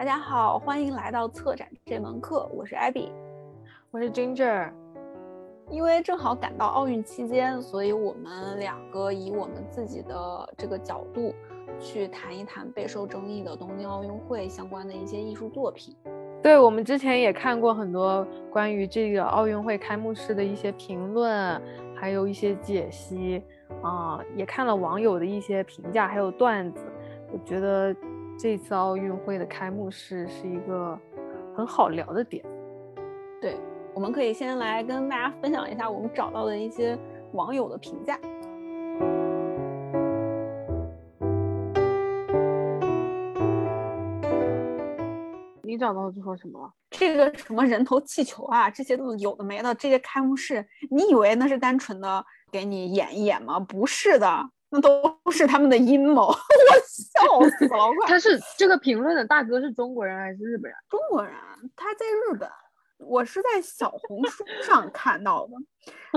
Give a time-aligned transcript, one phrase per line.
[0.00, 3.10] 大家好，欢迎来到策展这门课，我是 Abby，
[3.90, 4.72] 我是 Ginger。
[5.68, 11.34] 因为正好赶到奥运期间，所以我们两个以我们自己的这个角度
[11.78, 15.94] 去谈一谈备受争议的东京奥运会相关的一些艺术作品。
[16.42, 21.60] 对，我们之前也看过很多关于这个奥运会开幕式的一些评论，
[21.94, 23.42] 还有一些解析
[23.82, 26.86] 啊，也看了网友的一些评价，还有段子。
[27.32, 27.94] 我觉得
[28.42, 30.98] 这次奥运会的开幕式是一个
[31.54, 32.42] 很好聊的点。
[33.38, 33.54] 对，
[33.92, 36.98] 我们可以先来跟大家分享一下我们找到的一些
[37.34, 38.18] 网友的评价。
[45.62, 46.72] 你找到就说什么了？
[46.88, 49.74] 这个什么人头气球啊，这些都有的没的。
[49.74, 53.60] 这些开幕式，你以为那是单纯的给你演一演吗？
[53.60, 54.50] 不是的。
[54.70, 56.34] 那都是他们的阴谋， 我
[56.86, 58.06] 笑死了！
[58.06, 60.78] 他是这个评论的大哥是中国人还是日本人？
[60.88, 61.34] 中国人，
[61.76, 62.48] 他在日本。
[63.02, 65.52] 我是在小红书上看到的。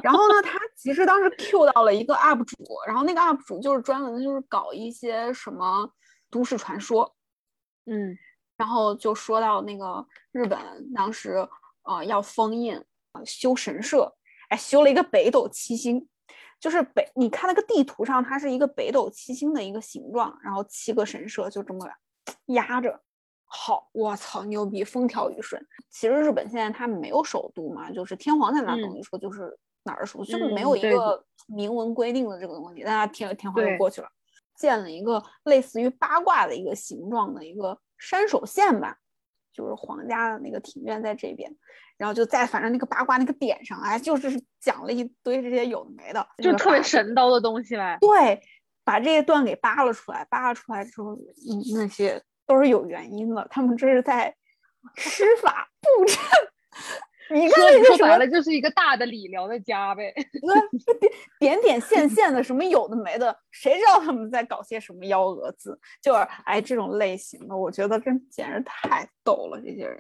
[0.04, 5.90] 然后呢，他其实当时 Q 到了一个 UP 主，然后那个 UP 主就是专门就是搞一些什么
[6.30, 7.16] 都市传说，
[7.86, 8.18] 嗯，
[8.58, 10.60] 然后就说到那个日本
[10.94, 11.48] 当时
[11.84, 12.76] 呃要封印
[13.14, 14.14] 啊修神社，
[14.50, 16.10] 哎，修了一个北斗七星。
[16.64, 21.86] 就是北，你看那个地图上，它是一个北斗七星的一个形状，然后七个神社就这么
[22.46, 23.02] 压着。
[23.44, 25.62] 好，我操，牛逼，风调雨顺。
[25.90, 32.82] 其实日本现在它没有首都嘛，就是天皇在哪等于说就是哪儿首都，就是没有一个明文规定的这个东西。
[32.86, 34.08] 但他天天皇就过去了，
[34.58, 38.98] 建了一个类似于八卦的一个形状的一个山手线吧。
[39.52, 41.54] 就是皇家的那个庭院在这边，
[42.04, 47.98] 然后就在反正那个八卦那个点上，哎，就是讲了一堆这些有的没的，就特别神叨的东西呗。
[48.02, 48.42] 对，
[48.84, 54.36] 把这些段给扒了出来，扒了出来之后，嗯，那些都是有原因的，他们这是在
[54.98, 56.18] 施法布阵。
[57.30, 60.14] 你看，说白了就是一个大的理疗的家呗。
[61.40, 65.80] 点点点线线的什么有的没的，谁知道他们在搞些什么幺蛾子？
[66.02, 69.58] 就是哎，这种类型的，我觉得真简直太逗了。
[69.62, 69.98] 这些人，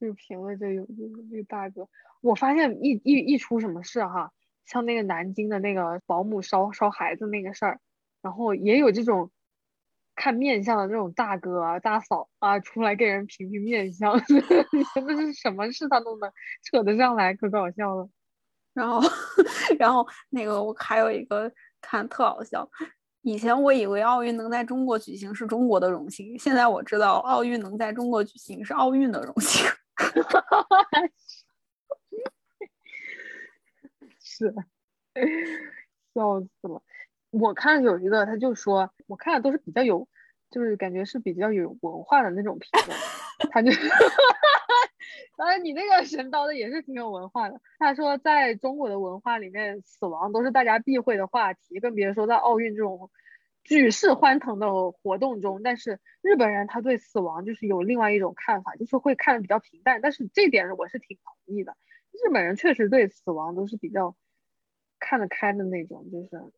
[0.00, 0.84] 这个评论就有
[1.30, 1.86] 这个大哥，
[2.22, 4.32] 我发现一一一出什么事哈，
[4.66, 7.78] 像那个南京的那个保姆烧烧孩子那个事儿，
[8.22, 9.30] 然后也有这种。
[10.16, 14.20] 看面相的那种大哥啊、大嫂啊，出来给人评评面相，
[14.94, 16.30] 真的是什么事他都能
[16.62, 18.06] 扯得上来，可搞笑了。
[18.74, 19.00] 然后，
[19.78, 21.50] 然后那个我还有一个
[21.80, 22.68] 看特好笑，
[23.22, 29.64] 以前我以为奥运能在中国举行是中国的荣幸，现在我知道奥运能在中国举行是奥运的荣幸。
[30.00, 30.86] 哈哈哈
[34.18, 34.54] 是，
[36.14, 36.82] 笑死了。
[37.30, 40.08] 我看有一个，他就说，我看的都是比较有，
[40.50, 42.98] 就是感觉是比较有文化的那种评论。
[43.50, 43.70] 他就，
[45.36, 47.60] 当然你那个神叨的也是挺有文化的。
[47.78, 53.10] 他说，在中国的文化里面，死亡都是大家避讳的话题，更别说在奥运这种
[53.64, 55.62] 举世欢腾的活动中。
[55.62, 60.00] 但是日本人他对死亡就是有另外一种看法，就是会看的比较平淡。
[60.00, 61.76] 但是这点我是挺同意的，
[62.12, 64.16] 日本人确实对死亡都是比较
[64.98, 66.52] 看得开的那种，就是。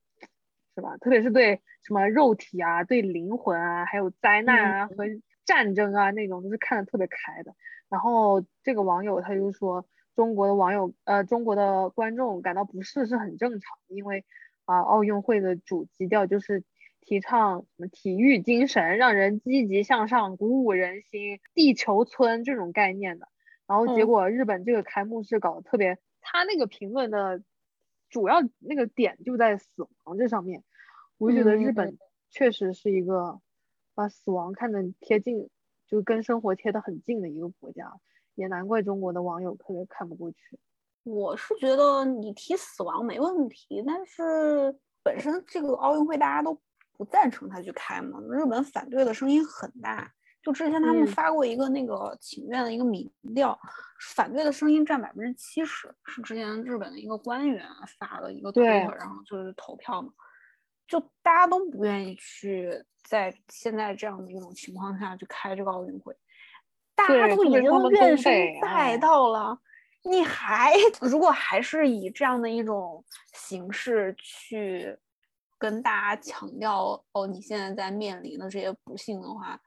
[0.74, 0.96] 是吧？
[0.96, 5.04] 特别是对什么肉体啊、对灵魂啊，还有灾难啊和
[5.44, 7.54] 战争啊那种，都是看得特别开的。
[7.90, 9.86] 然后这个网友他就说，
[10.16, 14.24] 中国的网友呃，中国的观众感到不适是很正常，因为
[14.64, 16.64] 啊，奥运会的主基调就是
[17.02, 23.28] 提倡什么体育精神，让人积极向上，鼓舞人心，地球村这种概念的。
[23.66, 27.42] 然后结果日本这个开幕式搞得特别，他那个评论的。
[28.10, 30.62] 主要那个点就在死亡这上面，
[31.16, 31.96] 我就觉得日本
[32.28, 33.40] 确实是一个
[33.94, 35.48] 把死亡看得贴近，
[35.86, 37.90] 就跟生活贴得很近的一个国家，
[38.34, 40.58] 也难怪中国的网友特别看不过去。
[41.04, 46.60] 我是觉得你提死亡没问题，但是本身这个奥运会大家都
[46.96, 50.12] 不赞成他去开嘛，日本反对的声音很大。
[50.42, 53.56] 就之前他们发过一个那个请愿的一个民调，
[54.14, 57.64] 反对的声音占百分之七十，是之前日本的一个官员
[57.96, 60.12] 发的一个推特，然后就是投票嘛，
[60.88, 66.12] 就大家都不愿意去在现在这样的一种情况下去开这个奥运会，
[66.96, 69.56] 大家都已经怨声载道了，
[70.02, 74.98] 你还如果还是以这样的一种形式去
[75.62, 79.60] 跟大家强调哦，你现在在面临的这些不幸的话。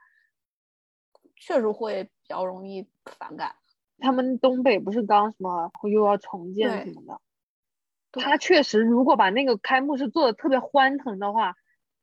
[1.37, 2.87] 确实会比较容易
[3.19, 3.53] 反感。
[3.99, 7.19] 他们东北不是刚什么又要重建什么
[8.11, 11.53] 的，他确实如果把那个开幕式做的特别欢腾的话，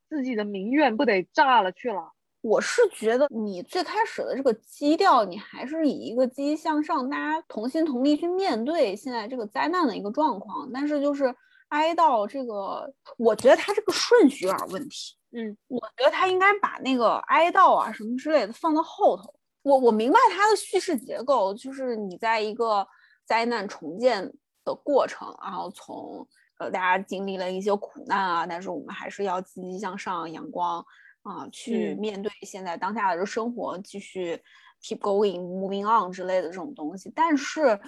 [0.09, 2.13] 自己的民怨不得炸了去了。
[2.43, 10.71] 我是觉得你最开始的这个基调，你还是以一个积极向上，大家同心同力去面对现在这个灾难的一个状况。
[10.73, 11.35] 但是就是
[11.73, 15.17] 哀悼这个，我觉得他这个顺序有点问题。
[15.31, 19.35] 嗯，我觉得他应该把那个哀悼啊什么之类的放到后头。
[19.63, 22.87] 我我明白他的叙事结构，就是你在一个
[23.25, 24.31] 灾难重建
[24.65, 26.29] 的过程，然后从
[26.59, 30.85] 呃大家经历了一些苦难啊，但是我们还是要积极向上、阳光
[31.23, 34.39] 啊，去面对现在当下的生活，继续
[34.83, 37.11] keep going、moving on 之类的这种东西。
[37.15, 37.81] 但是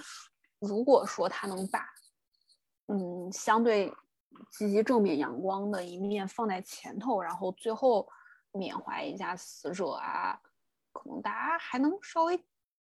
[0.59, 1.85] 如果说他能把
[2.87, 3.91] 嗯相对
[4.49, 8.07] 积极正面阳光的一面放在前头，然后最后
[8.51, 10.39] 缅怀一下死者啊。
[10.93, 12.41] 可能大家还能稍微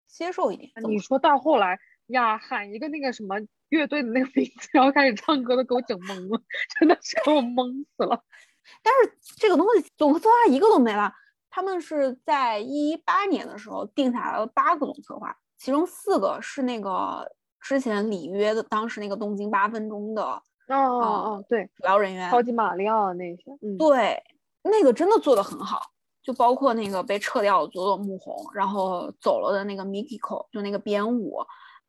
[0.06, 0.70] 接受一点。
[0.88, 3.34] 你说到后来呀，喊一个那个什么
[3.70, 6.40] 乐队的那个名字，然后开始唱歌，都给我整懵了，
[6.78, 8.22] 真的是给我懵死了。
[8.82, 11.12] 但是这个东西总策划一个都没了。
[11.50, 17.34] 他们是在一八年的时候定下来了八个总策划，其中四个是那个
[17.68, 24.22] 之前里约的，当时那个东京八分钟的哦哦哦，对，主要人员，超级马里奥那些，嗯，对，
[24.62, 25.82] 那个真的做的很好。
[26.22, 31.38] 就包括那个被撤掉的佐佐木宏，然后走了的那个 Mikiko，就那个编舞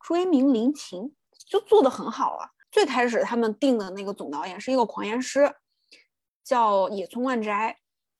[0.02, 1.14] 追名林琴，
[1.50, 2.50] 就做的很好啊。
[2.72, 5.54] 最开始他们定的那个总导演是一个狂言师，
[6.44, 7.78] 叫野村万斋，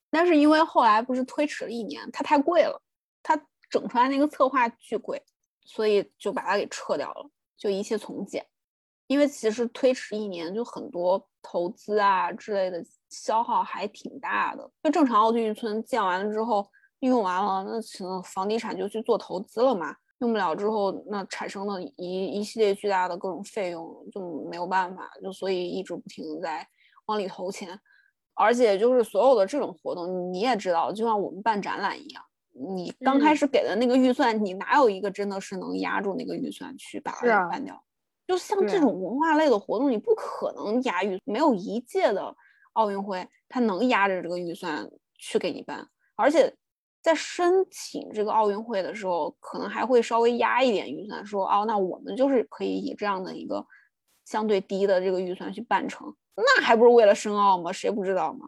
[0.10, 2.82] 但是因为后来不是推迟了一年，他太贵了，
[3.24, 5.24] 他整出来那个策划巨贵，
[5.64, 7.30] 所以就把他给撤掉了，
[7.60, 8.44] 就一切从简。
[9.08, 14.72] 因为其实推迟一年，就很多投资啊之类的消耗还挺大的。
[14.84, 16.68] 就正常奥运村建完了之后，
[17.00, 19.96] 用完了，那可能房地产就去做投资了嘛。
[20.20, 26.68] 用不了之后，那产生的一一系列巨大的各种费用就没有办法，就所以一直不停的在
[27.06, 27.80] 往里投钱。
[28.36, 32.24] 而且就是所有的这种活动，你也知道，就像我们办展览一样，
[32.60, 37.82] 你刚开始给的那个预算，你哪有一个真的是能压住那个预算去把它办掉？
[38.28, 42.36] 就像这种文化类的活动，你不可能压预，没有一届的
[42.74, 46.54] 奥运会它能压着这个预算去给你办，而且
[47.02, 53.66] 在申请这个奥运会的时候，可能还会稍微压一点预算，说哦，那我们就是可以以这样的一个
[54.26, 57.72] 相对低的这个预算去办成，那还不是为了申奥吗？
[57.72, 58.48] 谁不知道吗？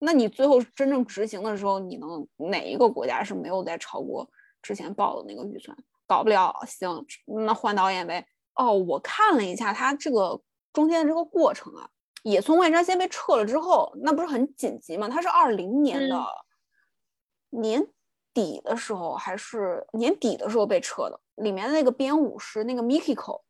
[0.00, 4.28] 那你最后真正执行的时候，你能哪一个国家是没有再超过
[4.62, 5.76] 之前报的那个预算？
[6.06, 7.06] 搞不了，行，
[7.46, 8.26] 那换导演呗。
[8.54, 10.40] 哦，我看了一下他这个
[10.72, 11.88] 中间的这个过程啊，
[12.24, 15.08] 野村万山先被撤了之后，那不是很紧急吗？
[15.08, 16.26] 他是二零年的
[17.50, 17.86] 年
[18.34, 21.20] 底的时候，还是年底的时候被撤的。
[21.36, 23.40] 里面的那个编舞是，那个 Mikiko，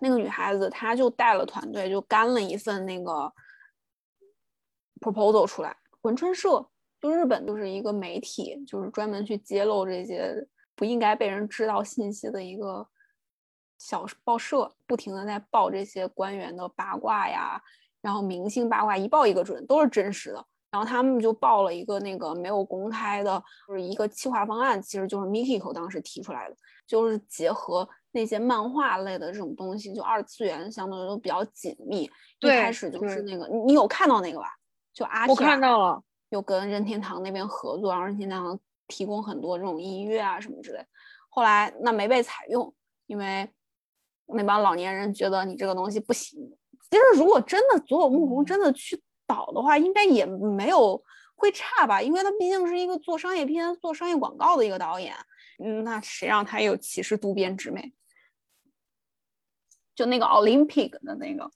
[0.00, 3.32] 那个女孩子，她就带了团队，就干了一份那个
[5.00, 5.76] proposal 出来。
[6.02, 6.66] 文春社
[7.00, 12.86] 就日本就是一个媒体，就是专门去揭露这些不应该被人知道信息的一个。
[13.78, 17.60] 小报社不停的在报这些官员的八卦呀，
[18.00, 20.42] 然后明星八卦一报一个准，都是真实的。
[20.70, 23.38] 然后他们就报了一个那个没有公开的，
[23.68, 26.56] 就是一个企划方案，其实就是 Mikiko 当时提出来的，
[26.86, 32.10] 就是结合那些漫画类的这种东西，就二次元相对都比较紧密。
[32.40, 34.54] 一开始就是那个，你有看到那个吧？
[34.96, 40.84] 就阿我看到了，有跟任天堂那边合作，然后任天堂提供很多这种音乐啊什么之类。
[41.28, 42.74] 后来那没被采用，
[43.06, 43.48] 因为。
[44.28, 46.36] 那帮老年人觉得你这个东西不行。
[46.90, 51.00] 其实，如果真的佐佐木宏真的去导的话，应该也没有
[51.36, 52.02] 会差吧？
[52.02, 55.14] 因为他毕竟是一个做商业片、做商业广告的一个导演。
[55.62, 57.94] 嗯，那谁让他有歧视渡边直美？
[59.94, 61.48] 就那个 Olympic 的那个，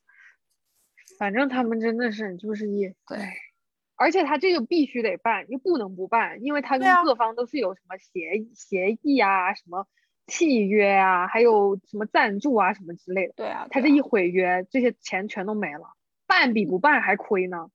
[1.20, 3.18] 反正他们真的是就是一对，
[3.94, 9.86] 而且他这个必须得办，又不能不办，因为他跟各方都是有什么协协议啊什么。
[10.26, 13.32] 契约啊，还有什么赞助啊，什么之类的。
[13.34, 17.68] 对啊，他这一毁约，这些钱全都没了，办比不办还亏呢。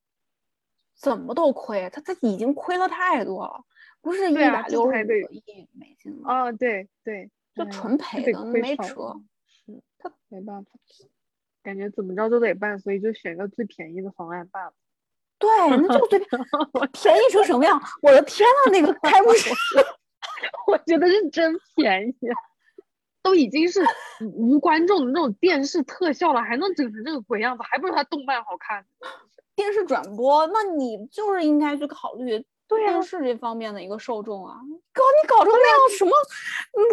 [0.96, 3.66] 怎么都亏，他他已经亏了太多了，
[4.00, 6.34] 不是一百六十个亿美金吗？
[6.34, 9.20] 啊，对对，就纯赔的，没辙。
[9.48, 10.72] 是他没办法，
[11.66, 14.74] 感觉怎么着都得办，所以就选个最便宜的方案办了。
[15.40, 16.20] 对，那就最
[16.94, 17.82] 便宜成什么样？
[18.04, 19.50] 我的天呐，那个 开幕式。
[20.68, 22.16] 我觉得是真便宜，
[23.22, 23.82] 都已经是
[24.34, 28.86] 无观众的那种电视特效了，还能整成这个鬼样子，还不如他动漫好看。
[29.56, 34.56] 电视转播，那你就是应该去考虑电视这方面的一个受众啊。
[34.94, 36.12] 搞你搞成那样，什么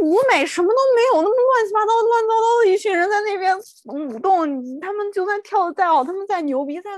[0.02, 6.91] 舞美什么都没有，那么乱七八糟、乱糟糟的一群人在那边舞动，他们就算跳的再好，他们再牛逼，再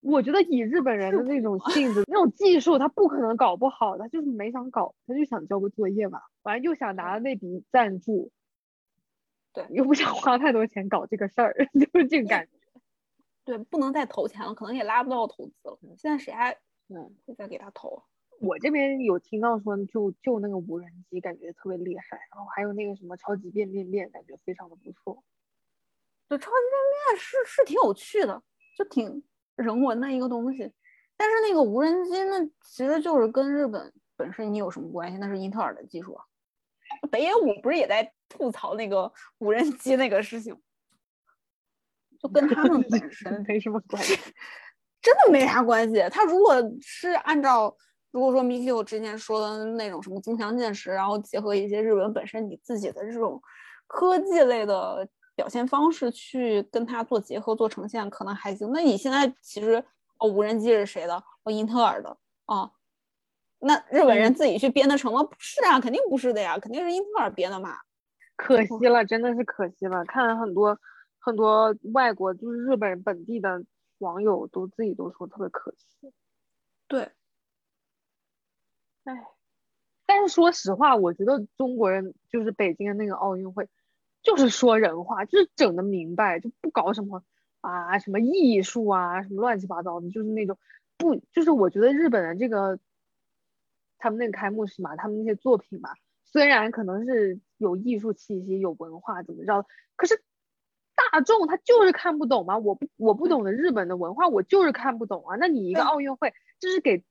[0.00, 8.30] 我觉得以日本人的那种性子、那种技术，他不可能搞不好，他就是没想搞，他就想交个作业嘛，完了又想拿那笔赞助，
[9.52, 12.52] 对， 又不想花太多钱搞这个事儿， 就是这个感觉。
[13.44, 15.78] 对，不能再投钱了，可能也拉不到投资了。
[15.96, 16.52] 现在谁还
[16.88, 18.02] 嗯会再给他投？
[18.40, 25.24] 我这边有听到说，就就那个无人机感觉特别厉害，然后还有那个什么超级变变变，感觉非常的不错。
[26.28, 28.42] 对，超级变变是是挺有趣的，
[28.76, 29.22] 就挺
[29.56, 30.72] 人文的一个东西。
[31.16, 35.18] 但是那个无人机那其实就是跟日本本身你有什么关系？
[35.18, 36.24] 那是英特尔的技术啊。
[37.10, 40.56] 北野武不是也在吐槽那个无人机那个事情？
[42.20, 44.14] 就跟他们本身 没什么关系，
[45.02, 46.02] 真的没啥关系。
[46.10, 47.76] 他如果是按照
[48.10, 53.40] 如果说 Mikio 之前说的那种什么增强现实，然后结合一些日本本身你自己的这种
[53.86, 58.70] 科技类的表现方式去跟它做结合做呈现，可能还行。
[58.72, 59.84] 那你现在其实
[60.18, 61.22] 哦，无人机是谁的？
[61.44, 62.70] 哦，英特尔的啊。
[63.60, 65.22] 那日本人自己去编的成吗？
[65.22, 67.76] 不是啊，肯定不是的呀，肯定是英特尔编的嘛。
[68.36, 70.04] 可惜了，真的是可惜了。
[70.04, 70.78] 看了很多。
[71.20, 73.62] 很多外国就是日本本地的
[73.98, 76.10] 网友都自己都说特别可惜，
[76.86, 77.10] 对，
[79.08, 79.26] 哎，
[80.06, 83.68] 但是说实话，我觉得中国人就是北京的那个奥运会，
[84.22, 87.22] 就是说人话，就是整的明白，就不搞什么
[87.60, 90.58] 啊什么艺术啊什么乱七八糟的，就是那种
[90.96, 92.78] 不就是我觉得日本的这个
[93.96, 100.22] 他们那个开幕式嘛，他们那些作品嘛，虽然可能是有艺术气息、有文化怎么着，可是。
[101.12, 102.58] 大众他就是看不懂嘛？
[102.58, 105.36] 我不我不懂的日本的文化，我就是看不懂啊。
[105.36, 107.04] 那你一个奥运会，这是给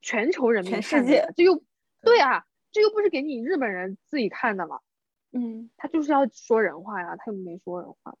[0.00, 1.62] 全球人民全世界，这又
[2.02, 4.80] 对啊，这又不是给你日本人自己看的嘛。
[5.32, 8.16] 嗯，他就是要说人话呀，他又没说人话，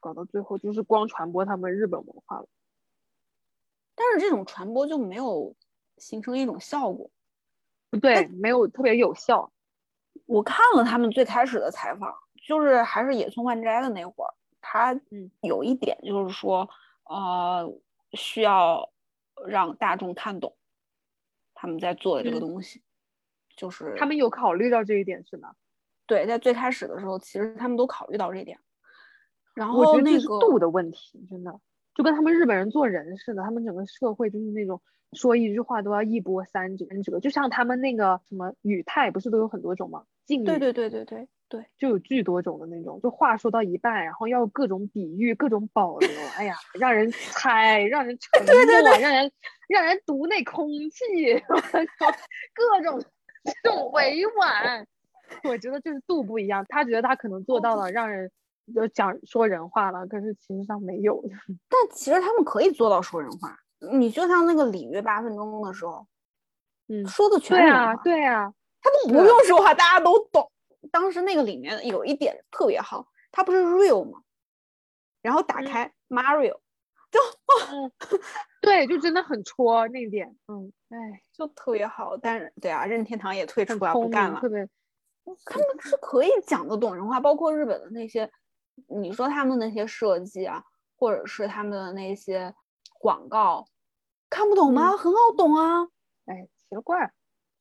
[0.00, 2.46] 搞到最后就是光传播他们日本文化了。
[3.94, 5.54] 但是这种传播就没有
[5.98, 7.10] 形成一种效果，
[7.90, 9.52] 不对，没有特别有效。
[10.26, 12.14] 我看了他们最开始的采访。
[12.44, 15.00] 就是还是野村万斋的那会儿，他
[15.42, 16.68] 有一点就是说，
[17.04, 17.72] 呃，
[18.14, 18.90] 需要
[19.46, 20.52] 让大众看懂
[21.62, 22.82] 他们在做的这个东西，
[23.56, 25.54] 就是他们有考虑到这一点是吗？
[26.06, 28.58] 对，在最开始的时候，其实他们都考虑到这点。
[29.54, 31.60] 然后我觉得那个度的问题，真的
[31.94, 36.84] 就跟他们日本人做人似的，他们整个社会就是那种说一句话都要一波三折，
[37.20, 40.04] 就像他们那个什么语态，不是都有很多种吗？
[40.26, 41.28] 敬语，对对对对对。
[41.52, 48.54] 对，就有巨多种的那种，就话说到一半，然后要各种比喻、各种保留，哎呀，让人猜，让人 沉默，
[48.98, 49.30] 让人
[49.68, 51.38] 让人读那空气，
[52.54, 53.04] 各种
[53.62, 54.86] 这种委婉，
[55.44, 56.64] 我觉得就是度不一样。
[56.70, 58.30] 他觉得他可能做到了，让人
[58.74, 61.22] 就讲说人话了，可是其实上没有。
[61.68, 63.58] 但其实他们可以做到说人话，
[63.92, 66.06] 你就像那个里约八分钟的时候，
[66.88, 70.50] 嗯，说的全对啊，对啊，他都不用说话，大家都懂。
[70.90, 74.22] 当时那个里面有一点特别好，它不是 real 吗？
[75.22, 76.58] 然后打开 Mario，
[77.10, 77.20] 就
[78.60, 82.16] 对，就真的很戳那点，嗯，哎，就特别好。
[82.16, 84.40] 但是对啊，任天堂也退出了，不干了。
[84.40, 84.68] 特别，
[85.44, 88.28] 他们是可以讲得懂人话，包括日本的那些，
[88.88, 90.64] 你说他们那些设计啊，
[90.96, 92.52] 或者是他们的那些
[92.98, 93.64] 广告，
[94.28, 94.96] 看不懂吗？
[94.96, 95.86] 很好懂啊，
[96.26, 97.12] 哎，奇了怪。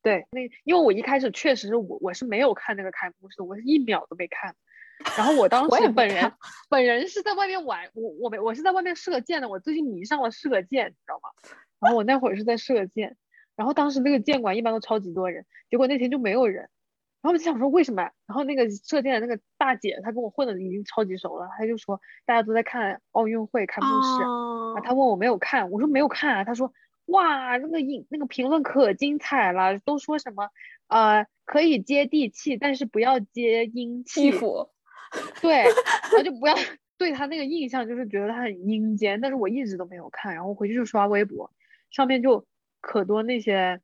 [0.03, 4.55] 对，那因为我一开始确实是我我是没有看那个开幕式，我是一秒都没看。
[5.17, 6.31] 然后我当时本人
[6.69, 11.29] 本人是在外面玩，我我没我是在外面射箭的，我最近迷上了射箭，你知道吗？
[11.79, 13.15] 然后我那会儿是在射箭，
[13.55, 16.69] 然后当时那个箭馆一般都超级多人，结果那天就没有人。
[17.21, 18.01] 然后我就想说为什么？
[18.25, 26.73] 然后那个射箭的那个大姐她跟我混的已经超级熟了，她就说大家都在看奥运会开幕式，啊，她问我没有看，我说没有看啊，她说。
[27.05, 30.49] 哇，那个影那个评论可精彩了，都说什么
[30.87, 34.31] 呃可以接地气，但是不要接阴气。
[35.41, 36.55] 对，然后就不要
[36.97, 41.51] 对他那个印象就是觉得他很阴间，但是我一直都没有看，然后回去就刷微博，
[41.89, 42.45] 上面就
[42.79, 43.81] 可多那些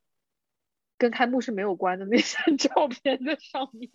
[0.98, 3.92] 跟开幕式没有关的那些 照片在上面。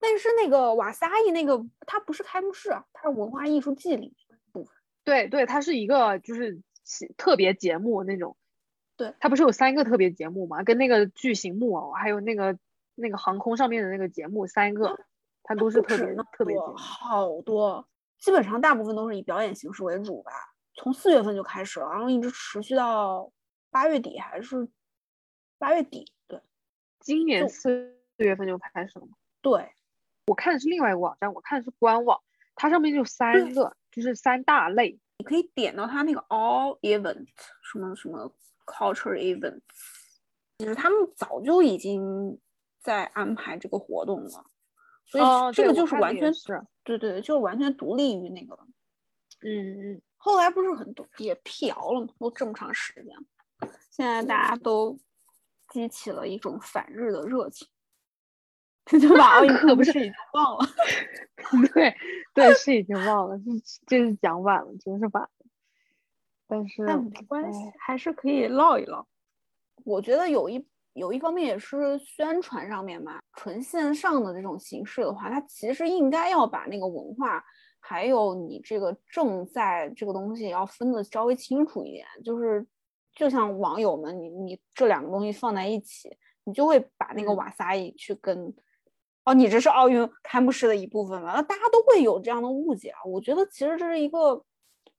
[0.00, 4.16] 但是那个瓦萨伊那个它不是开幕式，它是文化艺术季里
[4.50, 4.74] 部分。
[5.04, 6.60] 对对，它是一个就是。
[7.16, 8.36] 特别节目那种，
[8.96, 10.62] 对，它不是有三个特别节目嘛？
[10.62, 12.56] 跟那个巨型木偶，还有那个
[12.94, 14.98] 那个航空上面的那个节目，三个，
[15.42, 17.86] 它都是特别特别节目，好多，
[18.18, 20.32] 基本上大部分都是以表演形式为主吧。
[20.74, 23.32] 从四月份就开始了，然后一直持续到
[23.70, 24.68] 八月底还是
[25.58, 26.12] 八月底？
[26.28, 26.40] 对，
[27.00, 29.12] 今年四四月份就开始了吗？
[29.40, 29.70] 对，
[30.26, 32.20] 我看的是另外一个网站，我看的是官网，
[32.54, 34.98] 它上面就三个，就是三大类。
[35.18, 37.26] 你可以点到它那个 all event
[37.62, 38.32] 什么什么
[38.66, 39.60] culture events，
[40.58, 42.38] 其实他们早就已经
[42.80, 44.44] 在安排这个活动了，
[45.04, 48.54] 所以这个就是完全是，对对，就是完全独立于那个。
[49.42, 50.02] 嗯嗯。
[50.18, 52.08] 后来不是很多也辟谣了吗？
[52.18, 54.98] 都这么长时间，现在大家都
[55.68, 57.68] 激起了一种反日的热情。
[58.86, 60.66] 就把奥运课不是已经忘了？
[61.74, 61.92] 对
[62.32, 63.44] 对，是已经忘了，是
[63.84, 65.30] 就是讲晚了，真是晚了。
[66.46, 69.04] 但是但没关系，还是可以唠一唠。
[69.84, 77.44] 我觉得有一有一方面也是宣传上面嘛，纯线上的这种形式的话，它其实应该要把那个文化
[77.80, 82.06] 还有你这个正在这个东西要分的稍微清楚一点。
[82.24, 82.64] 就是
[83.12, 88.54] 就像网友们，你你这两个东西放在一起，你就会把那个瓦萨伊去跟。
[89.26, 91.32] 哦，你这是奥运开幕式的一部分吗？
[91.34, 93.04] 那大家都会有这样的误解啊。
[93.04, 94.44] 我觉得其实这是一个，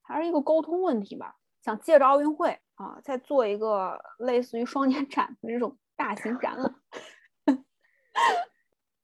[0.01, 1.36] 还是一个沟通问题吧。
[1.62, 6.75] 想借着奥运会啊，再做一个类似于双年展的这种大型展览，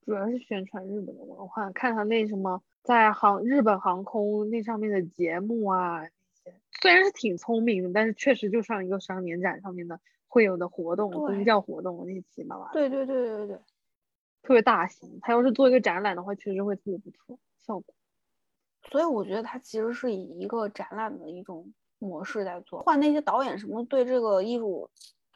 [0.06, 1.72] 主要是宣传日本的文化。
[1.72, 12.72] 看看那什么在航日本航空那上面的节目啊，那些虽然是挺聪明的，但是确实就像一个双年展上面的会有的活动、宗教活动那些七七八八。
[12.74, 13.60] 对对对对对。
[14.44, 17.96] 特别大型，他要是做一个展览的话，确实会特别不错效果。
[18.92, 24.90] 所以我觉得他其实是以一个展览的一种模式在做，换那些导演什么对这个艺术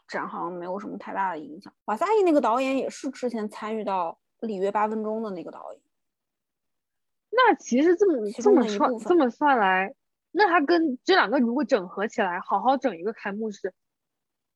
[0.08, 1.74] 展好像没有什么太大的影响。
[1.86, 5.82] 瓦萨伊那个导演也是之前参与到《里约八分钟》的那个导演。
[7.30, 9.94] 那其实这么这么算这么算来，
[10.32, 13.74] 那他跟这两个如果整合起来，好好整一个开幕式，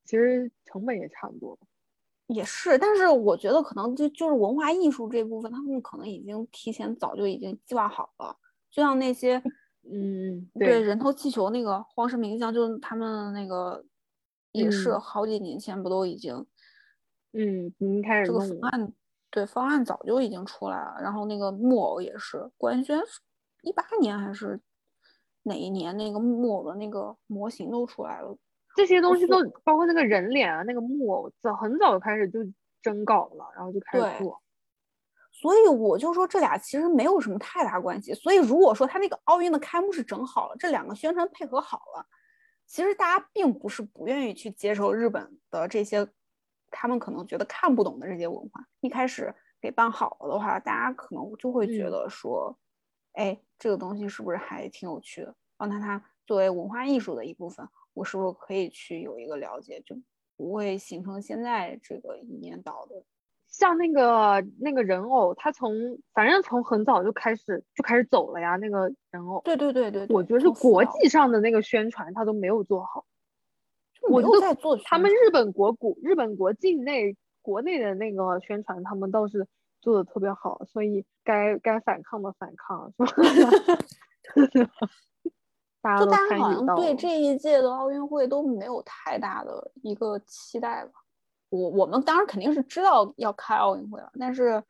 [0.03, 1.57] 其实成本也差不多。
[2.33, 8.35] 也是，但是我觉得可能就就是文化艺术这部分，他们可能已经提前早就已经计划好了。
[8.69, 9.41] 就像那些，
[9.91, 13.83] 嗯，对，人头气球那个荒石明像，就是他们那个
[14.53, 16.45] 也是好几年前不都已经，
[17.33, 18.93] 嗯，已经开始这个方案，
[19.29, 20.95] 对，方案早就已经出来了。
[21.01, 23.01] 然后那个木偶也是，官宣
[23.63, 24.59] 一八年还是
[25.43, 28.37] 哪一年，那个木偶的那个模型都出来了。
[28.75, 32.39] 这些东西都包括那个人脸啊，那个木偶早很早就开始就
[32.81, 34.41] 征稿了，然后就开始做。
[35.33, 38.13] 所以我就说这俩其实没有什么太大关系。
[38.13, 42.05] 所以如果说他那个奥运的开幕式整好了，这两个宣传配合好了，
[42.67, 46.07] 其实大家并不是不愿意去接受日本的这些
[46.69, 48.63] 他们可能觉得看不懂的这些文化。
[48.81, 52.55] 一开始给办好了的话，大家可能就会觉得说，
[53.13, 55.35] 哎，这个东西是不是还挺有趣的？
[55.61, 57.67] 让它它作为文化艺术的一部分。
[57.93, 59.95] 我是不是可以去有一个了解，就
[60.35, 63.03] 不会形成现在这个一面倒的？
[63.47, 65.73] 像那个那个人偶，他从
[66.13, 68.55] 反正从很早就开始就开始走了呀。
[68.55, 73.05] 那个人偶，对对对对，我觉得是国际上的那个宣传他都没有做好。
[74.09, 79.45] 我都在做，他们日本国古日本国境内国内的那个宣传，他们倒是
[79.81, 84.71] 做的特别好，所以该该反抗的反抗，是吧？
[85.97, 90.91] 就大家好像对这一届的奥运会都没有太大的一个期待吧。
[91.49, 94.63] 我我们当然肯定是知道要开奥运会了，但是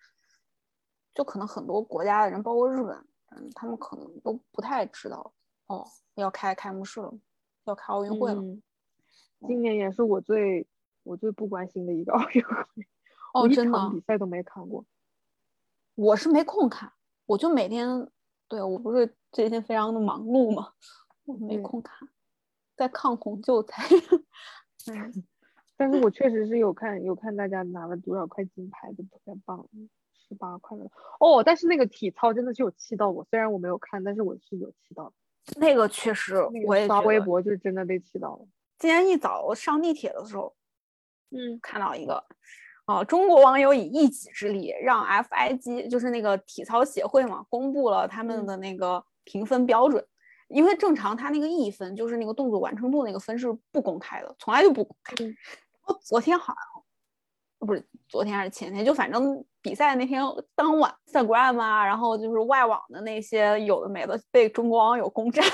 [1.13, 2.95] 就可能很多国家的人，包括日本，
[3.31, 5.33] 嗯，他们可能都不太知道
[5.67, 7.13] 哦，要开开幕式了，
[7.65, 8.41] 要开奥运会了。
[9.45, 10.65] 今年也是我最
[11.03, 12.55] 我最不关心的一个奥运会，
[13.33, 14.85] 哦，真的比赛都没看过。
[15.95, 16.93] 我是没空看，
[17.25, 18.09] 我就每天
[18.47, 20.71] 对我不是最近非常的忙碌嘛。
[21.25, 22.07] 我没空看，
[22.75, 23.75] 在抗洪救灾。
[24.91, 25.23] 嗯，
[25.77, 29.67] 但是我确实是有看，有看大家拿了多少块金牌的，特别棒，
[30.13, 30.85] 十八块了。
[31.19, 35.13] 哦，但是那个体操真的是有气到我，虽然我没有看，但是我是有气到的。
[35.59, 38.47] 那个确实，我也刷微博就真的被气到了。
[38.77, 40.55] 今天一早上地铁的时候，
[41.29, 42.23] 嗯，看到一个，
[42.85, 50.03] 啊，中国网友以一己之力让 FIG，就是那个体操协会嘛，公布了他们的那个评分标准。
[50.53, 55.15] 因为正常他那个一分就是那个动作完成度那个分是不公开的，从来就不公开。
[55.87, 56.83] 我昨天好像
[57.65, 60.23] 不是昨天还是前天，就反正比赛那天
[60.55, 65.43] 当晚，Instagram 啊，然后就是外网的那些有的没的被中国网友攻占，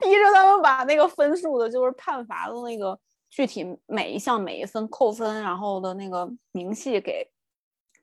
[0.00, 2.98] 逼着他们把那个分数的，就是判罚的那个
[3.30, 7.30] 具体每一项每一分扣分，然后的那个明细给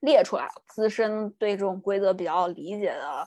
[0.01, 0.51] 列出来了。
[0.67, 3.25] 资深对这种规则比较理解的。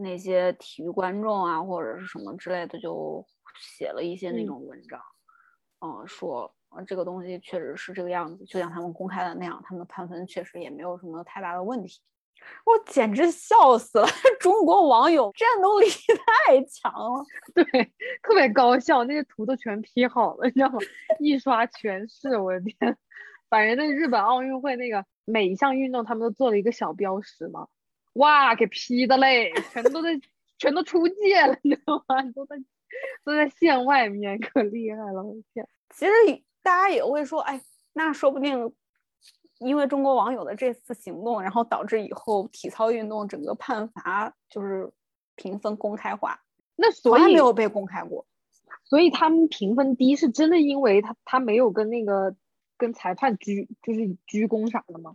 [0.00, 3.24] 那些体育观众啊，或者是什么之类的，就
[3.60, 5.00] 写了一些那种文章，
[5.80, 12.00] 嗯，说啊这个东西确实是这个样子，就像他们公开的那样，他们的判分确实也没有什么太大的问题。
[12.64, 14.06] 我简直笑死了！
[14.40, 15.86] 中国网友战斗力
[16.46, 17.22] 太强了，
[17.54, 17.64] 对，
[18.22, 20.78] 特别高效，那些图都全 P 好了，你知道吗？
[21.18, 22.96] 一刷全是，我的天！
[23.50, 27.68] 反正那日本奥运会那个每一项运动，他们都做了一个小标识嘛，
[28.14, 30.20] 哇，给批的嘞，全都在，
[30.58, 32.22] 全都出界了，你知道吗？
[32.34, 32.56] 都在
[33.24, 35.66] 都在线外面，可厉害了，我的天！
[35.94, 36.12] 其实
[36.62, 37.60] 大家也会说，哎，
[37.92, 38.72] 那说不定。
[39.58, 44.90] 因为中国网友的这次行动，然后导致以后体操运动整个判罚就是
[45.36, 46.40] 评分公开化，
[46.76, 48.26] 那所以没有被公开过，
[48.84, 52.34] 所以他们评分低是真的，因为他他没有跟那个
[52.78, 55.14] 跟裁判鞠就是鞠躬啥的吗？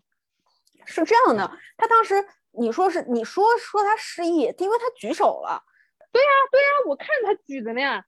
[0.86, 2.15] 是这样的，他当时
[2.52, 5.63] 你说是你说说他失忆，因为他举手了，
[6.12, 8.04] 对呀对呀，我看他举的呢，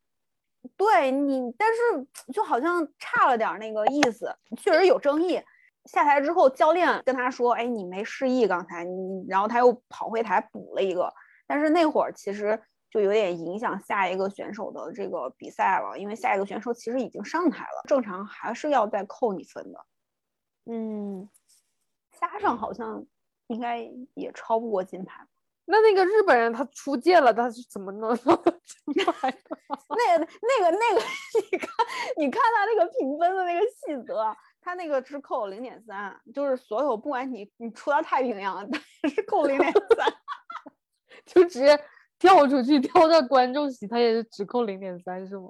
[0.76, 5.42] 对你，但是就好像差了点那个意思，确实有争议。
[5.86, 11.14] 下台之后，教练跟他说：“哎，你没失忆刚才你。”然后他又跑回台补了一个，
[11.48, 12.62] 但是那会儿其实
[12.92, 19.86] 就有点影响下一个选手的这个比赛了，因为下一个选手其实已经上台了，正常还是要再扣你分的。
[20.66, 21.30] 嗯，
[22.20, 23.06] 加上好像
[23.48, 23.80] 应该
[24.14, 25.26] 也超不过金牌。
[25.66, 28.16] 那那个日本人他出界了，他是怎么能
[28.94, 29.40] 金牌的？
[29.90, 31.02] 那个、那个、那个，
[31.52, 31.70] 你看，
[32.18, 34.36] 你看他那个评分的那个细则。
[34.60, 38.70] 他那个只扣零点三，就是所有不管你你出到太平洋，
[39.04, 40.14] 也是扣零点三，
[41.26, 41.80] 就直接
[42.20, 45.50] 跳出去跳到观众席，他也是只扣零点三，是吗？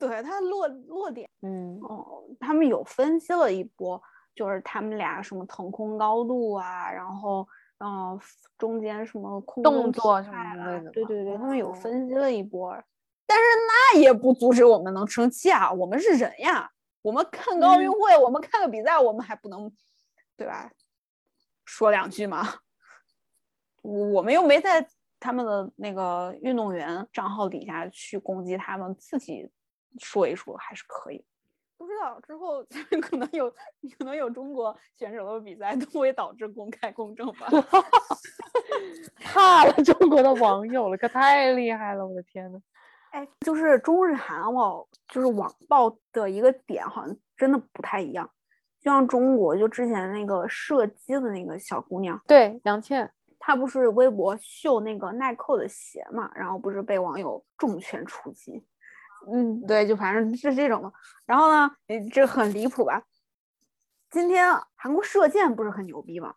[0.00, 4.02] 对他落落点，嗯哦，他们有分析了一波，
[4.34, 7.46] 就是他们俩什么腾空高度啊，然后
[7.78, 8.18] 嗯
[8.58, 12.72] 中间什么空动作什么之类的，对对对，他们有分析了一波，
[13.26, 16.70] 但是那也不阻止我们能生气啊，我们是人呀。
[17.02, 19.68] 我们看个奥运会，我们看个比赛，我们还不能，
[20.36, 20.70] 对吧？
[21.64, 22.46] 说两句吗？
[23.82, 24.86] 我们又没在
[25.18, 29.50] 他们的那个运动员账号底下去攻击他们，自己
[29.98, 31.24] 说一说还是可以。
[31.82, 32.64] 不知道之后
[33.02, 33.50] 可能有
[33.98, 37.48] 可能有中国选手的比赛都会导致公开公正吧？
[39.18, 42.06] 怕了中国的网友了，可太厉害了！
[42.06, 42.60] 我的天呐。
[43.10, 48.30] 哎，就是中日韩哦，就是网暴的一个点，好像真的不太一样。
[48.80, 58.64] 就像中国，就之前那个射击的那个小姑娘，对杨倩，她不是微博秀那个耐克的鞋嘛，然后不是被网友重拳出击。
[59.30, 60.92] 嗯，对，就反正是这种。
[61.26, 61.70] 然后呢，
[62.12, 63.02] 这很离谱吧？
[64.10, 66.34] 今天韩国射箭不是很牛逼吗？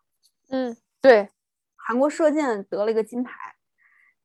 [0.50, 1.28] 嗯，对，
[1.76, 3.54] 韩国射箭得了一个金牌。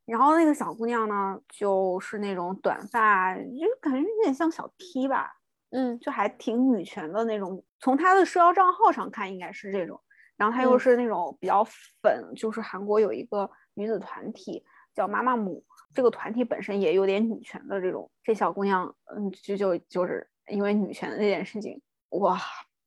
[0.05, 3.43] 然后那个小姑娘呢，就是那种短发，就
[3.81, 5.31] 感觉有点像小 T 吧，
[5.69, 7.63] 嗯，就还挺女权的那种。
[7.79, 9.99] 从她的社交账号上看，应该是这种。
[10.35, 11.63] 然后她又是那种比较
[12.01, 18.09] 粉，就是韩国有一个女子团体叫妈妈母，这个团体本身也有点女权的这种。
[18.23, 22.39] 这小姑娘，嗯，就就就是因为女权的这件事情，哇，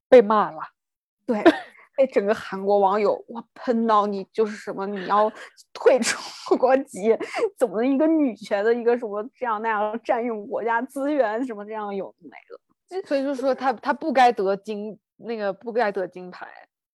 [0.08, 0.60] 被骂了。
[1.26, 1.42] 对。
[1.96, 5.32] 被整个韩国网友哇喷到你就是什么你要
[5.72, 6.18] 退出
[6.58, 7.16] 国籍，
[7.56, 16.48] 怎么一个女权的一个什么这样那样占用国家资源什么这样有没了，所以就说他他不该得金那个不该得金牌，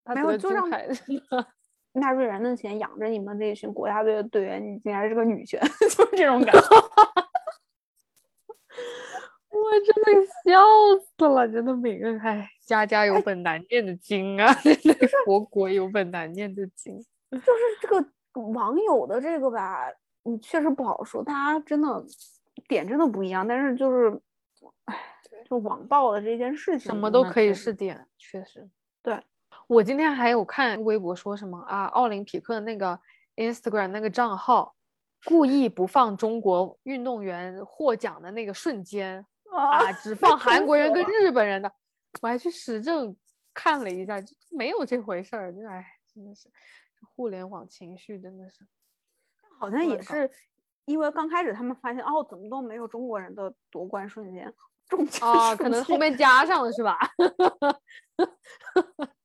[0.04, 0.86] 他得金牌，
[1.92, 6.60] 纳税人的钱养着你们这群国家队的队员，你竟然是个女权， 就是这种感觉。
[9.50, 10.12] 我真的
[10.44, 10.64] 笑
[11.18, 16.96] 死了，真的每个哎，家家有本难念的经啊， 真的国国有本难念的经。
[17.30, 17.42] 就是
[17.80, 18.04] 这个
[18.40, 19.86] 网友的这个吧，
[20.22, 22.04] 你确实不好说，大家真的
[22.68, 23.46] 点真的不一样。
[23.46, 24.20] 但是就是，
[24.84, 24.96] 哎，
[25.48, 28.68] 就网暴的这件事情，什么都可以是点，确实。
[29.02, 29.20] 对
[29.70, 32.98] 我今天还有看微博说什么啊，奥林匹克那个
[33.36, 34.74] Instagram 那个账号
[35.24, 39.24] 故意不放中国运动员获奖的那个瞬间。
[39.54, 41.72] 啊，只放韩国人跟 日本人的，
[42.20, 43.16] 我还去实证
[43.54, 45.54] 看了一下，就没有这回事儿。
[45.54, 46.50] 就哎，真的是
[47.14, 48.66] 互联网情绪真的是，
[49.60, 50.28] 好像也是
[50.84, 54.52] 因为刚开始他们发现哦，怎么都没有中国人的夺冠瞬间，
[54.88, 56.98] 中啊，可能后面加上了是吧？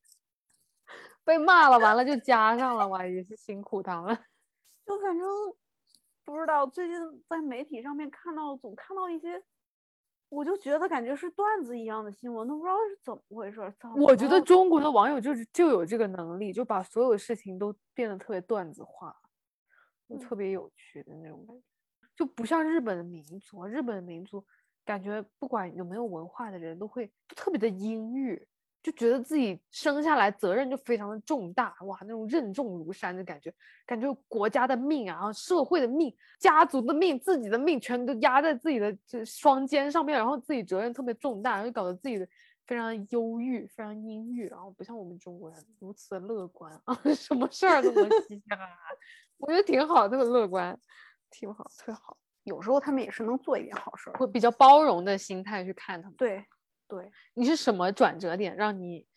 [1.26, 4.16] 被骂了，完了就加上了，哇，也是辛苦他们。
[4.86, 5.28] 就反正
[6.24, 9.44] 不知道，最近在媒体上面看到，总看到一些。
[10.28, 13.62] 我就觉得感觉是段子一样的新闻，都不知道是怎么回事。
[13.96, 19.16] 我觉得中国的网友就是就有这个能力，就把所有事情都变得特别段子化，
[20.10, 21.64] 就特别有趣的那种感觉，
[22.16, 23.66] 就不像日本的民族。
[23.66, 24.44] 日本的民族
[24.84, 28.48] 感觉不管有没有文化的人都会特别的阴郁，
[28.86, 33.52] 就觉得自己生下来责任就非常的重大，哇，那种任重如山的感觉，
[33.84, 42.28] 感觉国家的命啊，然后社会的命、家族的命、自己的命，全都压在自己的这双肩上面，然后自己责任特别重大，然后搞得自己的
[42.68, 48.68] 非常忧郁、非常阴郁，然后不像我们中国人如此的乐观啊， 什么事儿都能嘻嘻哈哈，
[49.38, 50.80] 我觉得挺好，特别乐观，
[51.32, 52.16] 挺好，特别好。
[52.44, 56.16] 有时候他们也是能做一点好事儿，会比较包容的心态去看他们。
[56.16, 56.46] 对。
[56.88, 59.08] 对，你是什么转折点让你？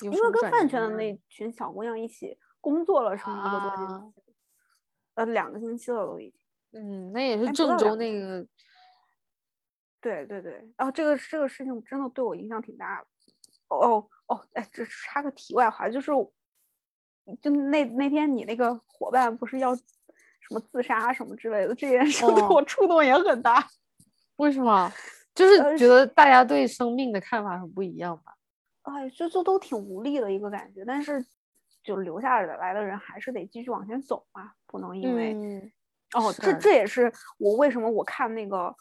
[0.00, 4.22] 因为跟饭圈的那群小姑娘一起工作了什么一个多星期，
[5.14, 6.40] 呃，两个星期了都已经。
[6.70, 8.46] 嗯，那也是郑州那个。
[10.00, 13.06] 对对对，然后这个这个事情真的对我影响挺大的。
[13.66, 16.12] 哦哦，哎，这插个题外话，就是，
[17.42, 19.82] 就那那天你那个伙伴不是要什
[20.50, 23.66] 么自杀什么之类的，这件事 对我触动也很大。
[24.36, 24.92] 为什么？
[25.38, 28.34] 就是觉得大家对生命的看法很不一样吧？
[28.82, 30.84] 哎，就就都挺无力的一个感觉。
[30.84, 31.24] 但是，
[31.84, 35.72] 就留下来的人还是得继续往前走嘛，不能因为……
[36.14, 38.74] 哦，这这也是我为什么我看那个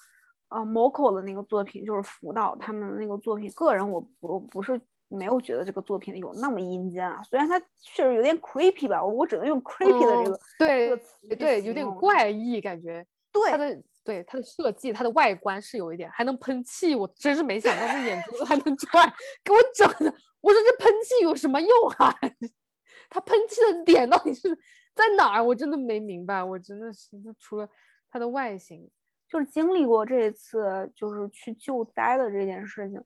[0.50, 3.52] 呃 Moco 的那个作品，就是辅导他们的那个作品。
[3.52, 13.06] 个人我不不是没有觉得这个作品有那么阴间啊，虽然它确实有点 creepy 吧，我只能用 creepy 的这个对这个词对，有点怪异感觉。
[13.32, 13.80] 对它的。
[14.08, 22.16] 对它的设计，它的外观是有一点，还能喷气，我真是没想到那眼珠子还能转，给我整的，我说这喷气有什么用啊？
[23.12, 24.58] 它喷气的点到底是
[24.96, 25.44] 在哪儿？
[25.44, 27.68] 我真的没明白，我真的是除了
[28.10, 28.90] 它的外形，
[29.28, 33.04] 就是经历过这次就是去救灾的这件事情，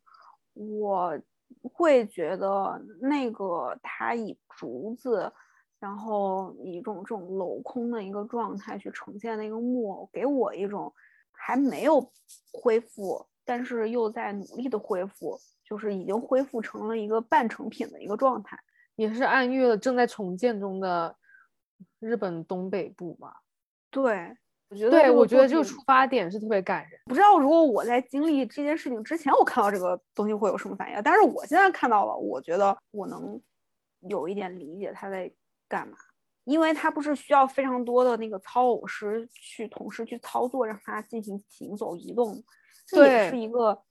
[0.54, 1.20] 我
[1.64, 5.34] 会觉得那个它以竹子。
[5.82, 10.94] 然后以一种这种镂空的一个状态去呈现那个木偶，给我一种
[11.32, 12.00] 还没有
[12.54, 18.56] 恢复，但是又在努力的恢复，就是已经恢复成了一个半成品的一个状态，
[18.96, 21.15] 也是暗喻了正在重建中的
[22.00, 23.41] 日本东北部吧。
[23.89, 24.38] 对，
[24.70, 26.91] 我觉得，对我觉得这个出发点是特别感人。
[27.06, 33.41] 不知道如果我在经历这件事情之前，我看到这个东西会有什么反应，但是我现在看到了，我觉得我能
[34.02, 35.34] 有一点理解他在。
[35.72, 35.96] 干嘛？
[36.44, 42.44] 因为他不是需要非常多的那个操偶师去同时去操作，让他进行行走移动，
[42.86, 43.82] 这也是一个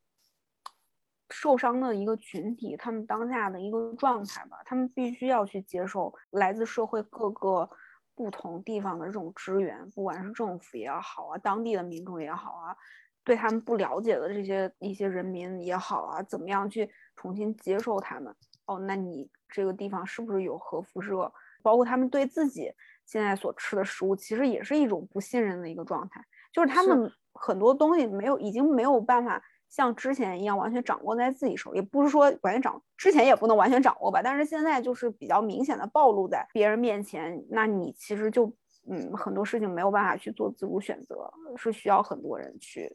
[1.31, 4.61] 受伤的一个群体，他们当下的一个状态吧。
[4.67, 7.71] 他们必须要去接受来自社会各个
[8.17, 12.77] 不同地方的这种支援，不管是政府也好啊，当地的民众也好啊，
[13.23, 18.35] 对他们不了解的这些一些人民也好啊，怎么样去重新接受他们？
[18.67, 21.33] 哦，那你这个地方是不是有核辐射？
[21.63, 22.73] 包括他们对自己
[23.07, 26.25] 现在所吃的食物，其实也是一种不信任的一个状态。
[26.53, 31.79] 就是他们很多东西没有，已经没有办法像之前一样完全掌握在自己手里。
[31.79, 34.21] 也不是说完全掌，之前也不能完全掌握吧。
[34.21, 38.53] 但是现在就是比较明显的暴露在别人面前，那你其实就
[38.89, 42.93] 嗯很多事情没有办法去做自主选择，是需要很多人去。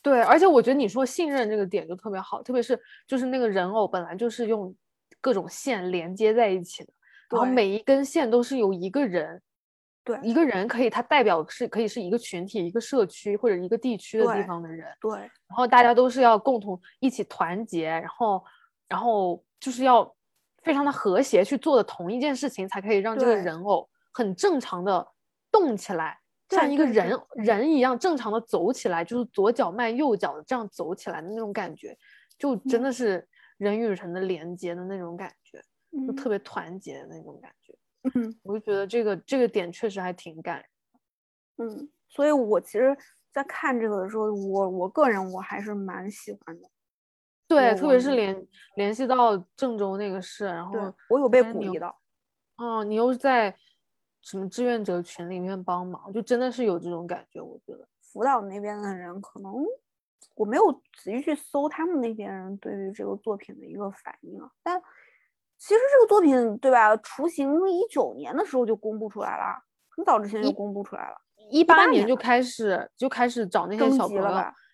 [0.00, 4.72] 对，而且我觉得你说信任这个点就特别好，特别是就是那个人偶本来就是用
[5.20, 6.92] 各种线连接在一起的。
[7.30, 9.42] 然后每一根线都是由一个人，
[10.04, 15.18] 对，一个人可以，他代表是可以是一个群体、一个社区或者一个地区的地方的人，对。
[15.18, 18.44] 然后大家都是要共同一起团结，然后，
[18.88, 20.14] 然后就是要
[20.62, 25.06] 非常的和谐去做的同一件事情，才可以让这个人偶很正常的
[25.50, 26.18] 动起来，
[26.50, 31.96] 像一个人人一样正常的走起来，就是左脚迈右脚的这样走起来的那种感觉，
[32.38, 33.26] 就真的是
[33.58, 35.60] 人与人的连接的那种感觉。
[36.06, 37.74] 就特别团结的那种感觉，
[38.14, 40.56] 嗯，我就觉得这个这个点确实还挺感
[41.56, 42.96] 人，嗯，所以我其实，
[43.32, 46.68] 在看这个的时候，我我个人我还是蛮喜欢的，
[47.48, 48.46] 对，特别是联
[48.76, 51.98] 联系到郑州那个事，然后我有被鼓励到，
[52.58, 53.56] 哦，你又在
[54.20, 57.88] 什么志愿者群里面帮忙，就真的是有这种感觉，我觉得。
[58.00, 59.52] 辅导那边的人可能
[60.34, 64.82] 我没有仔细去搜他们那边人对于这个作品的一个反应啊，但。
[65.58, 66.96] 其实这个作品，对吧？
[66.98, 69.56] 雏形一九年的时候就公布出来了，
[69.88, 71.16] 很早之前就公布出来了。
[71.50, 74.22] 一八年就开始就开始找那些小朋友，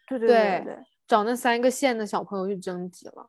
[0.09, 3.29] 对对对对，找那三个县的小朋友去征集了。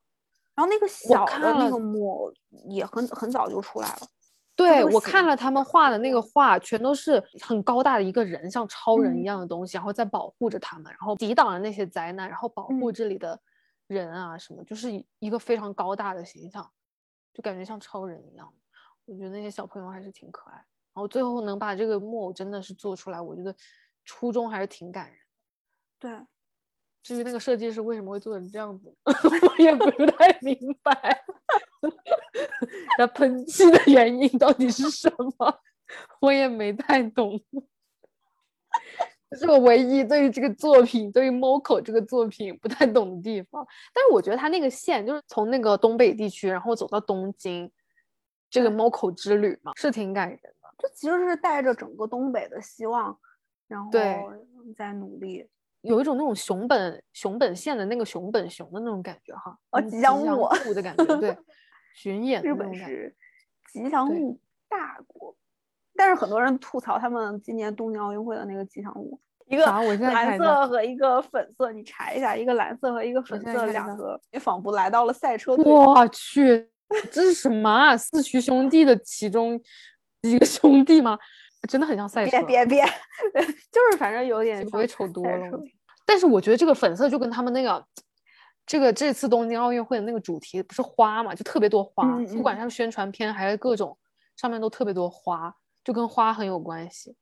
[0.56, 2.32] 然后那个小的那个木
[2.70, 4.08] 也很很早就出来了。
[4.56, 13.40] 对我看了他们画的那个画，全都是很高大的一个人，像超人一样的东西，然后在保护着他们，然后抵挡了那些灾难，然后保护这里的
[13.88, 16.70] 人啊什么，就是一个非常高大的形象。
[17.34, 18.54] 就感觉像超人一样，
[19.06, 20.56] 我觉得那些小朋友还是挺可爱。
[20.56, 23.56] 然后最后能把这个木偶真的是做出来，我觉得
[24.06, 25.18] 初衷还是挺感人。
[25.98, 26.12] 对，
[27.02, 31.24] 至于那个设计师为什么会做成这样子， 我也不太明白。
[32.98, 35.60] 那喷漆的原因到底是什么？
[36.22, 37.40] 我也没太懂。
[39.34, 43.66] 这是我唯一对于这个作品，对于 Moco 这个作品不太懂的地方。
[43.94, 47.72] 但是我觉得他那个线就是从那个东北地区，然后走到东京，
[48.50, 50.70] 这个 Moco 之旅嘛，是挺感人的。
[50.78, 53.18] 这其实是带着整个东北的希望，
[53.68, 53.92] 然后
[54.76, 55.48] 在努力。
[55.82, 61.38] 有一种那种熊本熊本县的那个熊本熊的那种感觉哈，哦，吉祥物的感觉，对，
[61.94, 63.14] 巡演日本是
[63.72, 65.36] 吉祥物大国，
[65.96, 75.64] 但是很多人吐槽他们今年东京奥运会的那个吉祥物，一个蓝色和一个粉色，你查一下，一个蓝色和一个粉色两个，也仿佛来到了赛车队。
[75.66, 76.70] 我去，
[77.12, 77.96] 这是什么啊？
[77.98, 79.62] 四驱兄弟的其中
[80.22, 81.18] 一个兄弟吗？
[81.70, 82.84] 真的很像赛车，别别别，
[83.72, 85.60] 就是反正有点不会丑多了。
[86.06, 87.82] 但是我觉得这个粉色就跟他们那个，
[88.66, 93.98] 这个这次东京奥运会的那个主题不是花嘛，就特别多花，不管是宣传片还是各种
[94.36, 97.16] 上面都特别多花，就跟花很有关系。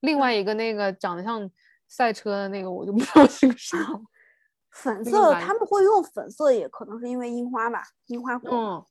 [0.00, 1.50] 另外一个那个长得像
[1.88, 3.78] 赛车的那个，我就不知道是个啥。
[4.70, 8.48] 粉色他们会用粉色，也可能是因为樱花吧，樱花火。
[8.50, 8.84] 嗯。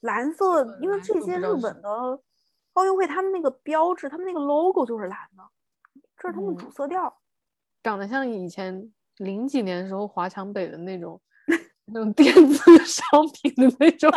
[0.00, 2.20] 蓝色，因为这些日本的。
[2.74, 5.42] 奥运会他们那个标志，他们那个 logo 就是蓝的，
[6.16, 7.12] 这是他们主色调，
[7.82, 11.20] 长得像以前零几年时候华强北的那种
[11.86, 14.08] 那种电子 商品的那种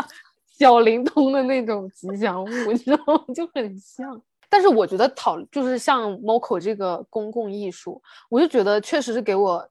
[0.62, 3.26] 小灵通的那种吉祥物，你知道吗？
[3.34, 4.22] 就很像。
[4.48, 9.68] 但是我觉得讨就是像 Moco 这个公共艺术，我就觉得确实是给我，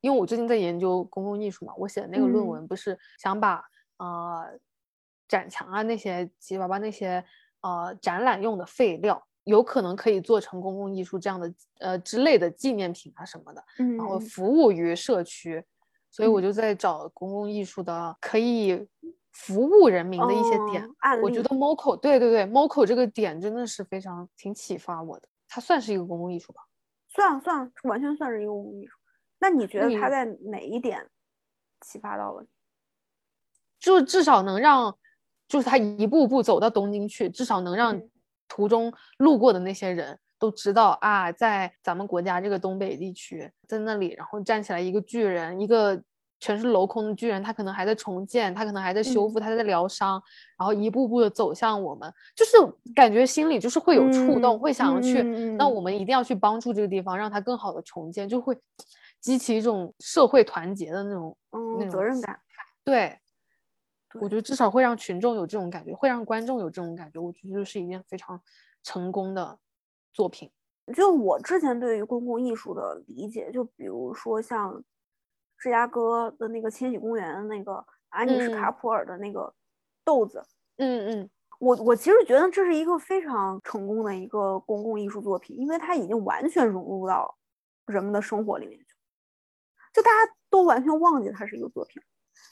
[0.00, 3.62] 因为我最近在研究公共艺术嘛，我写的那个论文不是想把
[3.98, 4.58] 呃
[5.28, 7.24] 展墙啊那些七七八八那些。
[7.66, 13.64] 呃，展览用的废料有可能可以做成公共艺术这样的呃之类的纪念品啊什么的，
[13.96, 15.64] 然后服务于社区，
[16.10, 18.86] 所以我就在找公共艺术的可以
[19.34, 20.88] 服务人民的一些点。
[21.22, 25.28] 我觉得 Moco 对对对，Moco 这个点真的是非常挺启发我的。
[25.46, 26.62] 它算是一个公共艺术吧？
[27.08, 28.96] 算算，完全算是一个公共艺术。
[29.38, 31.06] 那你觉得它在哪一点
[31.82, 32.46] 启发到了？
[33.78, 34.96] 就至少能让。
[35.46, 38.00] 就是他一步步走到东京去，至少能让
[38.48, 46.02] 途中路过的那些人都知道啊，在咱们国家这个东北地区，在那里，然后站起来一个巨人，一个
[46.44, 50.22] 全是镂空的巨人，他可能还在重建，他可能还在修复，他在疗伤，
[50.58, 52.58] 然后一步步的走向我们，就是
[52.94, 55.22] 感觉心里就是会有触动，会想要去，
[55.56, 58.54] 那我们一定要去帮助这个地方，让它更好的重建，就会
[59.22, 62.38] 激起一种社会团结的那种那种责任感，
[62.84, 63.18] 对。
[64.20, 68.38] 我觉得至少会让群众有这种感觉，会让观众有这种感觉，我觉得是一件非常
[68.82, 69.58] 成功的
[70.12, 70.50] 作品。
[70.94, 74.84] 就我之前对于公共艺术的理解，就比如说像
[75.64, 79.50] 芝加哥的那个千禧公园那个安妮什卡普尔的那个
[80.04, 80.44] 豆子，
[80.76, 87.34] 嗯嗯，我我其实觉得这是一个非常成功的一个公共艺术作品，因为它已经完全融入到
[87.86, 88.86] 人们的生活里面去，
[89.94, 92.02] 就大家都完全忘记它是一个作品，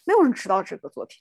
[0.07, 1.19] 没有人知道这个作品。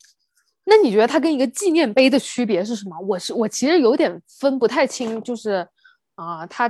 [0.64, 2.98] 那你觉得它跟一个纪念碑的区别是什么？
[3.02, 5.68] 我是我其实有点分不太清，就是
[6.16, 6.70] 啊，它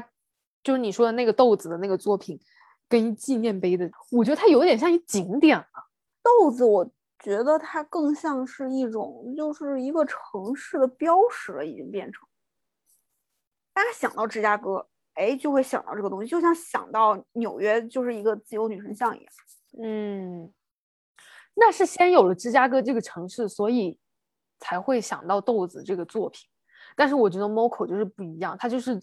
[0.64, 2.40] 就是你说的那个豆子的那个作品，
[2.92, 5.66] 跟纪念碑的，我觉得它有点像一景点了。
[6.22, 6.86] 豆子，我
[7.20, 12.28] 觉得它更像是一种，就是一个城市的标识了，已经变成。
[13.74, 19.34] 大家想到芝加哥，哎，就会想到这个东西，就像想到纽约就是一个自由女神像一样。
[19.82, 20.54] 嗯。
[21.54, 23.98] 那是先有了芝加哥这个城市，所以
[24.60, 26.48] 才会想到豆子这个作品。
[26.96, 29.02] 但是我觉得 Moco 就是不一样，它就是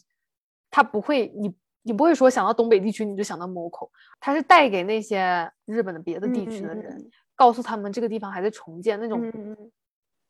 [0.71, 1.55] 它不会，你
[1.89, 3.89] 你不会说想到东北地区你就想到 Moco，
[4.21, 9.33] 它是带给那些日本的别的地区的人，告诉他们这个地方还在重建，那种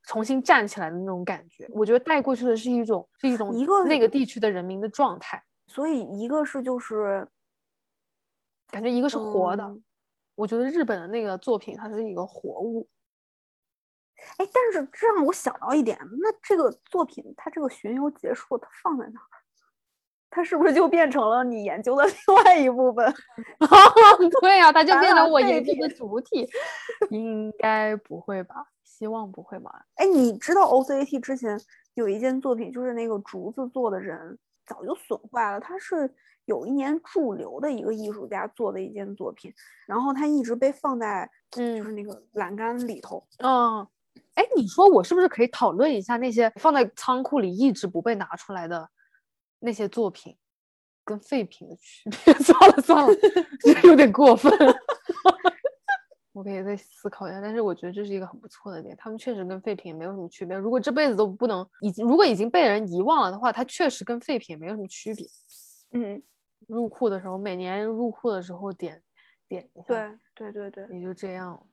[0.05, 1.69] 重新站起来的那种感觉。
[1.73, 5.43] 我觉得带过去的是一种是一种一个那个地区的人民的状态。
[5.67, 7.27] 所以一个是就是
[8.71, 9.77] 感觉一个是活的。
[10.37, 12.89] 我觉得日本的那个作品，它是一个活物。
[14.37, 19.38] 哎，但是这让我想到一点，那这个作品它这个巡游结束，它放在哪儿？
[20.31, 23.15] 它是不是就变成了你研究的 另外一部分？
[24.41, 26.49] 对呀，它就变成我研究的主体。
[27.11, 28.67] 应该不会吧？
[28.85, 29.85] 希望不会吧？
[29.97, 31.59] 哎，你知道 OCAT 之前
[31.95, 36.15] 有一件作品，就是那个竹子做的人早就损坏了，它是。
[36.49, 39.53] 有一年驻留的一个艺术家做的一件作品，
[39.87, 43.23] 然后他一直被放在嗯，就是那个栏杆里头。
[43.41, 43.87] 嗯，
[44.33, 48.89] 哎，你说我是不是可以讨论一下那些放在仓库里一直不被拿出来的
[49.61, 50.37] 那些作品
[51.05, 52.35] 跟废品的区别？
[52.35, 53.13] 算 了算了，
[53.85, 54.53] 有点过分。
[56.33, 57.41] 我可以再思考一下。
[57.41, 60.57] 但是我觉得这是一个很不错的点，他们确实跟废品没有什么区别。
[60.57, 65.27] 如果这辈子都不能已经，如果已经被人遗忘了的话，它确实跟废品没有什么区别。
[65.93, 66.23] 嗯，
[66.69, 69.03] 入库的时候，每年入库的时候点
[69.49, 71.67] 点一下，对对对对，也就这样。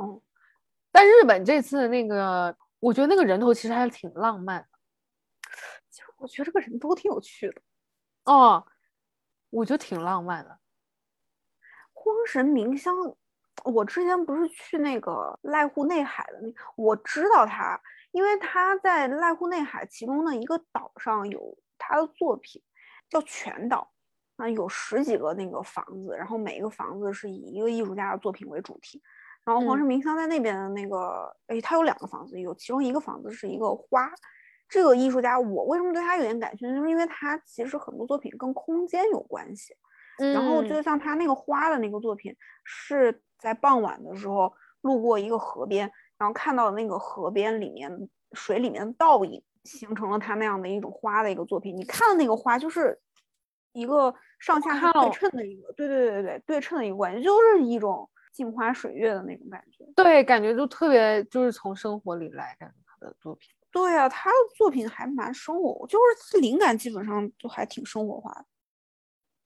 [0.00, 0.20] 嗯，
[0.92, 4.64] 但日本这次那个，我觉得那个人头其实还挺浪漫
[6.18, 7.62] 我觉得这个人都挺有趣的。
[8.24, 8.66] 哦，
[9.50, 10.58] 我觉得挺浪漫的。
[11.92, 12.94] 荒神明香，
[13.64, 17.80] 我之前不是去那个濑户内海的那，我知道他，
[18.12, 22.62] 因为他在濑户内海其中的一个岛上有他的作品，
[23.08, 23.90] 叫全岛，
[24.36, 29.02] 啊，有十几个那个房子，然后每一个房子是以一个艺术家的作品为主题。
[29.44, 34.10] 然后荒神明香在那边的那个，哎，他有两个房子，有其中一个房子是一个花。
[34.68, 39.74] 这个艺术家，我为什么对他有点感兴趣，就是因为他其实很多作品跟空间有关系。
[40.18, 45.88] 然后就像他那个花的那个作品，是在傍晚的时候路过一个河边，
[46.18, 51.76] 然后看到那个河边里面水里面的倒影，形成了他那样的一种花的一个作品。
[51.76, 52.98] 你看的那个花就是
[53.72, 59.84] 一个上下对称的一个，对对对对对称的一个关系，就是一种镜花水月的那种感觉。
[59.94, 63.54] 对，感觉就特别就是从生活里来，感觉他的作品。
[63.70, 65.98] 对呀，他的作品还蛮生活，就
[66.30, 68.46] 是灵感基本上都还挺生活化的。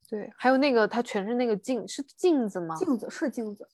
[0.08, 2.76] 对，还有那个，他全是那个镜，是镜子吗？
[2.76, 3.66] 镜子是镜子，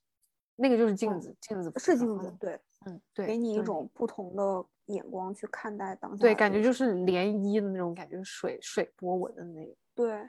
[0.57, 6.23] 那个就是镜子，镜子是镜子，对，嗯，对，给你一种不同的眼光去看待当下。
[6.23, 9.75] 对，感觉就是涟漪的那种感觉，水水波纹的那个。
[9.95, 10.29] 对。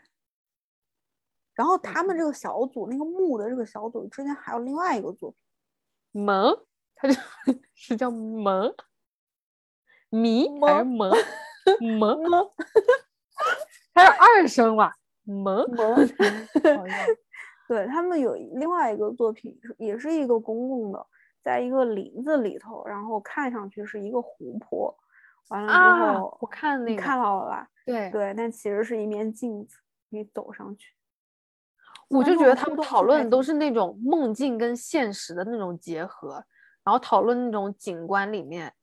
[1.53, 6.65] 然后他们这个小组，那个木的这个小组之前还有另外一个作品，萌，
[6.95, 7.13] 他就
[7.75, 8.73] 是叫萌，
[10.09, 11.11] 迷还是萌
[11.97, 12.51] 萌萌，
[13.93, 14.93] 还有二声吧。
[15.23, 16.09] 萌萌，
[17.67, 21.05] 对他们有另外一个作品，也是一个公共的，
[21.43, 24.97] 在一个林子里头，然后看上去是一个湖泊，
[25.49, 27.69] 完了之后我看那个看到了吧？
[27.85, 28.09] 对。
[28.09, 29.77] 对，但其实是一面镜子，
[30.09, 30.95] 你走上去，
[32.07, 36.43] 我就觉得他们讨论都是那种梦境跟现实的那种结合，
[36.83, 38.73] 然后讨论那种景观里面，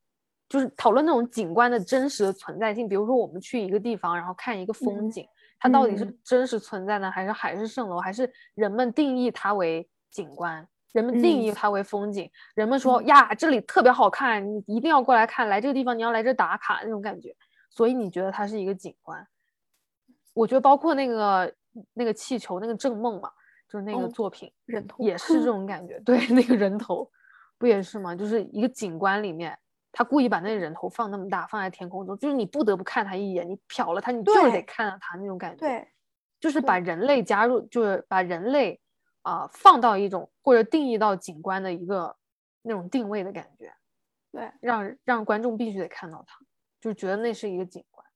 [0.49, 5.27] 就是讨论那种景观的真实的存在性，比如说我们去一个地方，然后看一个风景。
[5.59, 12.31] 它到底是真实存在呢，还是海市蜃楼，还是人们定义它为景观，人们定义它为风景？
[12.55, 17.35] 人们说呀，这里特别好看，你一定要过来看，来这个地方你要来这打卡那种感觉。
[17.71, 19.27] 所以你觉得它是一个景观？
[20.35, 21.53] 我觉得包括那个
[21.95, 23.31] 那个气球那个正梦嘛，
[23.67, 25.99] 就是那个作品人头也是这 种感觉。
[26.01, 27.11] 对，那个人头
[27.57, 28.15] 不也是吗？
[28.15, 29.59] 就是一个景观里面。
[29.99, 35.67] 他故意把那个人头放那么大，放在天空中，就是你不得不看他一眼，你瞟了他，你就是得看到他那种感觉。
[35.67, 35.89] 对，
[36.39, 38.79] 就是把人类加入，就是把人类
[39.23, 42.15] 啊放到一种或者定义到景观的一个
[42.61, 43.73] 那种定位的感觉。
[44.31, 46.39] 对，让让观众必须得看到他，
[46.79, 48.07] 就觉得那是一个景观。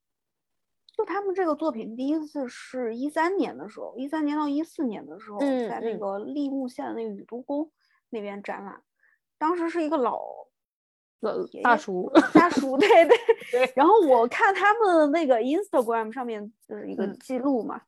[0.95, 7.71] 就他们这个作品第一次是一三年的时候，一三年到一四年的时候，在那个立木县的那个宇都宫
[8.11, 8.79] 那边展览，
[9.39, 10.40] 当时是一个老。
[11.63, 13.17] 大叔，大叔，对对
[13.51, 13.73] 对。
[13.75, 17.79] 然后我看他们那个 Instagram 上面就是一个记录嘛，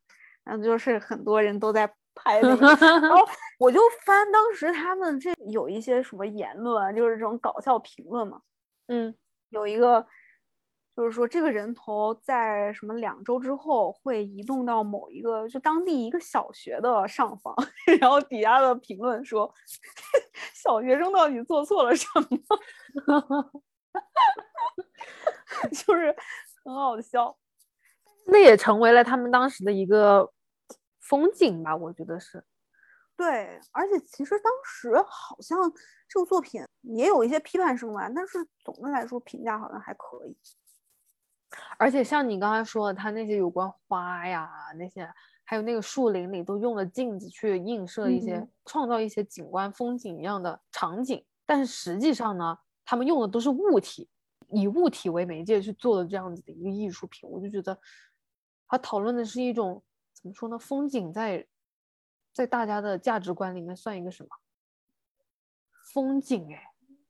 [0.44, 3.26] 然后就是很多人都在拍那个，然后
[3.58, 8.40] 我就翻当时他们这有一些什么言论，就是这种搞笑评论嘛。
[8.86, 9.14] 嗯，
[9.50, 10.06] 有一个
[10.96, 17.52] 就是说这个人头在什么两周之后会移动到某一个就当地一个小学的上方，
[18.00, 19.52] 然后底下的评论说
[20.54, 22.38] 小学生到底做错了什么？
[25.72, 26.14] 就是
[26.64, 27.36] 很好笑，
[28.26, 30.30] 那也成为了他们当时的一个
[31.00, 32.44] 风景吧，我觉得是。
[33.16, 35.56] 对，而且其实当时好像
[36.08, 40.36] 这个作品也有一些批判声吧，但是总的来说评价好像还可以。
[41.78, 45.08] 而且像你刚才说的，他那些有关花呀那些，
[45.44, 52.58] 还有那个树林里都用了镜子去映射一些，创造一些景观风景一样的场景，但是实际上呢？
[52.86, 54.10] 他们用的都是物体，
[54.50, 57.78] 以物体为媒介去做的这样子的一个艺术品，我就觉得，
[58.68, 59.82] 他讨论的是一种
[60.12, 60.58] 怎么说呢？
[60.58, 61.46] 风景在
[62.30, 64.28] 在大家的价值观里面算一个什么？
[65.94, 66.62] 风景哎，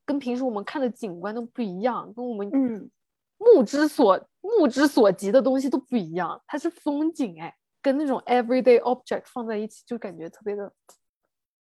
[0.05, 2.89] 跟平时我们看的景观都不一样，跟我们嗯
[3.37, 6.41] 目之所目之所及的东西都不一样。
[6.47, 10.71] 它是风景哎，跟那种 everyday object 放在一起，就感觉特别的，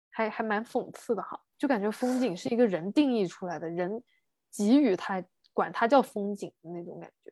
[0.10, 1.40] 还还蛮讽刺的哈。
[1.58, 4.02] 就感觉风景是一个人定义出来的，人
[4.52, 7.32] 给予它，管它叫风景的那种感觉。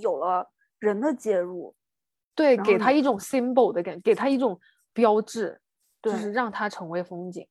[0.00, 1.74] 有了人的介入，
[2.34, 4.58] 对，给它一种 symbol 的感觉，给它一种
[4.92, 5.60] 标志，
[6.02, 7.46] 就是让它成为风景。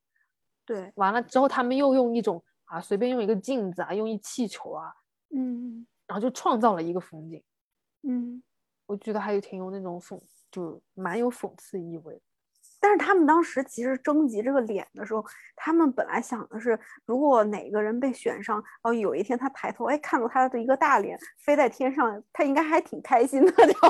[0.66, 4.93] 对，完了之后他们又用一种啊，随便用一个镜子啊，用一气球啊，
[5.36, 7.41] 嗯然后就创造了一个风景。
[8.03, 8.43] 嗯。
[8.86, 12.22] 我觉得还有挺有那种讽，就蛮有讽刺意味。
[12.80, 23.53] 但是他们当时其实征集这个脸的时候，他们本来想的是，如果哪个人被选上，哦，有一天他抬头，哎，看到他的一个大脸飞在天上，他应该还挺开心的。
[23.57, 23.89] 然后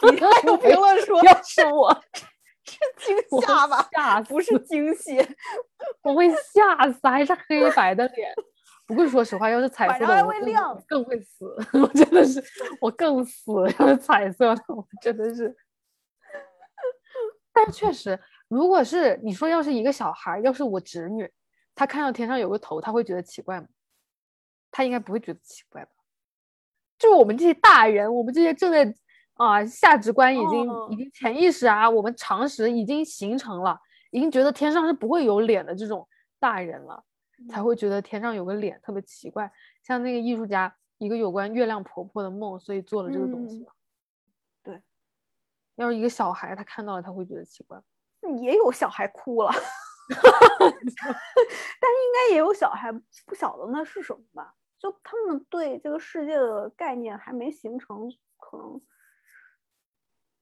[0.00, 1.94] 底下有评论说，要是我
[2.64, 5.18] 是惊吓吧，吓不是惊 喜，
[6.02, 8.34] 我会吓死，还是黑白的脸。
[8.90, 11.46] 不过说实话，要是彩色的，还我更会亮更会死。
[11.80, 12.42] 我真的是，
[12.80, 13.52] 我更死。
[13.78, 15.56] 要是彩色的，我真的是。
[17.52, 18.18] 但是确实，
[18.48, 21.30] 如果是你说，要是一个小孩，要是我侄女，
[21.72, 23.68] 她看到天上有个头，她会觉得奇怪吗？
[24.72, 25.92] 她应该不会觉得奇怪吧？
[26.98, 28.92] 就我们这些大人，我们这些正在
[29.34, 33.78] 啊价值观已经、哦已经潜意识啊，我们常识已经形成了，
[34.10, 36.08] 已经觉得天上是不会有脸的这种
[36.40, 37.04] 大人了，
[37.48, 39.50] 才会觉得天上有个脸特别奇怪。
[39.82, 43.66] 像那个艺术家，一个有关月亮婆婆的梦，所以做了这个东西嗯。
[44.62, 44.82] 对，
[45.76, 47.80] 要是一个小孩，他看到了，他会觉得奇怪。
[48.40, 49.50] 也有小孩哭了，
[50.10, 52.92] 但是应该也有小孩
[53.24, 54.54] 不晓得那是什么吧？
[54.78, 58.80] 就他们对这个世界的概念还没形成，可能，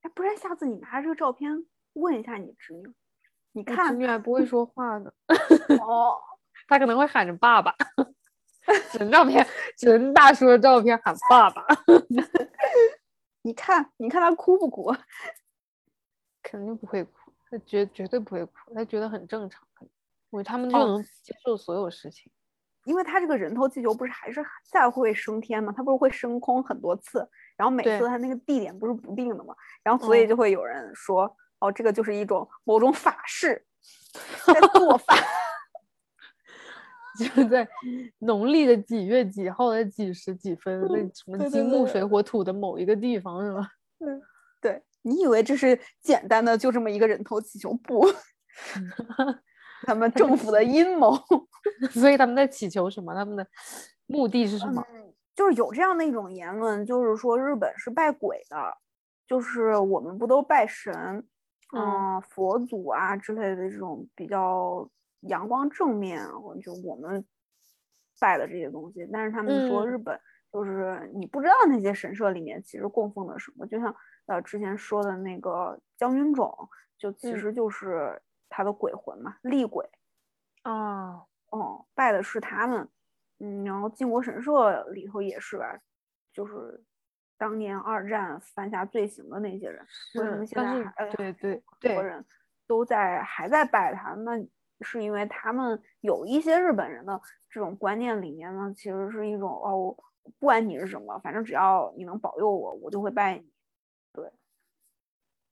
[0.03, 2.93] 哎，不然下次你拿这个照片问一下你侄女，
[3.53, 5.13] 你看侄看女还不会说话呢，
[5.83, 6.17] 哦，
[6.69, 7.75] 她可能会喊着爸爸。
[8.93, 9.47] 只能照片，
[9.79, 11.65] 只能大叔的照片喊爸爸，
[13.41, 14.95] 你看，你看他哭不哭？
[16.43, 19.67] 肯定不会哭，他绝绝对不会哭，他觉得很正常。
[20.29, 22.31] 我他们就哦能接受所有事情。
[22.85, 25.73] 因为他这个人头气球不是还是再会升天嘛？
[25.75, 33.65] 他不是会升空很多次，然后每次他那个地点不是不定的嘛，然后所以嗯就会有人说，哦，这个就是一种某种法事，
[34.45, 35.15] 在做法。
[37.35, 37.67] 就在
[38.19, 43.69] 农历的几月几号的几时几分，那什么金木水火土的某一个地方是吧？
[44.61, 47.73] 对你以为这是简单的就这么一个人头气球？
[47.75, 48.07] 不，
[49.87, 51.17] 他们政府的阴谋。
[51.91, 53.15] 所以他们在祈求什么？
[53.15, 53.47] 他们的
[54.07, 54.85] 目的是什么？
[54.93, 58.57] 嗯，就是有这样的一种言论，就是说日本是拜鬼的，
[59.27, 60.93] 就是我们不都拜神，
[61.75, 64.89] 嗯嗯，佛祖啊之类的这种比较
[65.21, 66.25] 阳光正面，
[66.63, 67.25] 就我们
[68.21, 69.09] 拜的这些东西。
[69.13, 70.19] 但是他们说嗯日本
[70.53, 73.95] 就是你不知道那些神社里面其实供奉的什么，就像
[74.27, 76.51] 呃之前说的那个将军冢，
[76.97, 79.89] 就其嗯实就是他的鬼魂嘛，厉鬼。
[80.65, 82.89] 哦，哦，拜的是他们，
[83.41, 85.79] 嗯，然后靖国神社里头也是吧，
[86.33, 86.83] 就是
[87.37, 92.25] 当年二战犯下罪行的那些人，为什么，现在还呃对对很多，人
[92.67, 94.11] 都在还在拜他？
[94.15, 94.33] 那
[94.81, 97.21] 是因为他们有一些日本人的
[97.51, 99.97] 这种观念里面呢，其实是一种哦，
[100.39, 103.45] 不管你是什么，反正只要你能保佑我，我就会拜你。
[104.13, 104.31] 对。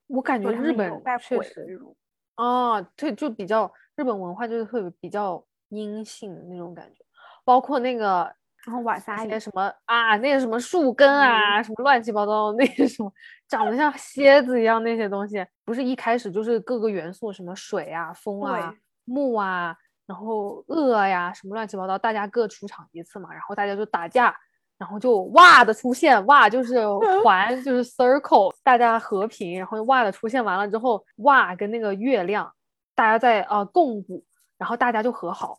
[0.07, 1.95] 我感觉他日本确实鬼的这种，
[2.35, 7.03] 啊，对，就比较日本文化就是特别比较阴性的那种感觉，
[7.43, 8.33] 包括那个
[8.65, 11.19] 然后瓦萨些什么啊，那个什么树根嗯。
[11.19, 13.11] 啊，什么乱七八糟的那些什么
[13.49, 24.35] 长得像蝎子一样那些东西，不是一开始就是各个元素，什么水啊、风啊、对木啊，然后恶呀，什么乱七八糟，大家各出场一次嘛，然后大家就打架。
[24.79, 26.85] 然后就哇的出现，哇就是
[27.25, 29.57] 环，就是 circle，大家和平。
[29.57, 32.53] 然后哇的出现完了之后，哇跟那个月亮，
[32.93, 34.23] 大家在呃共舞，
[34.55, 35.57] 然后大家就和好。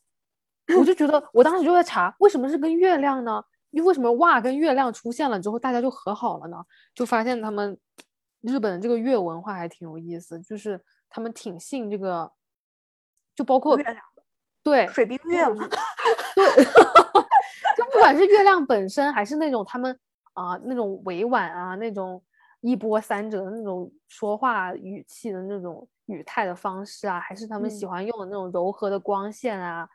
[0.78, 3.42] 我就觉得，我当时就在查，为什么是跟月亮呢？
[3.70, 6.56] 因为为什么哇跟月亮出现了之后，大家就和好了呢？
[6.94, 7.76] 就发现他们
[8.42, 10.80] 日本的这个月文化还挺有意思，就是
[11.10, 12.30] 他们挺信这个，
[13.38, 13.96] 就包括月亮
[14.64, 15.68] 对水冰月嘛，
[16.34, 16.64] 对，
[17.76, 19.96] 就不管是月亮本身，还是那种他们
[20.32, 22.20] 啊、那种委婉啊，那种
[22.62, 29.88] 一波三折的那种说话语气的那种语态的方式啊，还是他们喜嗯欢用的那种柔和的光线啊，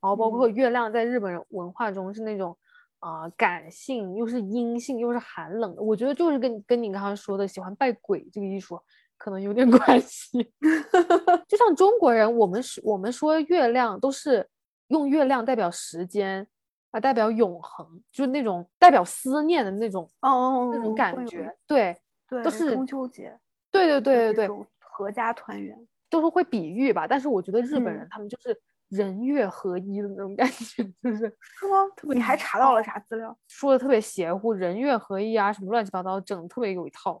[0.00, 2.56] 然后包括月亮在日本文化中是那种
[3.00, 5.82] 啊、感性，又是阴性，又是寒冷的。
[5.82, 8.80] 我觉得就是跟跟你刚刚说的喜欢拜鬼这个艺术
[9.16, 10.52] 可能有点关系。
[11.48, 14.48] 就像中国人，我们是我们说月亮都是
[14.88, 16.46] 用月亮代表时间
[16.90, 21.54] 啊，代表永恒，就是那种代表思念的那种哦，那种感觉。
[21.66, 21.96] 对，
[22.28, 23.38] 对，都是中秋节，
[23.70, 25.76] 对对对对对，合家团圆。
[26.08, 27.06] 都是会比喻吧。
[27.06, 28.56] 但是我觉得日本人嗯他们就是
[28.88, 32.14] 人月合一的那种感觉，就是是吗？
[32.14, 33.36] 你还查到了啥资料？
[33.48, 37.20] 说的特别邪乎，人月合一啊，什么乱七八糟，整得特别有一套。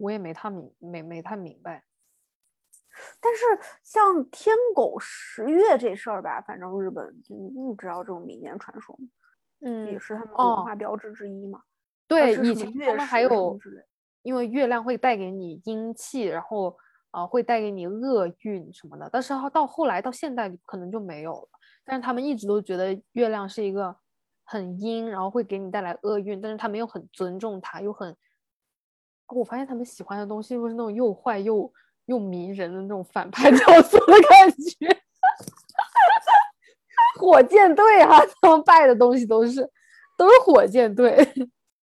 [0.00, 1.84] 我也没太明没没太明白。
[3.20, 3.44] 但是
[3.84, 8.98] 像天狗食月这事儿吧，反正日本就你知道这种民间传说，
[9.60, 11.62] 嗯，也是他们文化标志之一嘛。
[12.08, 13.58] 对，以前他们还有
[14.22, 16.76] 因为月亮会带给你阴气，然后
[17.10, 21.48] 啊、呃会带给你厄运什么的，但是到到后来到现代可能就没有了。
[21.84, 23.96] 但是他们一直都觉得月亮是一个
[24.44, 28.14] 很阴，然后会给你带来厄运，但是他们又很尊重它，又很。
[29.30, 31.72] 哦我发现他们喜欢的东西又是那种又坏又
[32.06, 34.88] 又迷人的那种反派角色的感觉。
[37.18, 39.60] 火箭队啊，他们拜的东西都是
[40.16, 41.14] 都是火箭队。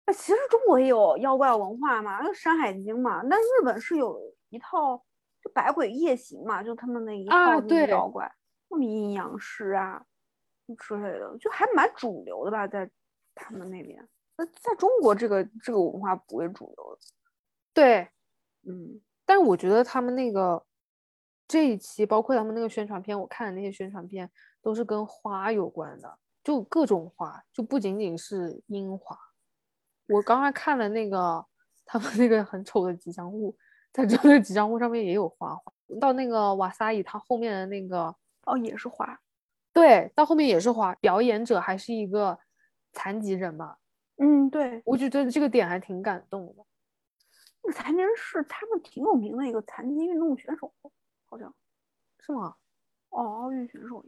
[0.06, 4.18] 那，其实中国也有妖怪文化嘛，那《山海经》嘛，那日本是有
[4.50, 4.96] 一套
[5.44, 8.32] 就百鬼夜行嘛，就他们那一套妖怪，
[8.70, 10.02] 什么阴阳师啊
[10.80, 12.90] 之类的，就还蛮主流的吧，在
[13.34, 14.08] 他们那边。
[14.38, 17.02] 那在中国这个这个文化不为主流的，
[17.76, 18.08] 对，
[18.64, 20.66] 嗯，但是我觉得他们那个
[21.46, 29.16] 这一期，包括他们那个宣传片，我看的那些宣传片都是跟花有关的，就各种花，就不仅仅是樱花。
[30.08, 31.46] 我刚刚看了那个
[31.84, 33.54] 他们那个很丑的吉祥物，
[33.92, 35.74] 在这个吉祥物上面也有花花。
[36.00, 38.16] 到那个瓦萨伊，他后面的那个
[38.46, 39.20] 哦，也是花，
[39.74, 42.40] 对，到后面也是花，表演者还是一个
[42.94, 43.76] 残疾人嘛，
[44.18, 46.64] 嗯，对，我就觉得这个点还挺感动的。
[47.66, 50.72] 那个残疾人是他们挺有名的一个残疾运动选手，
[51.26, 51.52] 好像
[52.20, 52.56] 是吗？
[53.10, 54.06] 哦，奥运选手，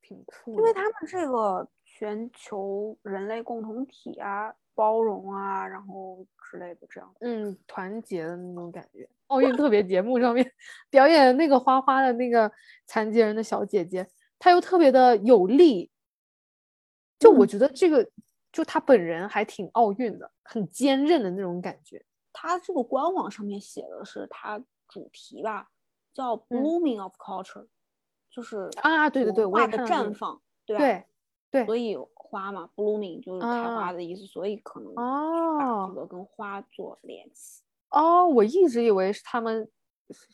[0.00, 0.58] 挺酷的。
[0.58, 7.12] 因为他们这个全球人类共同体啊，包容啊，然后之类的这样。
[7.20, 9.08] 嗯，团结的那种感觉。
[9.28, 10.52] 奥运 特别节目上面
[10.90, 12.52] 表演那个花花的那个
[12.86, 14.06] 残疾人的小姐姐，
[14.38, 15.90] 她又特别的有力。
[17.18, 18.08] 就我嗯觉得这个，
[18.52, 22.04] 就她本人还挺奥运的，很坚韧的那种感觉。
[22.32, 25.70] 它这个官网上面写的是它主题吧，
[26.12, 27.66] 叫 “blooming of culture”，、
[28.30, 30.80] 就是啊对对对文化的绽放，对吧？
[30.80, 31.04] 对
[31.50, 37.62] 对所以花嘛，blooming 就是开花啊的意思，所以可能把哦这个跟花做联系。
[37.90, 39.70] 哦，我一直以为是他们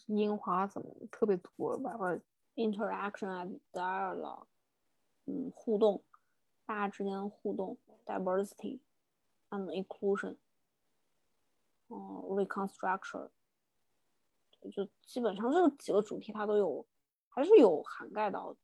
[0.07, 1.97] 樱花怎么特别多吧？
[1.99, 2.19] 我
[2.55, 4.45] interaction and dialogue，
[5.27, 6.03] 嗯，互动，
[6.67, 7.77] 大家之间的互动
[8.07, 8.79] ，diversity
[9.51, 10.37] and inclusion，
[11.89, 13.29] 哦、reconstruction，
[14.73, 16.87] 就基本上这几个主题它都有，
[17.29, 18.59] 还是有涵盖到的。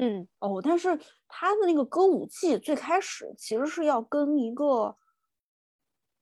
[0.00, 4.96] 嗯哦，但是他的那个歌舞伎最开始其实是要跟一个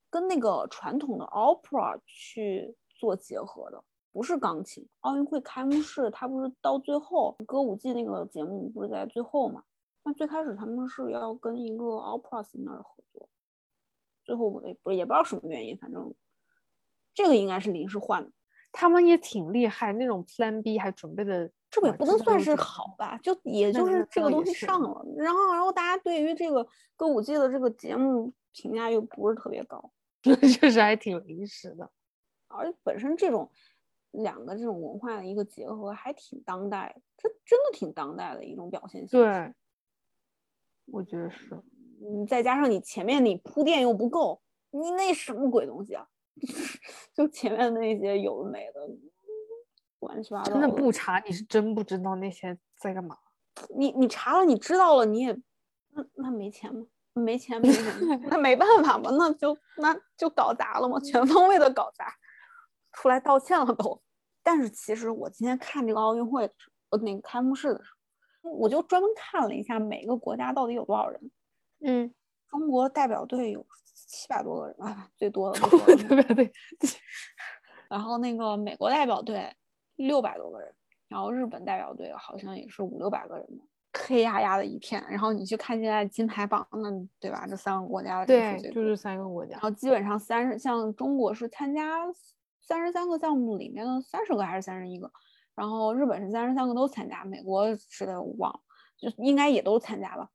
[0.08, 4.88] 跟那个传统的 opera 去做结合的，不是钢琴。
[5.00, 9.62] 奥运会开幕式，它不是到最后歌舞伎那个节目不是在最后嘛？
[10.04, 13.28] 那最开始他们是要跟一个 opera singer 合作，
[14.26, 16.12] 最后我也不也不知道什么原因，反正
[17.14, 18.30] 这个应该是临时换的。
[18.72, 29.90] 他们也挺厉害，那种 Plan B 还准备的，这个也不能算是好吧，就也就是这个东西上了，然后然后大家对于这个歌舞伎的这个节目评价又不是特别高，
[30.22, 31.90] 确实还挺临时的。
[32.48, 33.50] 而且本身这种
[34.10, 39.16] 两个这种文化的一个结合还挺当代，这真的挺当代的一种表现形式。
[39.16, 39.54] 对，
[40.86, 41.62] 我觉得是。
[42.00, 44.40] 嗯，再加上你前面你铺垫又不够，
[44.70, 46.06] 你那什么鬼东西啊？
[47.14, 48.80] 就前面那些有的没的，
[50.00, 53.16] 乱七八糟真的不查，你是真不知道那些在干嘛。
[53.74, 55.32] 你你查了，你知道了，你也
[55.92, 56.86] 那那没钱吗？
[57.14, 57.84] 没钱没钱，
[58.28, 62.14] 那没办法嘛，那就那就搞砸了嘛，全方位的搞砸，
[62.92, 63.98] 出来道歉了都。
[64.42, 66.44] 但是其实我今天看这个奥运会
[66.90, 67.90] 呃，那个开幕式的时
[68.42, 71.18] 候，我就专门看了一下每个国家到底有多少人。
[71.80, 72.12] 嗯，
[72.48, 76.52] 中国代表队有七百多个人吧，最多的对对对，
[77.88, 79.54] 然后那个美国代表队
[79.96, 80.74] 六百多个人，
[81.08, 85.04] 然后日本代表队好像也是五六百个人吧，黑压压的一片。
[85.08, 87.46] 然后你去看现在金牌榜，那对吧？
[87.48, 89.60] 这三个国家的对，就是三个国家然。
[89.60, 92.06] 后基本上三十，像中国是参加
[92.60, 95.10] 三十三个项目里面的三十个还是三十一个，
[95.54, 98.60] 然后日本是三十三个都参加，美国是的我忘了，
[98.98, 100.28] 就应该也都参加了。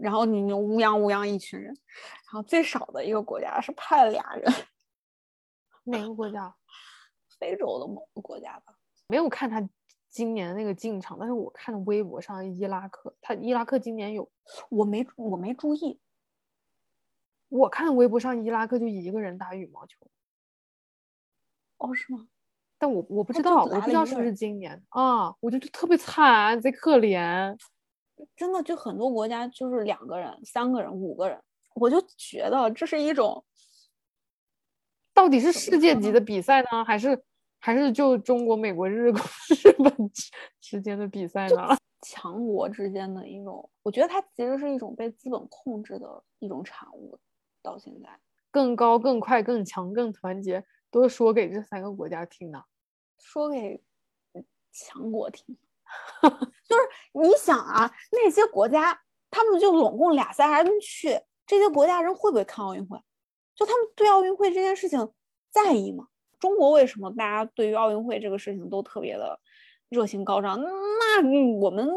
[0.00, 1.66] 然后你乌泱乌泱一群人，
[2.26, 4.52] 然后最少的一个国家是派了俩人，
[5.84, 6.54] 哪个国家？
[7.38, 8.74] 非洲的某个国家吧。
[9.08, 9.68] 没有看他
[10.08, 14.30] 今年那个进场，但是我看了微博上伊拉克，他伊拉克今年有，
[14.68, 15.98] 我没我没注意，
[17.48, 20.06] 我看微博上伊拉克就一个人打羽毛球，
[21.78, 22.28] 哦，是吗？
[22.78, 27.58] 但我我不知道，我不知道是不是今年啊，我觉得特别惨，贼可怜。
[28.36, 31.40] 真的就很多国家就是两个人、三个人、五个人，
[31.74, 33.44] 我就觉得这是一种
[35.14, 37.22] 到底是世界级的比赛呢，还是
[37.58, 39.12] 还是就中国、美国、日
[39.62, 41.68] 日本之之间的比赛呢？
[42.04, 47.18] 强国之间的一种，我觉得它其实是一种被资本控制的一种产物。
[47.62, 48.08] 到现在，
[48.50, 52.64] 更高、更快、更强、更团结，都是说给这三个国家听的，
[53.20, 53.80] 说给
[54.72, 55.56] 强国听。
[56.68, 56.82] 就是
[57.12, 62.98] 你想啊，那些国家他们就拢共俩仨人去，这些国家人会不会看奥运会？
[63.54, 65.12] 就他们对奥运会这件事情
[65.50, 66.06] 在意吗？
[66.40, 69.38] 中国为什么大家对于奥运会这个事情都特别的
[69.88, 70.60] 热情高涨？
[70.60, 71.22] 那
[71.58, 71.88] 我们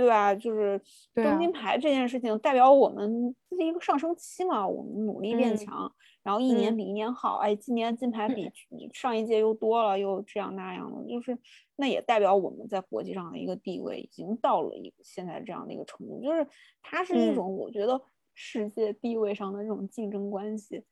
[0.00, 0.34] 对吧？
[0.34, 0.80] 就是
[1.14, 5.92] 争金牌这件事情代表我们这是一个上升期嘛，我们努力变强，
[6.22, 7.36] 然后一年比一年好。
[7.36, 8.50] 哎，今年金牌比
[8.92, 11.36] 上一届又多了，又这样那样的，就是
[11.76, 16.46] 那也代表我们在国际上的一个地位已经到了一个现在这样的一个程度，就是
[16.82, 18.00] 它是一种我觉得
[18.34, 20.84] 世界地位上的这种竞争关系。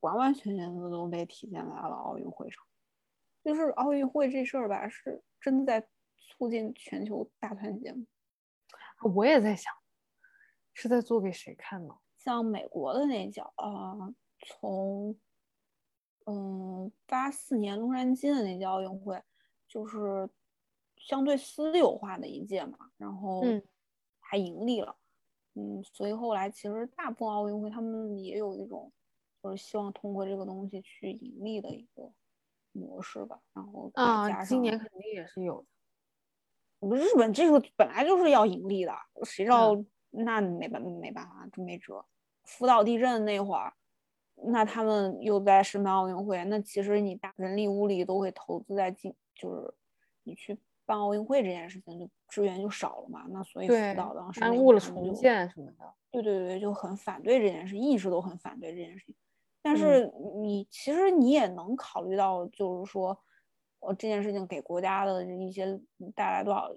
[0.00, 2.64] 完完全全的都被体现在了奥运会上，
[3.44, 5.86] 就是奥运会这事儿吧，是真的在
[6.16, 8.06] 促进全球大团结吗？
[9.14, 9.72] 我也在想，
[10.72, 11.94] 是在做给谁看呢？
[12.18, 14.14] 像美国的那届啊，
[14.46, 15.16] 从
[16.26, 19.22] 嗯八四年洛杉矶的那届奥运会，
[19.68, 20.28] 就是
[20.96, 23.42] 相对私有化的一届嘛，然后
[24.20, 24.96] 还盈利了，
[25.54, 28.92] 嗯，所以后来其实大部分奥运会他们也有一种。
[29.42, 32.10] 就是希望通过这个东西去盈利的一个
[32.72, 35.68] 模式吧，然后啊，今年肯定也是有的。
[36.78, 38.92] 我们日本这个本来就是要盈利的，
[39.24, 39.76] 谁知道
[40.10, 42.04] 那没办没办法，真没辙。
[42.44, 43.72] 福岛地震那会儿，
[44.44, 49.74] 那他们又在申办奥运会，那其实你大人力物力都会投资在进，就是
[50.22, 53.26] 你去办奥运会这件事情，就资源就少了嘛。
[53.30, 55.92] 那所以福岛当时耽误了重建什么的。
[56.10, 59.14] 对对对，就很反对这件事，一直都很反对这件事情。
[59.60, 60.08] 但是
[60.40, 63.18] 你其实你也能考虑到，就是说，
[63.80, 65.80] 呃，这件事情给国家的一些
[66.14, 66.68] 带来多少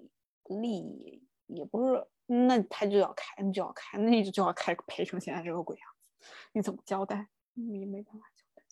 [0.60, 5.88] 利益，也不是，那他就要开，那就要开，那就就要开赔成现在这个鬼样
[6.20, 7.28] 子，你怎么交代？
[7.54, 8.62] 你没办法交代。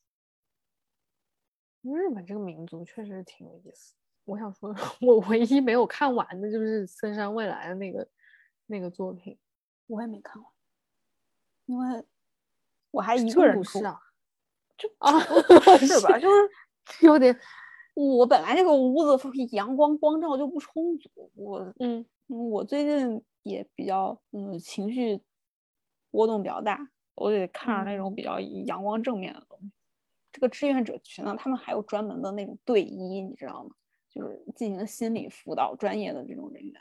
[1.82, 3.94] 日本这个民族确实挺有意思。
[4.24, 8.08] 我想说， 我唯一没有看完的就是森山未来的那个
[8.66, 9.38] 那个作品，
[9.86, 10.52] 我也没看完，
[11.66, 12.04] 因为
[12.90, 14.00] 我还一个人是啊。
[14.76, 15.18] 就啊，
[15.78, 16.16] 是 吧？
[16.18, 16.50] 就是
[17.04, 17.36] 有点，
[18.06, 19.18] 我本来这个屋子
[19.50, 25.20] 阳光光照就不充足，我嗯，我最近也比较嗯情绪
[26.12, 26.78] 波动比较大，
[27.16, 29.72] 我得看着那种比较阳光正面的东西。
[30.30, 33.70] 这个志愿者群呢，他们还有专门的那种队医，你知道吗？
[34.08, 36.80] 就是进行心理辅导专业的这种人员，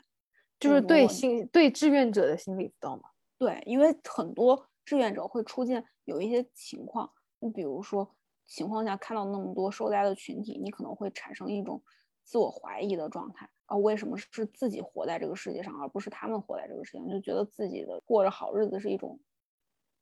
[0.60, 3.10] 就是对心对志愿者的心理辅导嘛。
[3.38, 7.10] 对，因为很多志愿者会出现有一些情况。
[7.40, 8.08] 你比如说，
[8.48, 11.80] 情况下看到那么多受灾的群体，你可能会产生一种
[12.24, 17.08] 自我怀疑的状态啊，为什么是自己活在这个世界上，而不是他们活在这个世界上？
[17.08, 19.20] 就觉得自己的过着好日子是一种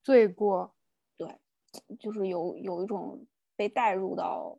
[0.02, 0.74] 罪过，
[1.16, 1.28] 对，
[1.98, 3.26] 就是有有一种
[3.56, 4.58] 被带入到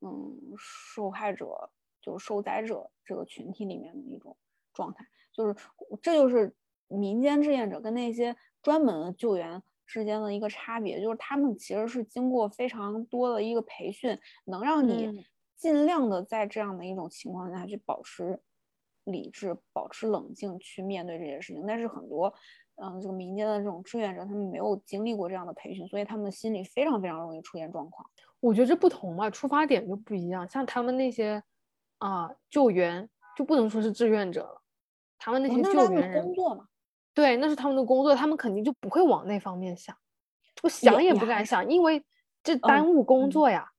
[0.00, 1.70] 嗯受害者，
[2.02, 4.36] 就是受灾者这个群体里面的一种
[4.72, 5.54] 状态，就是
[6.02, 6.54] 这就是
[6.88, 9.62] 民间志愿者跟那些专门的救援。
[9.86, 15.24] 之间的一个差别就是，他们其实是经过非常多的一个培训，能让你
[15.56, 18.40] 尽量的在这样的一种情况下去保持
[19.04, 21.64] 理智、保持冷静去面对这些事情。
[21.66, 22.32] 但是很多，
[22.76, 28.08] 嗯，这个民间的这种志愿者，他们没有经历过这样的培训，所以他们的心里非常非常容易出现状况。
[28.40, 30.48] 我觉得这不同嘛，出发点就不一样。
[30.48, 31.42] 像他们那些
[31.98, 34.62] 啊救援，就不能说是志愿者了，
[35.18, 36.68] 他们那些救援人工作嘛。
[37.14, 39.96] 对，那是他们的工作，他们肯定就不会往那方面想，
[40.62, 42.02] 我想也不敢想，因为
[42.42, 43.70] 这耽误工作呀。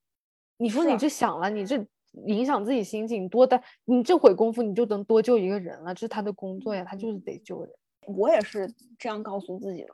[0.57, 1.85] 你说你这想了，你这
[2.27, 7.71] 影响自己心情，多耽，你这会功夫你就能多救一个人了，这是他的工作呀，他就是得救人。
[8.07, 9.89] 我也是这样告诉自己的，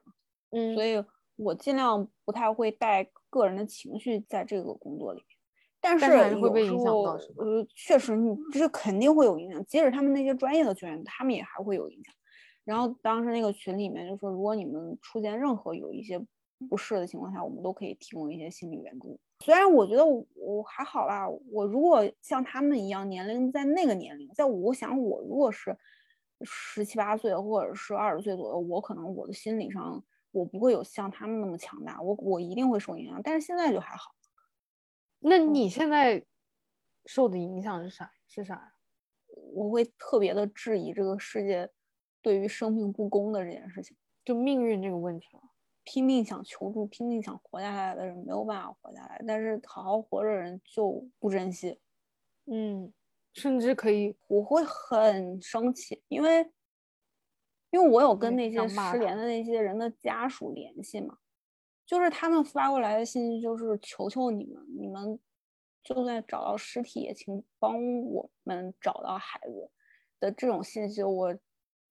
[0.51, 1.03] 嗯，所以
[1.35, 5.37] 我尽量不太会带个人的情绪在这个工作里面。
[5.83, 12.13] 但是会被影响到，呃，确实你这肯定会有影响，即使他们那些专业的救援，他们也还会有影响。
[12.63, 16.23] 然后当时那个群里面就说，如果你们出现任何有一些
[16.69, 19.19] 不适的情况下，我们都可以提供一些心理援助。
[19.39, 25.75] 虽然我觉得我还好啦，我如果像他们一样年龄在那个年龄，在我想我如果是
[26.43, 33.19] 十七八岁或者是二十岁左右，我可能我的心理上我不会有像他们那么强大，我我一定会受影响。
[33.23, 34.11] 但是现在就还好。
[35.19, 36.23] 那你现在
[37.05, 38.11] 受的影响是啥？
[38.27, 38.73] 是啥？
[39.53, 41.67] 我会特别的质疑这个世界。
[42.21, 45.41] 对于生命不公的这件事情，就命运这个问题了。
[45.83, 51.79] 拼命想求助、拼命想活下来的人没有办法活下来，但是好好活着的人就不珍惜。
[52.45, 52.93] 嗯，
[53.33, 56.51] 甚至可以，我会很生气，因为
[57.71, 61.17] 因为我有跟那些失联的那些人的家属联系嘛，
[61.83, 65.19] 就是他们发过来的信息就是求求你们，你们
[65.83, 69.71] 就算找到尸体，也请帮我们找到孩子
[70.19, 71.35] 的这种信息，我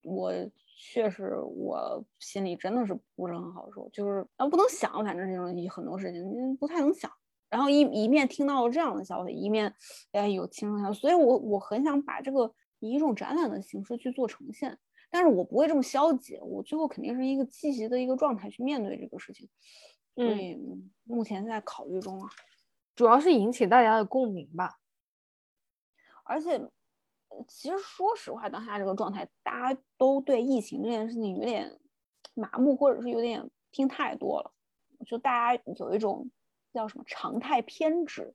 [0.03, 0.31] 我
[0.65, 7.11] 确实我心里真的是不是很好受，就是啊不能想，反正这种很多事情嗯不太能想。
[7.49, 9.73] 然后一一面听到了这样的消息，一面
[10.13, 14.77] 哎有亲身消息，所以我我很想把这个以一种展览的形式去做呈现，
[15.09, 19.49] 但是我不会这么消极，我最后肯定是一个积极的一个状态去面对这个事情，
[20.15, 22.29] 所嗯以嗯目前在考虑中啊。
[22.95, 24.77] 主要是引起大家的共鸣吧。
[26.23, 26.71] 而且，呃
[27.47, 31.79] 其实说实话，当下这个状态，大家都对疫情这件事情有点
[32.33, 34.51] 麻木，或者是有点听太多了，
[35.05, 36.29] 就大家有一种
[36.73, 38.33] 叫什么常态偏执，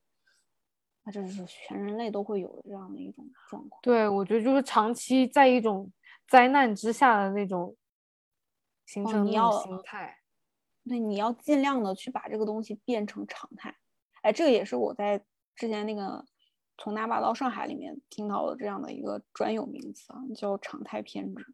[1.05, 3.81] 那这是全人类都会有这样的一种状况。
[3.83, 5.91] 对，我觉得就是长期在一种
[6.29, 7.77] 灾难之下的那种
[8.87, 10.19] 形哦成那种你要心态。
[10.89, 13.77] 对，你要尽量的去把这个东西变成常态。
[14.23, 15.19] 哎，这个也是我在
[15.55, 16.25] 之前那个
[16.79, 21.47] 从哪把到上海里面听到的这样的一个专有名词啊，叫常态偏执，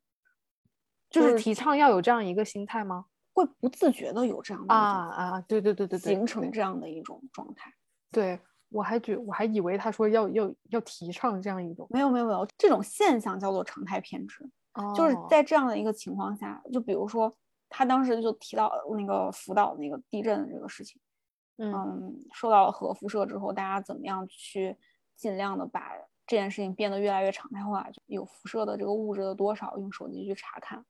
[1.10, 3.06] 就是提倡要有这样一个心态吗？
[3.34, 7.72] 会不自觉的有这样的啊啊，对对对对对，形成这样的一种状态。
[8.10, 14.44] 对，我还觉我还以为他说要要要提倡这样一种，没有没有没有，这种现象叫做常态偏执，
[14.94, 17.32] 就是哦在这样的一个情况下，就比如说
[17.70, 21.00] 他当时就提到那个福岛那个地震的这个事情，
[21.56, 24.76] 嗯嗯，受到了核辐射之后，大家怎么样去
[25.22, 25.92] 尽量的把
[26.26, 30.84] 这件事情变得越来越常态化，就有辐射的这个物质的多少，用手机去查看，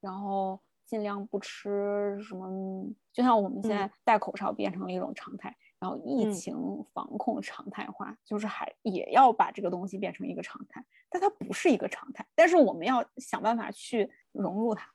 [0.00, 14.90] 然后尽量不吃什么，就像我们现嗯在戴口罩变成了一种常态，然后疫嗯情防控常态化，就是还也要把这个东西变成一个常态，但它不是一个常态，但是我们要想办法去融入它，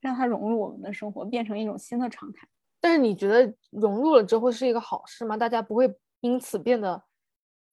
[0.00, 2.48] 让它融入我们的生活，变成一种新的常态。
[2.80, 5.36] 但是你觉得融入了之后是一个好事吗？
[5.36, 7.02] 大家不会因此变得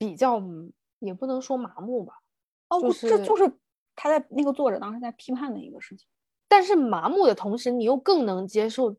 [0.02, 2.14] 比较，嗯也不能说麻木吧，
[2.70, 3.54] 哦，就是这就是是
[3.96, 6.08] 他在那个作者当时在批判的一个事情。
[6.48, 8.96] 但是麻木的同时，你又更能接受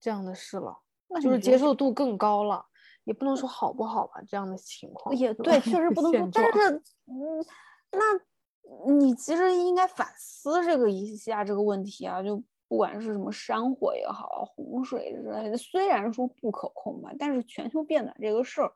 [0.00, 0.78] 这样的事了，
[1.20, 2.64] 就是接受度更高了，
[3.02, 7.44] 也不能说好不好吧，这样的情况也对，确实不能说，但是嗯，
[7.90, 18.72] 那你其实应该反思这个一下这个问题啊，就不管是什么山火也好，洪水之类的，虽然说不可控吧，但是全球变暖这个事儿，嗯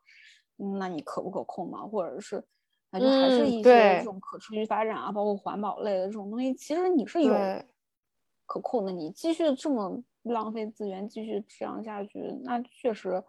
[0.79, 1.85] 那你可不可控嘛？
[1.85, 2.43] 或者是
[2.91, 7.33] 那就还是嗯一些这种可持续发展啊，包括环保类的这种东西，其实你是有
[8.45, 8.91] 可控的。
[8.91, 13.23] 你继续这么浪费资源，继续这样下去，那确实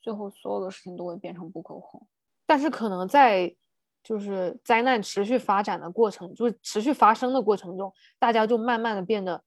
[0.00, 2.06] 最后所有的事情都会变成不可控。
[2.46, 3.54] 但是可能在
[4.02, 9.42] 就是灾难持续发展的过程，就是持续发生的过程中，大家就慢慢的变得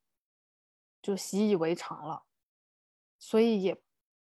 [1.01, 2.23] 就习以为常了，
[3.17, 3.79] 所以也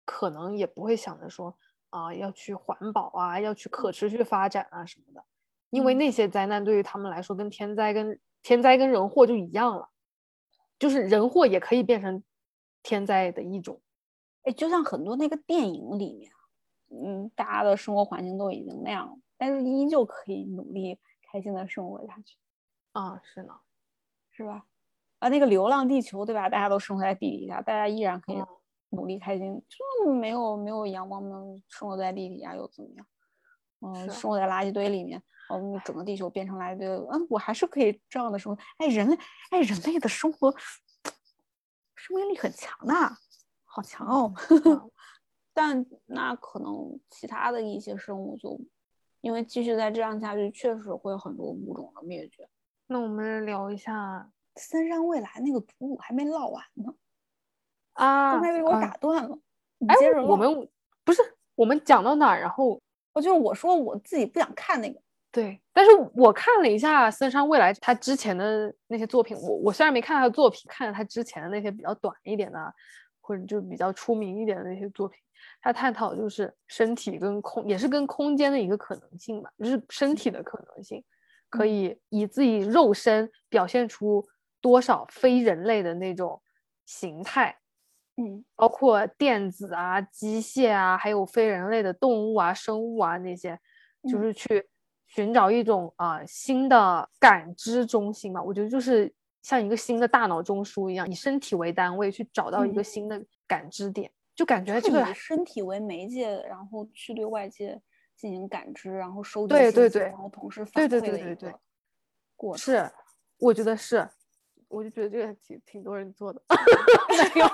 [0.03, 1.55] 可能也不会想着说
[1.91, 5.23] 啊要去环保啊，要去可持续发展啊什么的，
[5.69, 9.89] 因为嗯那些灾难对于他们来说跟天灾跟天灾跟人祸就一样了，
[10.79, 12.23] 就是人祸也可以变成
[12.81, 13.79] 天灾的一种。
[14.43, 16.31] 哎，就像很多那个电影里面，
[16.89, 20.97] 嗯，大家的生活环境都已经那样了，但是依旧可以努力
[21.31, 22.37] 开心的生活下去，
[22.93, 23.53] 啊，是呢，
[24.31, 24.65] 是吧？
[25.19, 26.49] 啊，那个《流浪地球》，对吧？
[26.49, 28.47] 大家都生活在地底下，大家依然可以嗯
[28.91, 33.05] 努力开心，就没有没有阳光，没有生活在地底下又怎么样？
[33.81, 38.61] 嗯、是生活在垃圾堆里面，嗯，整个地球变成垃圾堆了，嗯，我还是可以这样的生活。
[38.77, 39.17] 哎，人类，
[39.49, 40.53] 哎，人类的生活
[41.95, 42.93] 生命力很强的，
[43.65, 44.33] 好强哦。
[44.65, 44.91] 嗯
[45.53, 48.57] 但那可能其他的一些生物就，
[49.19, 52.47] 因为继续再这样下去，确实会有很多物种的灭绝。
[52.87, 56.93] 那我们聊一下森山未来那个读物还没唠完呢，
[57.93, 59.37] 啊，刚才被我啊打断了。
[59.79, 60.69] 你哎我们
[61.03, 61.21] 不是
[61.55, 62.79] 我们讲到哪儿，然后
[63.13, 64.99] 我就是我说我自己不想看那个，
[65.31, 72.73] 对，但是我看了一下森山未来他之前的那些作品，我我虽然没看他的作品，看了他之前的那些比较短一点的，
[73.19, 75.19] 或者就比较出名一点的那些作品，
[75.61, 81.03] 他探讨就是身体跟空，也是跟空间的一个可能性吧，就是身体的可能性，
[81.49, 84.23] 可嗯以以自己肉身表现出
[84.61, 86.41] 多少非人类的那种
[86.85, 87.57] 形态。
[88.17, 93.59] 嗯包括电子啊、机械啊，还有非人类的动物啊、生物啊那些，
[94.09, 94.67] 就嗯是去
[95.07, 98.41] 寻找一种啊、新的感知中心嘛。
[98.41, 107.81] 我觉得就是像一个新的大脑中枢一样，以身体为单位去找到一个嗯新的感知点，就感觉这个以身体为媒介，然后去对外界
[108.15, 111.59] 进行感知，然后收集对对对然后同时反对对馈的一对对对个
[112.35, 112.75] 过程。
[112.75, 112.91] 是，
[113.39, 114.07] 我觉得是，
[114.67, 116.41] 我就觉得这个挺挺多人做的，
[117.33, 117.53] 没有，是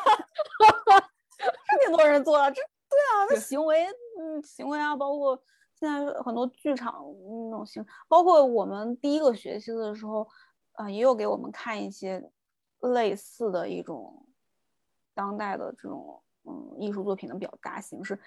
[1.87, 3.85] 挺多人做了，这对啊，那行为，
[4.19, 5.41] 嗯，行为啊，包括
[5.73, 7.03] 现在很多剧场
[7.49, 10.27] 那种行，包括我们第一个学期的时候，
[10.73, 12.31] 呃，也有给我们看一些
[12.79, 14.27] 类似的一种
[15.13, 18.19] 当代的这种嗯艺术作品的表达形式。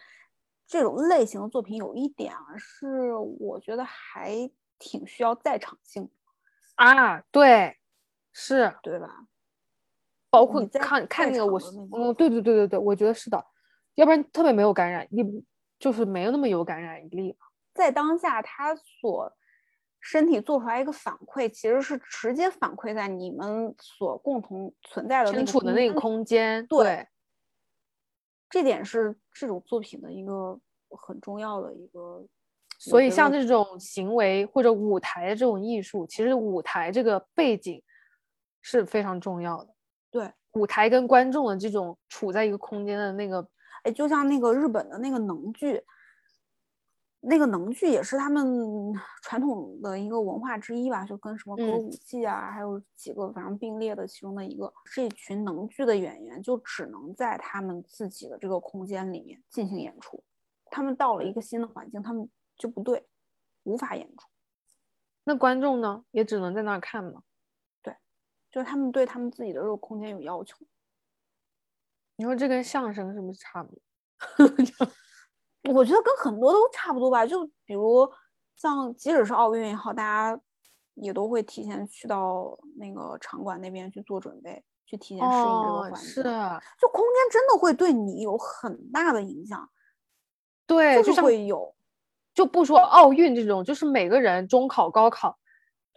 [0.66, 4.48] 这种类型的作品有一点啊，是我觉得还
[4.78, 6.10] 挺需要在场性的，
[6.76, 7.76] 啊，对，
[8.30, 9.26] 是，对吧？
[10.30, 11.60] 包括你在看看那个我
[11.92, 13.44] 嗯，对对对对对，我觉得是的，
[13.96, 15.44] 要不然特别没有感染力，
[15.78, 17.36] 就是没有那么有感染力。
[17.74, 19.32] 在当下，他所
[20.00, 27.08] 身体做出来一个反馈，其实是直接反馈在你们所共同存在的那身处的那个空间，对对，
[28.48, 30.58] 这点是这种作品的一个
[30.90, 32.26] 很重要的一个。
[32.78, 37.82] 所以像这种行为或者舞台的这种艺术，其实舞台这个背景
[38.62, 39.74] 是非常重要的。
[40.10, 43.46] 对，舞台跟观众的这种处在一个空间的那个，
[43.84, 45.82] 哎，就像那个日本的那个能剧，
[47.20, 48.92] 那个能剧也是他们
[49.22, 54.72] 传统的一个文化之一吧，就跟什么歌嗯舞伎啊，还有几个反正并列的其中的一个。
[54.92, 60.22] 这群能剧的演员就只能在他们自己的这个空间里面进行演出，
[60.66, 63.06] 他们到了一个新的环境，他们就不对，
[63.62, 64.26] 无法演出。
[65.22, 67.22] 那观众呢也只能在那儿看嘛。
[68.50, 70.56] 就是他们对他们自己的这个空间有要求。
[72.16, 73.74] 你说这跟相声是不是差不
[74.46, 74.88] 多？
[75.74, 78.10] 我觉得跟很多都差不多吧，就比如
[78.56, 80.40] 像即使是奥运也好，大家
[80.94, 86.02] 也都会提前去到那个场馆那边去做准备，去提前适应这个哦，环境。
[86.02, 89.70] 是，就空间真的会对你有很大的影响，
[90.66, 91.74] 对，就就是会有
[92.34, 95.38] 就不说奥运这种，就是每个人中考、高考，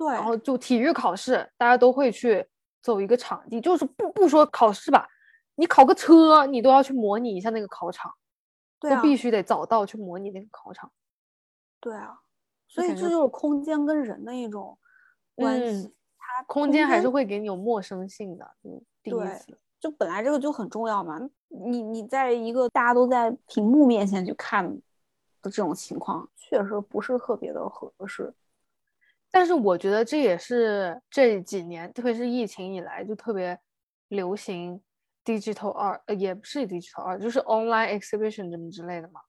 [0.04, 2.45] 对然后就体育考试，大家都会去
[2.82, 5.08] 走一个场地，就是不不说考试吧，
[5.56, 8.14] 你考个车，你都要去模拟一下那个考场，
[8.80, 10.91] 对啊，都必须得早到去模拟那个考场。
[11.80, 12.20] 对啊，
[12.68, 14.78] 所以这就是空间跟人的一种
[15.36, 15.93] 关嗯系。
[16.18, 19.58] 它空间还是会给你有陌生性的，嗯，第一次。
[19.80, 24.66] 就本来这个就很重要嘛，你你在一个大家都在屏幕面前去看
[25.41, 28.34] 的这种情况，确实不是特别的合适。
[29.34, 33.60] 但是我觉得这也是这几年，特别是疫情以来，就特别
[34.10, 34.80] 流行
[35.26, 39.22] digital art，呃，也不是 digital art，就是 online exhibition 什么之类的嘛。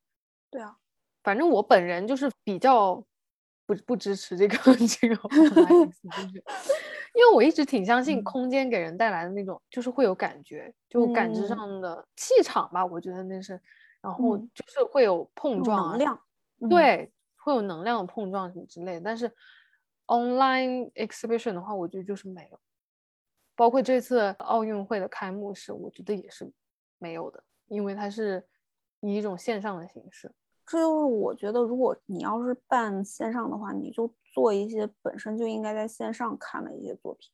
[0.52, 0.76] 对啊，
[1.22, 2.94] 反正我本人就是比较
[3.66, 4.56] 不不支持这个
[5.00, 6.42] 这个 online exhibition，
[7.14, 8.24] 因为我一直挺相信嗯。
[8.24, 11.48] 空间给人带来的那种，就是会有感觉，就感知嗯。
[11.48, 13.58] 上的气场吧，我觉得那是，
[14.02, 14.50] 然后嗯。
[14.54, 16.20] 就是会有碰撞啊能量，
[16.60, 19.00] 嗯，对，会有能量的碰撞什么之类的。
[19.02, 19.32] 但是
[20.06, 22.60] online exhibition 的话，我觉得就是没有。
[23.56, 26.50] 包括这次奥运会的开幕式，我觉得也是
[26.98, 28.44] 没有的，因为它是
[29.00, 30.32] 以一种线上的形式。
[30.66, 37.30] 这就是我觉得，如果你要是办线上的话，你就做一些本身就应该在线上看的一些作品，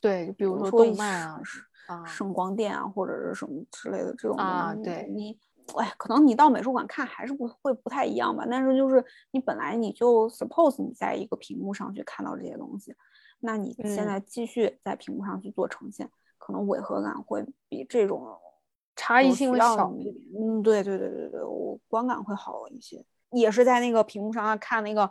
[0.00, 5.38] 对，就比比如说动漫啊是啊，声光电啊，或者是什么之类的这种啊对你，
[5.76, 8.46] 哎，可能你到美术馆看还是不会不太一样吧。
[8.50, 12.94] 但是就是你本来你就 suppose 你在一个屏幕上去看到这些东西，
[13.40, 16.08] 那你现嗯在继续在屏幕上去做呈现，
[16.38, 18.26] 可能违和感会比这种
[18.96, 20.14] 差异性会小一点。
[20.34, 23.04] 嗯，对对对对对，我观感会好一些。
[23.30, 25.08] 也是在那个屏幕上啊看那个，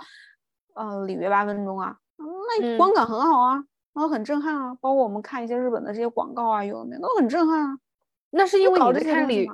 [0.74, 4.74] 呃，里约八分钟啊，嗯那嗯观感很好啊，然后很震撼啊。
[4.82, 7.78] 包括我们看一些日本的这些广告啊，有的都很震撼啊。
[8.32, 9.47] 那是因为你看里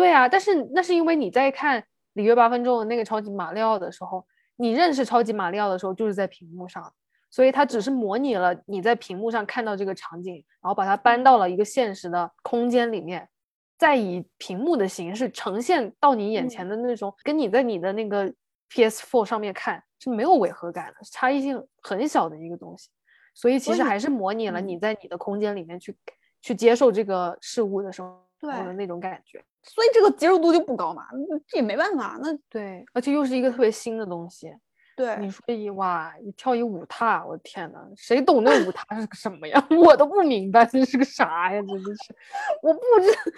[0.00, 1.84] 对啊，但是那是因为你在看
[2.14, 4.26] 里约八分钟的那个超级马里奥的时候，
[4.56, 6.90] 你认识超级马里奥的时候就是在屏幕上，
[7.30, 13.28] 所以它只是模拟了你在屏幕上看到这个场景，然后把它搬到了一个现实的空间里面，
[13.78, 18.32] 再以屏幕的形式呈现到你眼前的那种，跟你在你的那个
[18.72, 22.88] PS4 上面看是没有违和感的，差异性很小的一个东西。
[23.34, 25.96] 所以其实还是模拟了嗯你在你的空间里面去、
[26.42, 29.42] 去接受这个事物的时候对的那种感觉。
[29.62, 31.06] 所以这个接受度就不高嘛，
[31.46, 32.18] 这也没办法。
[32.22, 34.54] 那对，而且又是一个特别新的东西。
[34.96, 39.66] 对你说一哇，你跳一舞踏，我的天呐，谁懂那舞踏是个什么呀？
[39.82, 42.14] 我都不明白这是个啥呀，真的是，
[42.62, 43.32] 我不知，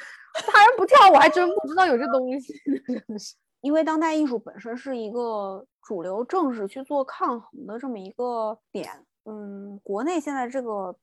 [0.47, 2.53] 他人不跳，我还真不知道有这东西，
[2.87, 3.37] 真的是。
[3.61, 8.91] 因为当代艺术本身是一个主流政治去做抗衡的这么一个点，
[9.25, 10.97] 嗯，国内现在这个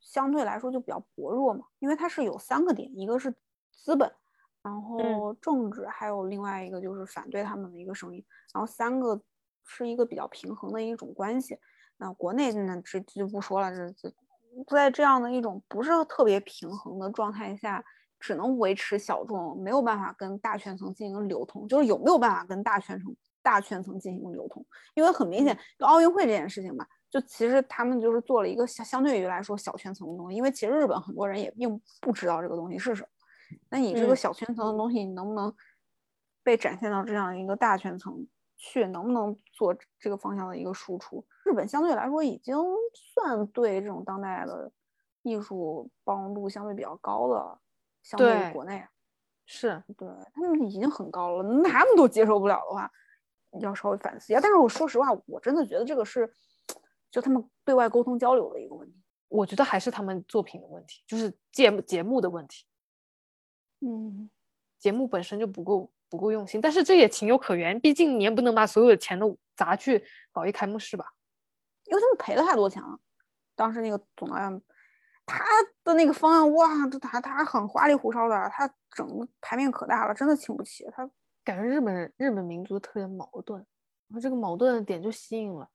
[0.00, 3.30] 相对来说就比较薄弱嘛，因为它是有三个点，一个是
[3.70, 4.10] 资本，
[4.66, 9.20] 然后政治，还有另外一个就是反对他们的一个声音，然后三个
[9.64, 11.56] 是一个比较平衡的一种关系。
[11.98, 14.12] 那国内呢，这这就不说了，这这
[14.66, 17.80] 在这样的一种不是特别平衡的状态下，
[18.18, 24.66] 只能维持小众，没有办法跟大圈层进行流通，就是有没有办法跟大圈层大圈层进行流通？
[24.94, 33.08] 因为很明显，就奥运会这件事情吧，就其实他们就是做了一个相相对于来说小圈层的东西，因为其实日本很多人也并不知道这个东西是什么。
[33.68, 35.54] 那你这个小圈层的东西，你能不能
[36.42, 38.26] 被展现到这样一个大圈层
[38.56, 38.86] 去？
[38.86, 41.24] 能不能做这个方向的一个输出？
[41.44, 42.56] 日本相对来说已经
[42.92, 44.70] 算对这种当代的
[45.22, 47.58] 艺术包容度相对比较高的，
[48.02, 48.86] 相对于国内，
[49.44, 51.42] 是对他们已经很高了。
[51.42, 52.90] 那他们都接受不了的话，
[53.60, 54.40] 要稍微反思一下。
[54.40, 56.32] 但是我说实话，我真的觉得这个是
[57.10, 59.02] 就他们对外沟通交流的一个问题。
[59.28, 62.64] 我觉得还是他们作品的问题，就是节目节目的问题。
[63.80, 64.30] 嗯，
[64.78, 71.12] 节目本身就不够不够用心，但是这也情有可原，毕竟你也不能把所有的钱都砸去搞一开幕式吧，
[71.84, 72.98] 因为他们赔了太多钱了。
[73.54, 74.62] 当时那个总导演，
[75.24, 75.44] 他
[75.82, 76.68] 的那个方案，哇，
[77.00, 80.86] 他他很花里胡哨的，他整个牌面可大了，真的请不起。
[80.92, 81.08] 他
[81.44, 83.58] 感觉日本人日本民族特别矛盾，
[84.08, 85.68] 然后这个矛盾的点就吸引了，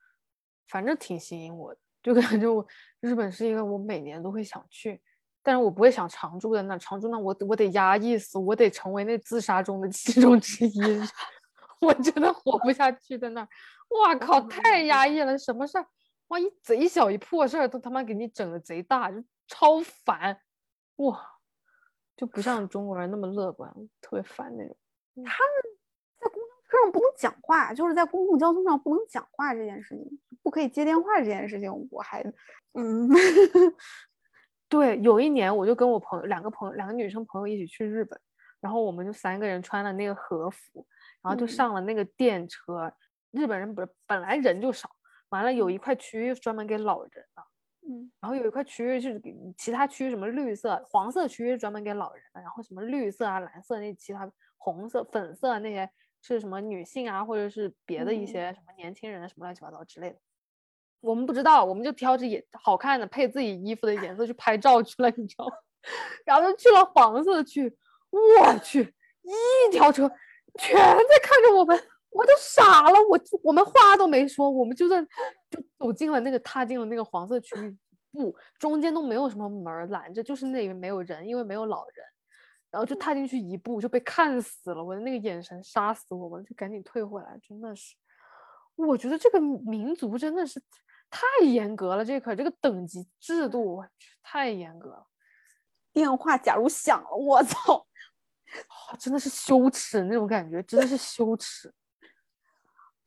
[0.67, 2.65] 反正挺吸引我的，就感觉我
[2.99, 5.01] 日本是一个我每年都会想去。
[5.43, 10.79] 但是我不会想常住在那，常住那我我得压抑死，我得成为那自杀中的其中之一，
[11.81, 13.47] 我真的活不下去在那儿。
[13.89, 15.85] 哇靠，太压抑了，什么事儿？
[16.27, 20.39] 哇，一贼小一破事儿都他妈给你整的贼大，就超烦。
[20.97, 21.19] 哇，
[22.15, 23.69] 就不像中国人那么乐观，
[23.99, 24.77] 特别烦那种。
[25.15, 25.63] 他们
[26.19, 32.23] 在公交车上不能讲话，就是在公共交通上不能讲话这件事情，不可以接电话这件事情，我还
[32.73, 33.09] 嗯。
[34.71, 38.17] 对，有一年我就跟我朋友两个朋友，两个女生朋友一起去日本，
[38.61, 40.87] 然后我们就三个人穿了那个和服，
[41.21, 42.89] 然后就上了那个电车。
[43.31, 44.89] 日本人不是本来人就少，
[45.27, 47.43] 完了有一块区域专门给老人的，
[47.85, 55.89] 嗯，然后有一块区域是给其他区域什么绿色、黄色区域专门给老人的，然后什么绿色啊、蓝色那其他红色、粉色那些
[56.21, 60.17] 是什么女性啊，或者是别的一些什么年轻人什么乱七八糟之类的。
[61.01, 65.53] 我们不知道，我们就挑着也好看的配自己衣服的颜色去拍照去了，你知道吗？
[66.23, 67.75] 然后就去了黄色区，
[68.11, 68.93] 我去，
[69.23, 70.07] 一条车
[70.59, 71.75] 全在看着我们，
[72.11, 75.01] 我都傻了，我我们话都没说，我们就在
[75.49, 77.75] 就走进了那个踏进了那个黄色区域，
[78.11, 82.05] 不，中间都没有什么门拦着，就是那里面没有人，因为没有老人，
[82.69, 87.95] 然后就踏进去一步就被看死了，我的那个眼神杀死我们，就赶紧退回来，真的是，
[88.75, 90.61] 我觉得这个民族真的是。
[91.11, 95.05] 太严格了，这可这个等级制度，我去，太严格了。
[95.93, 97.85] 电话假如响了，我操，
[98.97, 101.71] 真的是羞耻那种感觉，真的是羞耻。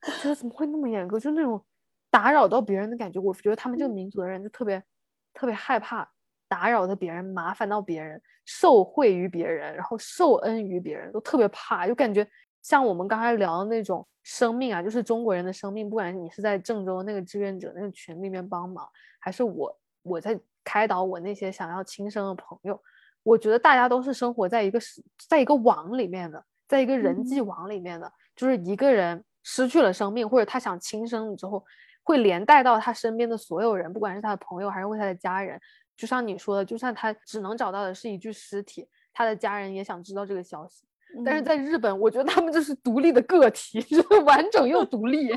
[0.07, 1.19] 我觉得怎么会那么严格？
[1.19, 1.65] 就那种
[2.11, 4.85] 打扰到别人的感觉，我觉得他们这个民族的人就特别
[5.33, 6.07] 特别害怕
[6.47, 12.29] 打扰到别人，麻烦到别人，受惠于别人，然后受恩于别人，都特别怕，就感觉。
[12.65, 18.89] 像我们刚才聊的那种生命啊，就是中国人的生命，不管你是在郑州那个志愿者那个群里面帮忙，
[19.21, 22.83] 还是我我在开导我那些想要轻生的朋友，
[23.23, 31.63] 我觉得大家都是生活在一个是在一个网里面的，在一个人际网里面的，就是一个人失去了生命，或者他想轻生之后，
[32.03, 35.61] 会连带到他身边的所有人，不管是他的朋友还是为他的家人。
[35.99, 40.87] 就像你说的，就算他只能找到的是一具尸体，他的家人也想知道这个消息。
[41.25, 45.29] 但是在日本，我觉得他们就是独立的个体， 就是完整又独立，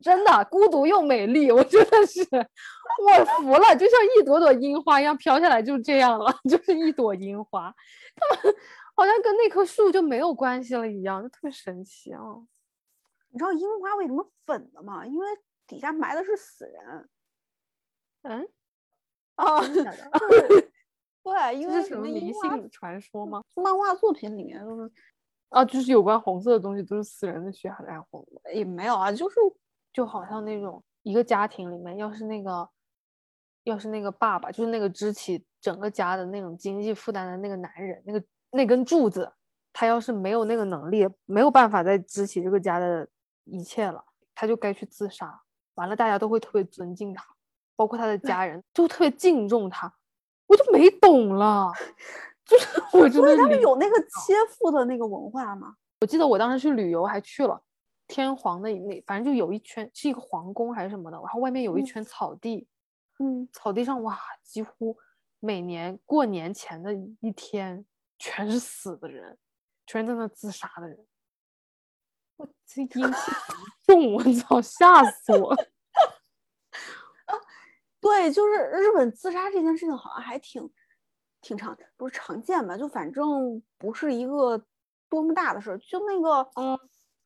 [0.00, 1.50] 真的孤独又美丽。
[1.50, 7.74] 我真的是我服了，就像一朵朵樱花一样飘下来，就这样了， 就是一朵樱花。
[8.14, 8.54] 他们
[8.94, 12.20] 好像跟那棵树就没有关系了一样，就特别神奇啊！
[13.30, 15.04] 你知道樱花为什么粉的吗？
[15.04, 15.26] 因为
[15.66, 17.08] 底下埋的是死人。
[18.22, 18.48] 嗯？
[19.36, 19.60] 啊？
[21.22, 23.42] 对，因为这是什么迷信传说吗？
[23.56, 24.90] 漫画作品里面就是。
[25.50, 29.36] 啊，就是有关红色的东西都是死人的血还染红的，也没有啊，就是
[29.92, 32.68] 就好像那种一个家庭里面，要是那个，
[33.64, 39.32] 要是那个爸爸，就是那个支起整个家的那种经济负担的那个男人，那个那根柱子，
[39.72, 43.08] 他要是没有那个能力，没有办法再支起这个家的
[43.44, 44.04] 一切了，
[44.34, 45.40] 他就该去自杀。
[45.74, 47.24] 完了，大家都会特别尊敬他，
[47.74, 49.94] 包括他的家人，就特别敬重他。
[50.46, 51.70] 我就没懂了。
[52.48, 55.76] 就是我觉得他们有那个切腹的那个文化吗？
[56.00, 57.62] 我记得我当时去旅游还去了
[58.06, 62.66] 天皇的那，反正就有一圈是一个皇宫还是什么的，然后外面有一圈草地，
[63.18, 64.96] 嗯，草地上哇，几乎
[65.40, 67.84] 每年过年前的一天
[68.18, 69.36] 全是死的人，
[69.86, 71.06] 全在那自杀的人。
[72.36, 73.32] 我这阴 气
[73.84, 75.50] 重，我操，吓死我！
[77.26, 77.34] 啊，
[78.00, 80.70] 对，就是日本自杀这件事情好像还挺
[81.40, 82.76] 挺常，不是常见吧？
[82.76, 84.60] 就反正不是一个
[85.08, 85.78] 多么大的事儿。
[85.78, 86.78] 就那个，嗯，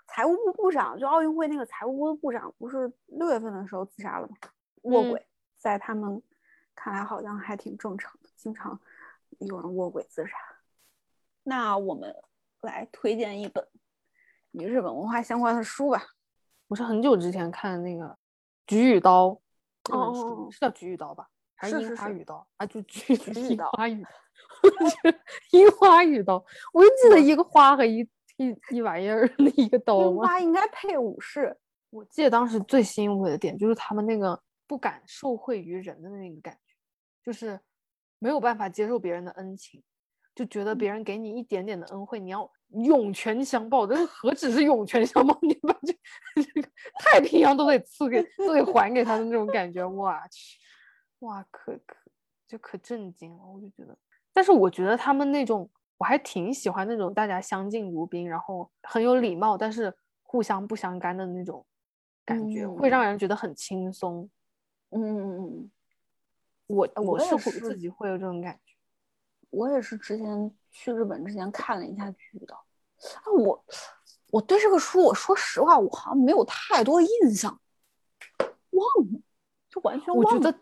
[0.06, 4.36] 财务部部长，就奥运会那个财务部部长，不是六月份的时候自杀了吗？
[4.82, 5.26] 卧轨，
[5.58, 6.22] 在他们
[6.74, 8.78] 看来好像还挺正常的，经常
[9.38, 10.36] 有人卧轨自杀。
[11.42, 12.14] 那我们
[12.60, 13.66] 来推荐一本。
[14.52, 16.02] 与日本文化相关的书吧，
[16.68, 18.04] 我是很久之前看的那个
[18.66, 19.28] 《菊与刀》
[19.82, 21.26] 这本书，是叫《菊与刀》吧？
[21.62, 22.66] 还是《樱花雨刀》啊？
[22.66, 23.14] 就 《菊
[23.52, 23.66] 与刀》。
[23.76, 24.04] 花与
[25.52, 28.00] 樱花雨刀，我就记得一个花和一
[28.36, 30.02] 一一玩意儿 的一个刀。
[30.02, 31.56] 樱花应该配武士。
[31.90, 36.74] 我记得当时最吸引我的点就是他们那个不敢受惠于人的那个感觉，
[37.24, 37.60] 就是
[38.18, 39.80] 没有办法接受别人的恩情，
[40.34, 42.50] 就觉得别人给你一点点的恩惠，你要。
[42.86, 45.38] 涌泉相报，这何止是涌泉相报？
[45.42, 45.92] 你把这
[46.42, 46.66] 这个
[46.98, 50.58] 太平洋都得赐给，都得还给他的那种感觉，我去，
[51.22, 51.96] 哇，可可
[52.46, 53.44] 就可震惊了。
[53.44, 53.96] 我就觉得，
[54.32, 55.68] 但是我觉得他们那种，
[55.98, 59.92] 我还挺喜欢那种大家相敬如宾，然后很有礼貌，但是
[60.22, 61.64] 互相不相干的那种
[62.24, 64.28] 感觉，会让人觉得很轻松。
[64.90, 65.70] 嗯嗯嗯，
[66.66, 68.74] 我我是自己会有这种感觉。
[69.50, 73.64] 我也是之前去日本之前看了一下剧的，啊，我
[74.30, 77.60] 我对这个书，我说实话，我好像没有太多印象，
[78.70, 79.20] 忘了，
[79.70, 80.30] 就完全忘了。
[80.30, 80.58] 我觉得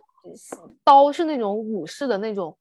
[0.84, 2.56] 刀是那种武士的那种，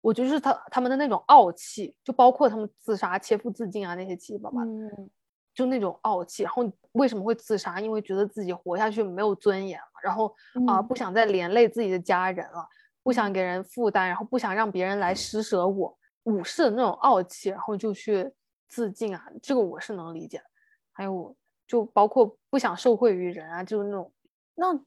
[0.00, 4.70] 我觉得是他他们的那种傲气，就包括他们自杀、切腹自尽啊那些七七八八的，
[5.54, 6.42] 就那种傲气。
[6.42, 7.80] 然后为什么会自杀？
[7.80, 10.34] 因为觉得自己活下去没有尊严了，然后
[10.66, 12.66] 啊不想再连累自己的家人了。
[13.00, 18.30] 不想给人负担，然后不想让别人来施舍我武士的那种傲气，然后就去
[18.68, 20.42] 自尽啊，这个我是能理解。
[20.92, 21.34] 还有
[21.66, 24.12] 就包括不想受惠于人啊，就是那种。
[24.54, 24.78] 那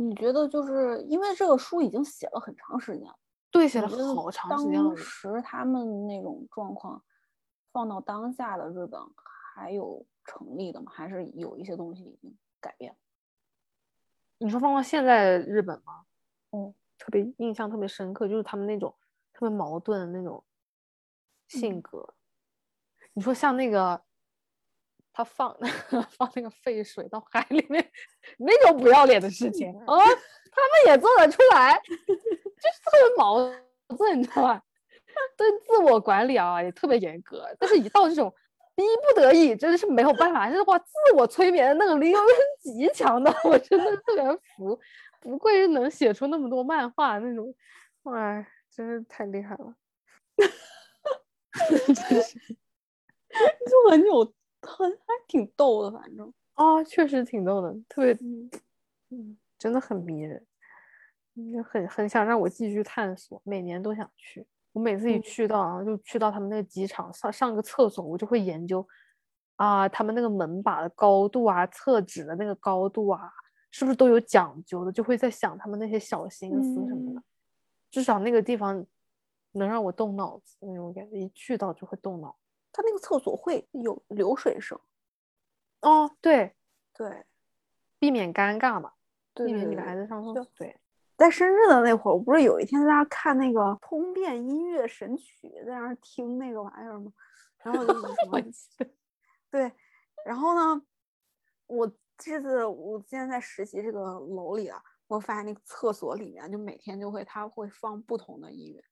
[0.00, 3.18] 你觉得就是因为这个书已经写了很长时间了，
[3.50, 4.88] 对，写了好长时间了。
[4.90, 7.02] 当时他们那种状况
[7.72, 9.00] 放到当下的日本
[9.54, 10.92] 还有成立的吗？
[10.94, 12.98] 还是有一些东西已经改变了？
[14.38, 16.04] 你说放到现在日本吗？
[16.52, 16.72] 嗯。
[17.00, 18.92] 特别印象特别深刻，就是他们那种
[19.32, 20.42] 特别矛盾的那种
[21.46, 22.14] 性格。
[23.12, 24.02] 你说像那个
[25.18, 25.52] 他放
[26.16, 27.84] 放那个废水到海里面
[28.38, 30.14] 那种不要脸的事情 啊，他们
[30.86, 32.14] 也做得出来，就是
[32.84, 33.36] 特别矛
[33.96, 34.62] 盾，你知道吧？
[35.36, 38.32] 对自我管理啊也特别严格，但是一到这种
[38.76, 44.24] 逼不得已，真的是没有办法，就是哇，自我催眠的能力又是极强的，我真的特别
[44.56, 44.78] 服。
[45.20, 47.52] 不愧是能写出那么多漫画那种，
[48.04, 49.74] 哎，真是太厉害了！
[50.36, 54.32] 真是，就很有，
[54.62, 58.12] 很还挺逗的，反正啊，确实挺逗的，特别，
[59.10, 60.46] 嗯，真的很迷人，
[61.64, 64.46] 很很想让我继续探索，每年都想去。
[64.72, 68.86] 我每次一去到啊，就去到他们那个机场上上个厕所，我就会研究
[69.56, 73.30] 啊，他们那个门把的高度啊，厕纸的那个高度啊。
[73.70, 74.90] 是不是都有讲究的？
[74.90, 77.22] 就会在想他们那些小心思什么的。
[77.90, 78.84] 至少那个地方
[79.52, 82.34] 能让我动脑子那种感觉，一去到就会动脑。
[82.72, 84.78] 他那个厕所会有流水声。
[85.80, 86.54] 哦，对
[86.92, 87.24] 对，
[87.98, 88.92] 避免尴尬嘛，
[89.34, 90.52] 避免女孩子上厕所。
[90.56, 90.80] 对，
[91.16, 97.12] 在深圳的那会儿，我不是有一天在那看那个通变音乐神曲，在那听那个玩意儿吗？
[97.58, 98.40] 然后就是什么？
[99.50, 99.72] 对，
[100.24, 100.82] 然后呢，
[101.66, 101.92] 我。
[102.20, 108.82] 这次我现在在实习这个楼里啊，我发现那个厕所里面就每天就会他会放不同的音乐。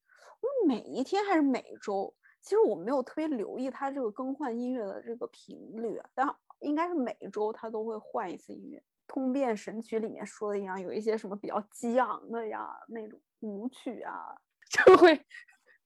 [0.41, 2.15] 我每一天还是每周？
[2.41, 6.27] 其实我没有特别留意他这个更换音乐的这个频率，但
[6.61, 8.83] 应该是每周他都会换一次音乐。
[9.09, 14.35] 通变神曲里面说的一样，有一些什么比较激昂的呀那种舞曲啊，
[14.69, 15.21] 就会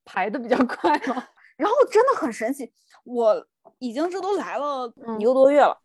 [0.03, 1.27] 排的比较快嘛。
[1.55, 2.73] 然后真的很神奇，
[3.03, 3.47] 我
[3.77, 5.79] 已经这都来了一个多月了。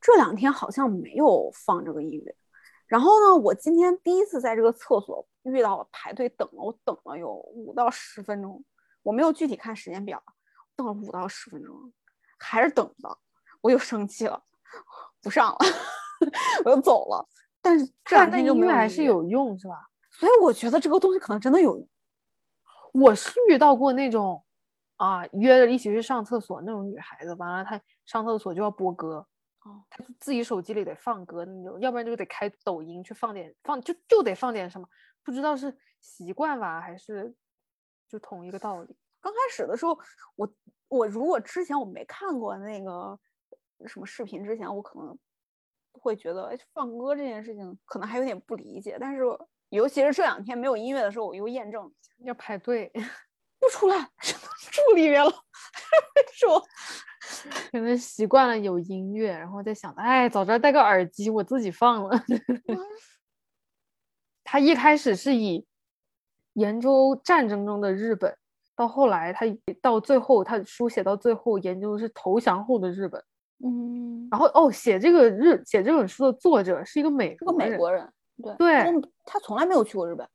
[0.00, 2.34] 这两天好像没有放这个音乐，
[2.86, 8.64] 然后呢，我今天第一次在这个厕所遇到了排队等了，我等了有五到十分钟，
[9.02, 10.22] 我没有具体看时间表，
[10.76, 11.92] 等了五到十分钟，
[12.38, 13.18] 还是等不到，
[13.60, 14.42] 我又生气了，
[15.22, 15.58] 不上了，
[16.64, 17.28] 我就走了。
[17.62, 19.74] 但是这两天就没有还是有用是吧？
[20.12, 21.88] 所以我觉得这个东西可能真的有用。
[22.92, 24.42] 我是遇到过那种
[24.96, 29.26] 啊约着一起去上厕所那种女孩子，完了她上厕所就要播歌。
[29.62, 34.88] 哦，他自己手机里得放歌那种，要不然就得开抖音去放点放，就就得放点什么，
[35.22, 37.34] 不知道是习惯吧，还是
[38.10, 38.96] 就同一个道理。
[39.20, 39.96] 刚开始的时候，
[40.34, 40.52] 我
[40.88, 43.18] 我如果之前我没看过那个
[43.86, 45.16] 什么视频之前，我可能
[45.92, 48.96] 会觉得，哎，放歌这件事情可能还有点不理解。
[48.98, 49.22] 但是
[49.68, 51.92] 尤其是这两天没有音乐的时候，我又验证
[52.24, 52.90] 要排队，
[53.60, 55.30] 不出来，住里面了，
[56.34, 56.60] 说
[57.70, 62.18] 可能习惯了有音乐，然后在想，哎，早知道戴个耳机，我自己放了。
[64.42, 65.64] 他一开始是以
[66.54, 68.36] 延州战争中的日本，
[68.74, 69.46] 到后来他
[69.80, 73.22] 到最后，他书写到最后研究的是投降后的日本。
[73.62, 78.10] 嗯，然后哦，写这个日写这本书的作者是一个美是个美国人，
[78.42, 78.84] 对对，
[79.26, 80.26] 他从来没有去过日本。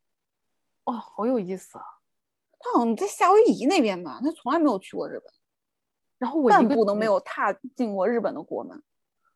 [0.83, 1.83] 哦，好有意思啊！
[2.59, 5.33] 他好像在夏威夷那边吧，他从来没有去过日本，
[6.19, 8.79] 然后我半步都没有踏进过日本的国门。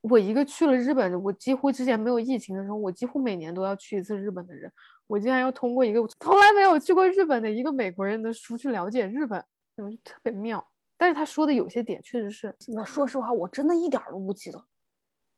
[0.01, 4.71] 我一个去了日本，我几乎之前没有疫情的时候，我几乎每年都要去一次日本的人，
[5.09, 9.43] 我竟然要通过一个从来没有去过日本的一个美国人的书去了解日本，
[9.75, 10.65] 就特别妙。
[10.95, 14.63] 但是他说的有些点确实是，我说实话，我真的一点都不记得。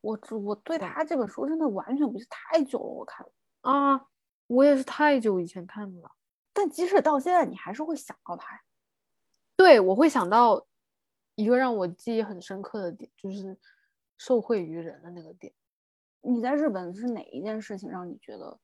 [0.01, 3.25] 我我对他这本书真的完全不记，太久了，我看
[3.61, 4.05] 啊，
[4.47, 6.11] 我也是太久以前看的了。
[6.53, 8.61] 但即使到现在，你还是会想到他。
[9.55, 10.65] 对，我会想到
[11.35, 13.57] 一个让我记忆很深刻的点，就是。
[14.17, 15.51] 受惠于人的那个点，
[16.21, 18.59] 你在日本是哪一件事情让你觉得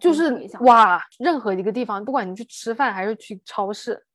[0.00, 1.02] 就是哇？
[1.18, 4.06] 任何一个地方，不管你去吃饭还是去超市，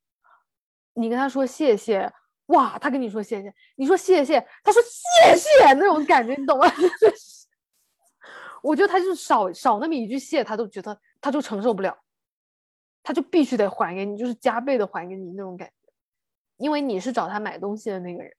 [0.94, 2.12] 你跟他说谢谢，
[2.48, 6.66] 哇，他跟你说谢谢，你说谢谢，他说谢谢，那种感觉你懂吗？
[8.62, 11.98] 我觉得他就是少少那么一句谢，他都觉得他就承受不了，
[13.04, 15.74] 他就必须得还给你，就是加倍的还给你那种感觉，
[16.58, 18.34] 因为你是找他买东西的那个人，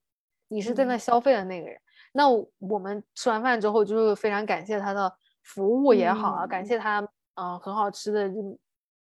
[0.48, 1.80] 你是在那消费的那个人。
[2.12, 5.10] 那我们吃完饭之后，就是非常感谢他的
[5.42, 7.08] 服务也好啊，感谢他
[7.40, 8.30] 嗯很好吃的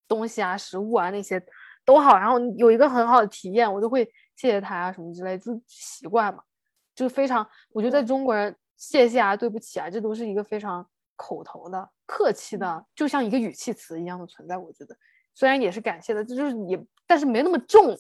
[0.07, 1.43] 东西啊、食物啊那些
[1.85, 4.05] 都好，然后有一个很好的体验，我就会
[4.37, 6.43] 谢谢他啊什么之类，就习惯嘛，
[6.95, 10.87] 就非常我觉得在中国人谢谢啊、对不起啊，这都是一个非常
[11.17, 14.59] 口头的、客气的，就像一个语气词一样的存在。
[14.59, 14.95] 我觉得
[15.35, 17.99] 虽然也是感谢的，这就是也但是没那么重，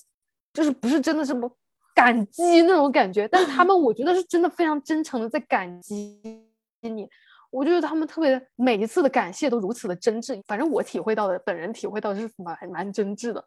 [0.53, 1.51] 就是不是真的是不。
[1.95, 6.21] 感激那种感觉，但是他们我觉得是真的非常真诚的在感激
[6.81, 7.09] 你。
[7.51, 13.45] 我觉得他们特别每一次的感谢都如此的真挚，反正我体会到的，本人体会到是蛮蛮真挚的，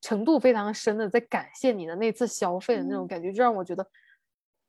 [0.00, 3.86] 程度非常深的在感谢你的那次消费的那种感觉，就让我觉得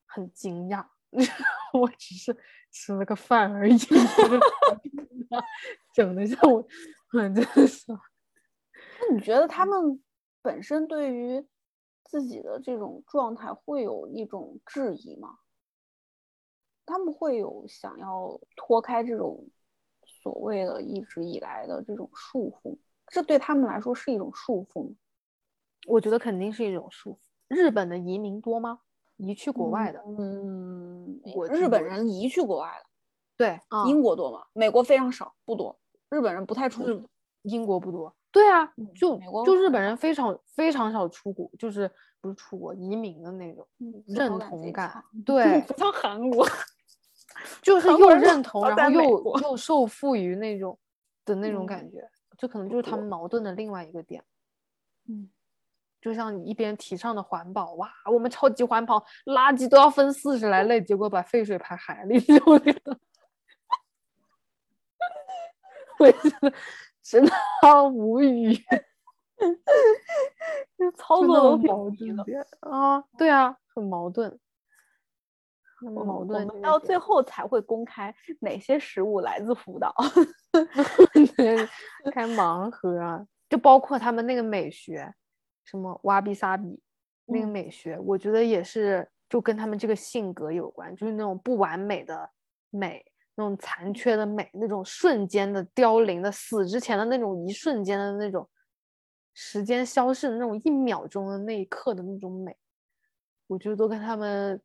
[0.05, 0.85] 很惊讶。
[1.73, 2.35] 我只是
[2.71, 3.77] 吃了个饭而已，
[5.93, 6.65] 整的像我，
[7.11, 7.91] 真的是。
[7.91, 10.01] 那你觉得他们
[10.41, 11.45] 本身对于？
[12.05, 15.37] 自己的这种状态会有一种质疑吗？
[16.89, 19.47] 他们会有想要脱开这种
[20.03, 24.95] 所谓的一直以来的这种束缚，这对他们来说是一种束缚吗？
[25.87, 27.17] 我觉得肯定是一种束缚。
[27.47, 28.79] 日本的移民多吗？
[29.17, 30.03] 移去国外的？
[30.05, 32.89] 嗯，我日本人移去国外的。
[33.37, 34.45] 对，英国多吗？
[34.53, 35.79] 美国非常少，不多。
[36.09, 37.07] 日本人不太出去。
[37.43, 38.13] 英国不多。
[38.31, 41.89] 对啊，就就日本人非常非常少出国，就是
[42.21, 43.65] 不是出国移民的那种
[44.05, 46.45] 认同感，对， 不像韩国，
[47.61, 50.77] 就是又认同，然后又又受赋于那种
[51.25, 54.23] 的那种感觉，这可能就是他们矛盾的另外一个点。
[55.07, 55.29] 嗯，
[56.01, 62.99] 就像你一边提倡的环保，哇，我们超级环保，垃圾都要分四十来类，结果把废水排海里， 我觉得，
[65.99, 66.53] 我觉得。
[67.01, 67.31] 真的
[67.63, 68.53] 好无语，
[70.95, 72.15] 操作都矛盾
[72.59, 73.03] 啊！
[73.17, 74.39] 对啊，很矛盾，很
[75.81, 76.47] 矛盾。
[76.47, 79.93] 我们到最后才会公开哪些食物来自福岛，
[82.11, 83.25] 开盲盒啊！
[83.49, 85.13] 就包括他们那个美学，
[85.63, 86.79] 什么哇比萨比
[87.25, 92.29] 那个美学，我觉得也是就跟他们这个性格有关，就是那种不完美的
[92.69, 93.05] 美。
[93.35, 98.45] 那种残缺的美，那种瞬间的凋零的死之前的那种一瞬间的那种
[99.33, 102.53] 时间消逝的那种一秒钟的那一刻的那种美，
[103.47, 104.61] 我觉得都跟他们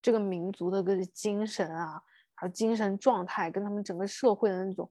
[0.00, 2.02] 这个民族的个精神啊，
[2.34, 4.90] 还有精神状态，跟他们整个社会的那种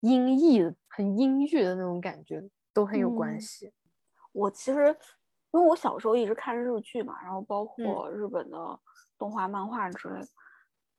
[0.00, 2.42] 阴翳、很阴郁的那种感觉
[2.72, 3.72] 都很有关系。
[4.32, 4.96] 我其实
[5.50, 8.80] 因为我小时候一直看日剧嘛，然后包括日本的
[9.18, 10.28] 动画、漫画之类的。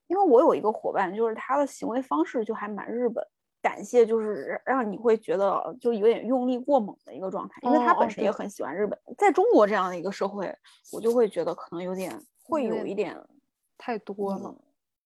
[0.08, 3.24] 因为我有一个伙伴，就是他的行为方式就还蛮日本，
[3.62, 9.00] 感谢就是让你会觉得就有点用力过猛的一个状态，因为他本身也很喜欢日本。
[9.20, 10.52] 在中国这样的一个社会，
[10.92, 12.12] 我就会觉得可能有点
[12.50, 13.16] 会有一点
[13.78, 14.56] 太多了，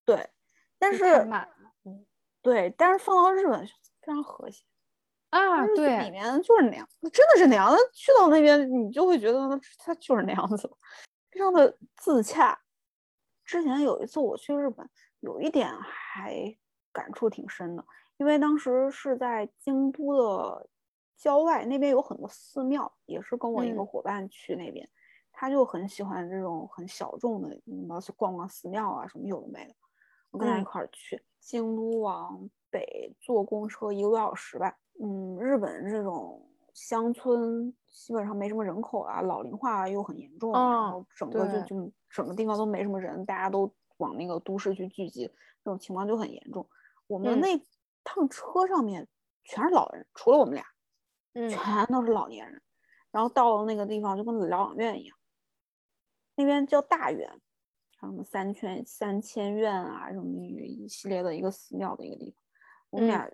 [0.05, 0.29] 对，
[0.79, 1.03] 但是，
[2.41, 3.65] 对，但是放到日本
[4.01, 4.63] 非常和谐，
[5.29, 7.69] 啊，对，里面就是那样，真的是那样。
[7.69, 10.69] 那去到那边，你就会觉得它就是那样子，
[11.31, 12.59] 非常的自洽。
[13.45, 14.89] 之前有一次我去日本，
[15.19, 16.55] 有一点还
[16.91, 17.85] 感触挺深的，
[18.17, 20.69] 因为当时是在京都的
[21.17, 24.89] 郊外，那边有很多寺庙，也是跟我一个伙伴去那边，
[25.33, 29.73] 他就很喜欢这种很小众的，你要去逛逛寺庙啊什么有的没的，
[30.31, 34.77] 我跟他一块儿去京都往北坐公车一个多小时吧。
[35.01, 45.25] 嗯，日本这种乡村基本上没什么人口啊，老龄化又很严重，然后整个就就整个地方都没什么人，大家都往那个都市去聚集，
[45.63, 46.65] 这种情况就很严重。
[47.07, 47.59] 我们那
[48.03, 49.07] 趟车上面
[49.43, 50.63] 全是老人，除了我们俩，
[51.33, 52.61] 嗯，全都是老年人。
[53.11, 55.17] 然后到了那个地方就跟疗养院一样，
[56.35, 57.29] 那边叫大院，
[57.99, 62.35] 什么三圈三千院啊，什么一系列的一个寺庙的一个地方，
[62.89, 63.29] 我们俩。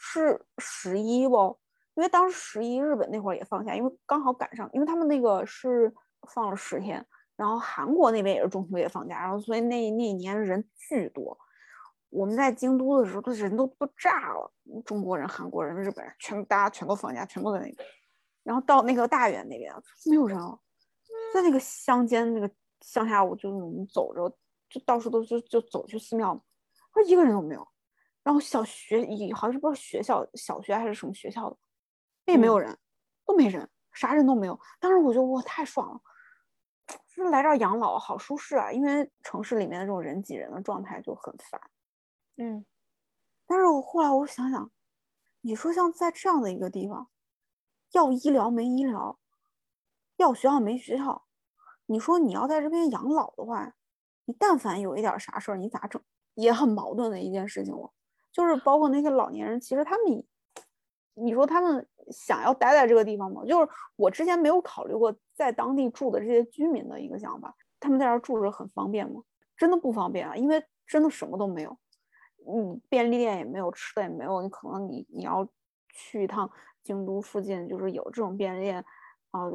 [0.00, 1.58] 是十一不？
[1.96, 5.92] 因为当时十一日本那会儿也放假，因为刚好赶上，因为他们那个是
[6.32, 7.04] 放了十天，
[7.34, 11.36] 然后韩国那边也是中秋节放假，然后所以那那一年人巨多。
[12.10, 14.52] 我们在京都的时候，都人都都炸了，
[14.84, 17.76] 中国人、韩国人、日本人，全大家全都放假，全都在那边。
[18.44, 19.74] 然后到那个大原那边
[20.08, 20.56] 没有人了，
[21.32, 22.50] 在那个乡间那个
[22.80, 24.28] 乡下，我就我们走着，
[24.68, 26.34] 就到处都就就走去寺庙，
[26.92, 27.66] 说一个人都没有。
[28.22, 31.56] 然后小学也好像是不知道学校小学还是什么学校的，
[32.26, 32.76] 也没有人，
[33.24, 34.58] 都没人，啥人都没有。
[34.78, 36.00] 当时我觉得哇太爽了，
[37.14, 41.60] 就是来这儿养老好舒适啊，因为城市里面的这种人挤人的状态就很烦。
[42.36, 42.66] 嗯，
[43.46, 44.70] 但是我后来我想想，
[45.40, 47.08] 你说像在这样的一个地方，
[47.92, 49.18] 要医疗没医疗，
[50.18, 51.24] 要学校没学校，
[51.86, 53.72] 你说你要在这边养老的话，
[54.26, 56.00] 你但凡有一点啥事儿，你咋整？
[56.34, 57.92] 也很矛盾的一件事情我。
[58.30, 60.24] 就是包括那些老年人，其实他们，
[61.14, 63.42] 你说他们想要待在这个地方吗？
[63.44, 69.22] 就是我之前没有考虑过在当地住的这些居民的一个想法，他们在这儿住着很方便吗？
[69.56, 71.76] 真的不方便啊，因为真的什么都没有，
[72.46, 75.48] 嗯，便利店也没有，吃的也没有，你可能你你要
[75.88, 76.48] 去一趟
[76.84, 78.84] 京都附近，就是有这种便利店，
[79.30, 79.48] 啊，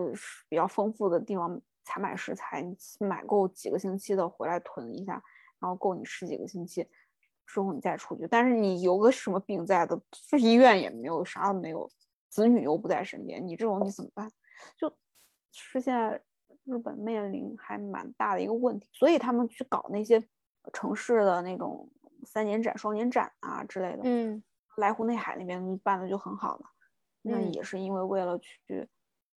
[0.50, 5.22] 比较丰富的地方采买食材，你买够几个星期的回来囤一下，
[5.60, 6.88] 然后够你吃几个星期。
[7.46, 10.02] 之后你再出去，但是你有个什么病在的，
[10.40, 11.88] 医院也没有，啥都没有，
[12.30, 14.32] 子女又不在身边，你这种你怎么办？
[14.78, 14.90] 就
[15.52, 16.20] 是现在
[16.64, 20.26] 日本面临还蛮大的一个问题，所以他们去搞那些
[20.72, 21.88] 城市的那种
[22.26, 24.04] 三年展、双年展啊之类的。
[24.04, 24.42] 嗯，
[24.78, 26.66] 濑户内海那边办的就很好了，
[27.24, 28.88] 那也是因为为了去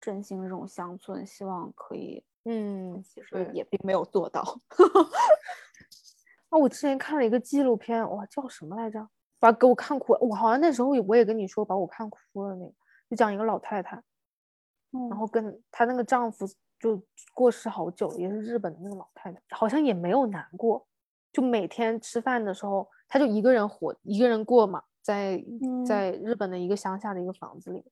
[0.06, 2.24] 振兴这种乡村，希望可以。
[2.44, 4.40] 嗯，其实也并没有做到。
[6.48, 9.04] 啊，我之前看了一个纪录片，哇，叫什么来着？
[9.40, 10.20] 把给我看哭了。
[10.20, 12.54] 我好像那时候我也跟你说，把我看哭了。
[12.54, 12.72] 那个
[13.10, 14.00] 就讲一个老太太，
[15.10, 16.46] 然后跟她那个丈夫
[16.78, 17.02] 就
[17.34, 20.86] 过世好久，也是日本的那个老太太，好像也没有难过，
[21.32, 25.44] 就每天吃饭的时候，她就一个人活，一个人过嘛，在
[25.84, 27.84] 在日本的一个乡下的一个房子里，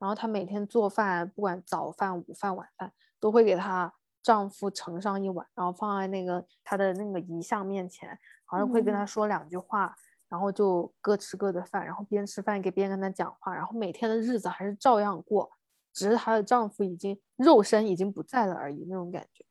[0.00, 3.94] 然后她每天做饭，不管早饭、午饭、晚饭，都会给她。
[4.22, 9.96] 丈夫盛上一碗，然后放在那个她的那个遗像面前，好像会跟她说两句话，
[10.28, 15.50] 然后就各吃各的饭，然后边吃饭给边跟她讲话，然后每天的日子还是照样过，
[15.94, 19.42] 只是她的丈夫已经肉身已经不在了而已那种感觉。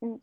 [0.00, 0.18] 嗯，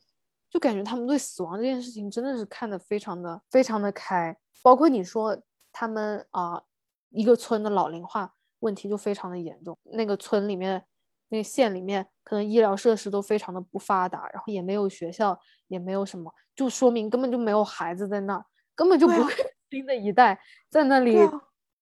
[0.50, 5.40] 就感觉他们对死亡这件事情真的是看得非常的非常的开，包括你说
[5.72, 6.64] 他们啊
[7.10, 8.34] 一个村的老龄化
[8.64, 10.84] 问题就非常的严重，那个村里面。
[11.30, 15.36] 那个县里面可能医疗设施都非常的不发达，然后也没有学校，
[15.68, 18.46] 也没有什么，就说明根本就没有孩子在那儿，
[18.76, 19.34] 根本就不会
[19.72, 21.18] 新的一代 在那里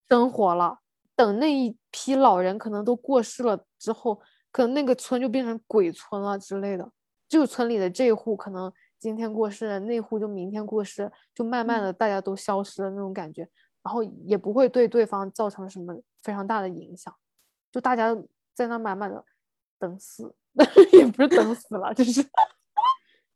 [0.08, 0.80] 生活了。
[1.18, 4.22] 等那一批老人可能都过世了之后，
[4.54, 6.90] 可能那个村就变成鬼村了之类的。
[7.28, 13.46] 这个村里的这一户可能今天过世，那户就明天过世，就慢慢的大家都消失了那种感觉，
[13.84, 17.14] 然后也不会对对方造成什么非常大的影响，
[17.72, 18.16] 就大家
[18.54, 19.24] 在那慢慢的。
[19.80, 20.36] 等死，
[20.94, 22.22] 也不是等死了，就是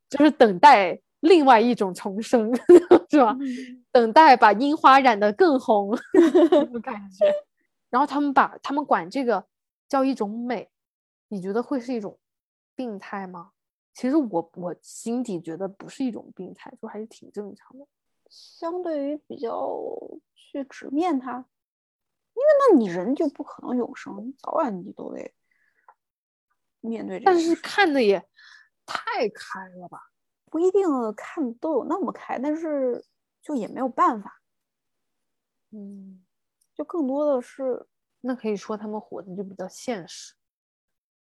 [0.08, 2.54] 就是等待另外一种重生，
[3.10, 3.36] 是吧？
[3.90, 5.90] 等待把樱花染得更红，
[6.80, 7.26] 感觉。
[7.90, 9.44] 然后他们把他们管这个
[9.88, 10.70] 叫一种美，
[11.26, 12.16] 你觉得会是一种
[12.76, 13.50] 病态吗？
[13.92, 17.84] 其实我我心底觉得不是一种病态，就还是挺正常的。
[18.30, 19.68] 相对于比较
[20.36, 21.44] 去直面它，因
[22.36, 25.34] 为那你人就不可能永生，早晚你都得。
[26.80, 28.18] 面对，但是看的也
[28.84, 30.10] 太开了吧？
[30.44, 30.86] 不一定
[31.16, 33.04] 看都有那么开，但是
[33.42, 34.40] 就也没有办法。
[35.72, 36.24] 嗯，
[36.74, 37.86] 就更多的是
[38.20, 40.34] 那可以说他们活的就比较现实，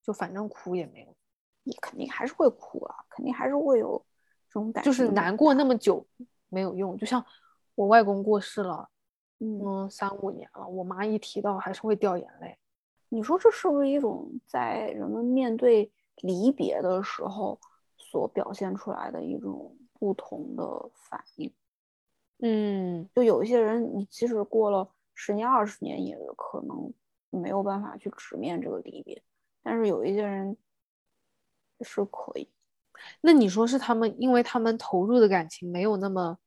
[0.04, 1.18] 就反正哭也没有，
[1.64, 4.06] 你肯定还是会哭啊，肯定还是会有
[4.48, 6.06] 这种感，就是难过那么久
[6.50, 6.96] 没有用。
[6.96, 7.26] 就像
[7.74, 8.88] 我外公过世了，
[9.40, 12.58] 嗯，三五年了，我妈一提到还是会掉眼泪。
[13.10, 17.60] 你说这是不是一种在人们面对离别的时候
[17.98, 21.54] 所表现出来的一种不同的反应？
[22.40, 26.94] 嗯，就有一些人，你即使过了十年、二十年，也可能
[27.30, 29.22] 没有办法去直面这个离别。
[29.64, 30.58] 但是有一些人
[31.82, 32.50] 是可以。
[33.22, 36.38] 那你说是他们，因为他们投入的感情没有那么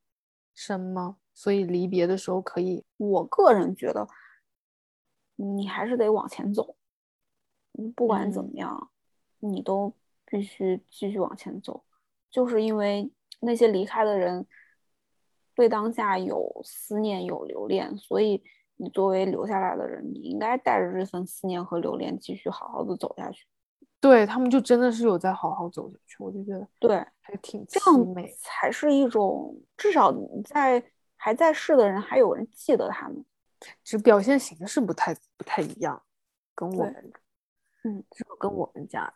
[0.55, 1.17] 深吗？
[1.39, 2.85] 所以离别的时候可以？
[2.97, 4.09] 我个人觉得，
[5.37, 6.75] 你还是得往前走。
[7.71, 8.91] 你不管怎么样，
[9.39, 9.95] 你都
[10.27, 11.85] 必须继续往前走，
[12.29, 13.09] 就是因为
[13.39, 14.45] 那些离开的人。
[15.55, 18.43] 对当下有思念有留恋，所以
[18.77, 23.45] 你作为留下来的人，你应该带着这份思念和留恋继续好好的走下去。
[24.01, 30.81] 对他们就真的是有在好好走下去，我就觉得对，还挺这样才是一种至少你在
[31.19, 33.23] 还在世的人还有人记得他们，
[33.85, 36.03] 只表现形式不太不太一样，
[36.55, 37.13] 跟我们，
[37.85, 39.13] 嗯，这个跟我们家，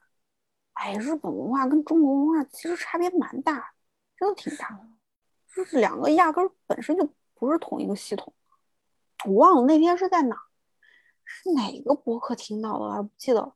[0.74, 3.72] 哎，日本文化跟中国文化其实差别蛮大，
[4.16, 4.86] 真的挺大的。
[5.54, 8.32] 就是两个压根儿本身就不是同一个系统，
[9.26, 10.36] 我忘了那天是在哪，
[11.24, 13.52] 是哪个博客听到的，还不记得，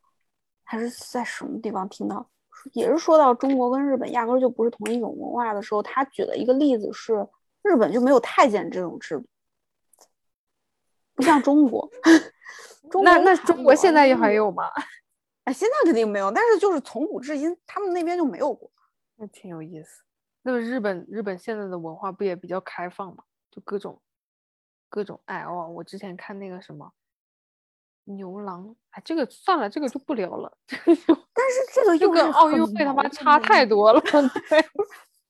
[0.62, 2.28] 还是在什么地方听到，
[2.74, 7.26] 也是说到中国跟日本压根儿就不是同一种文化的时候，他举了一个例子是
[7.66, 9.26] 日本就没有太监这种制度，
[11.14, 11.90] 不像中国，
[12.90, 14.70] 中那那中国现在也还有吗？
[15.44, 18.70] 哎，现在肯定没有，但是就是从古至今他们那边就没有过，
[19.16, 20.02] 那挺有意思。
[20.42, 23.24] 那么日本日本现在的文化不也比较开放嘛？
[23.50, 24.00] 就各种
[24.88, 25.68] 各种爱哦。
[25.68, 26.92] 我之前看那个什么
[28.04, 30.56] 牛郎，哎，这个算了，这个就不聊了。
[30.68, 31.04] 但是
[31.74, 34.00] 这个又跟奥运会他妈差太多了。
[34.00, 34.10] 对，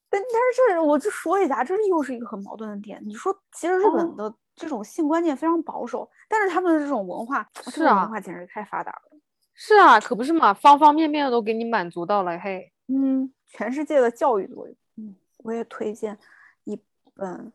[0.09, 3.01] 但但是这我就说一下，这又是一个很矛盾的点。
[3.05, 9.19] 你说，其实日本的这种性观念非常保守，但是他们的这种文化，是啊，文化简直太发达了。
[9.55, 12.39] 是啊，可不是嘛，方方面面都给你满足到了。
[12.39, 14.77] 嘿，嗯，全世界的教育作用。
[14.97, 16.19] 嗯我也推荐
[16.65, 16.77] 一
[17.15, 17.53] 本，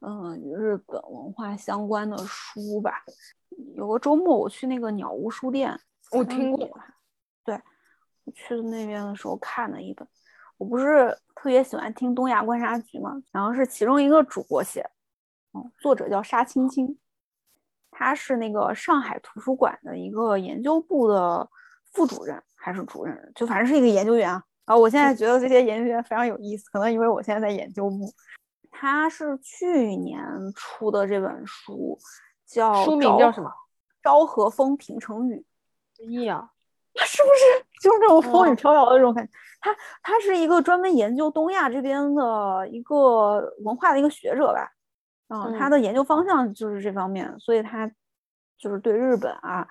[0.00, 3.02] 嗯，日本文化相关的书吧。
[3.74, 5.78] 有个周末我去那个鸟屋书店，
[6.12, 6.78] 我听过。
[7.44, 7.60] 对，
[8.24, 10.06] 我去的那边的时候看了一本。
[10.62, 14.88] 我不是特别喜欢听东亚观察局嘛，然后是其中一个主播写，
[15.54, 16.96] 嗯，作者叫沙青青，
[17.90, 21.50] 他是那个上海图书馆的一个研究部的
[21.90, 24.40] 副主任还是主任，就反正是一个研究员啊。
[24.66, 28.08] 啊，我现在觉得这些研究员非常有意思，可能因为我现在在研究部。
[28.70, 30.24] 他是去年
[30.54, 31.98] 出的这本书，
[32.46, 33.50] 叫书名叫什么？
[34.00, 35.44] 《昭和风平成语》。
[36.04, 36.50] 意啊，
[37.06, 39.32] 是不是就是这种风雨飘摇的这种感觉？
[39.60, 44.70] 他他是一个专门研究东亚这边的一个文化的一个学者吧？
[45.28, 47.90] 嗯，他的研究方向就是这方面，所以他
[48.58, 49.66] 就是对日本啊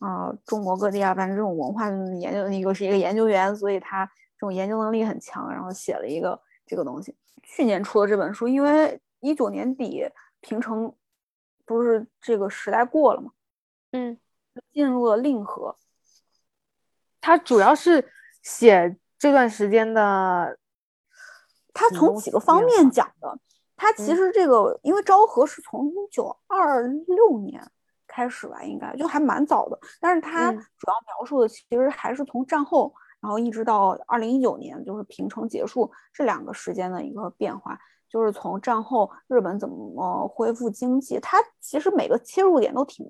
[0.00, 1.88] 啊中国各地啊，反正这种文化
[2.20, 4.08] 研究，一个是一个研究员，所以他。
[4.40, 7.12] 这种研究能力很强，然后写了一个这个东西。
[7.42, 10.08] 去年出的这本书，因为一九年底
[10.40, 10.94] 平成
[11.66, 13.32] 不是这个时代过了吗？
[13.90, 14.16] 嗯，
[14.72, 15.74] 进入了令和。
[17.20, 18.10] 它主要是
[18.42, 20.58] 写这段时间的，
[21.72, 23.38] 他从几个方面讲的。
[23.76, 27.64] 他其实这个，因为昭和是从一九二六年
[28.06, 29.78] 开始吧，应该就还蛮早的。
[30.00, 32.94] 但是他主要描述的其实还是从战后。
[33.20, 37.76] 然后一直到二零一九年，就是平成结束这两个时间的一个变化，
[38.08, 43.04] 就是从战后日本怎么恢复经济，它其实每个切入点都挺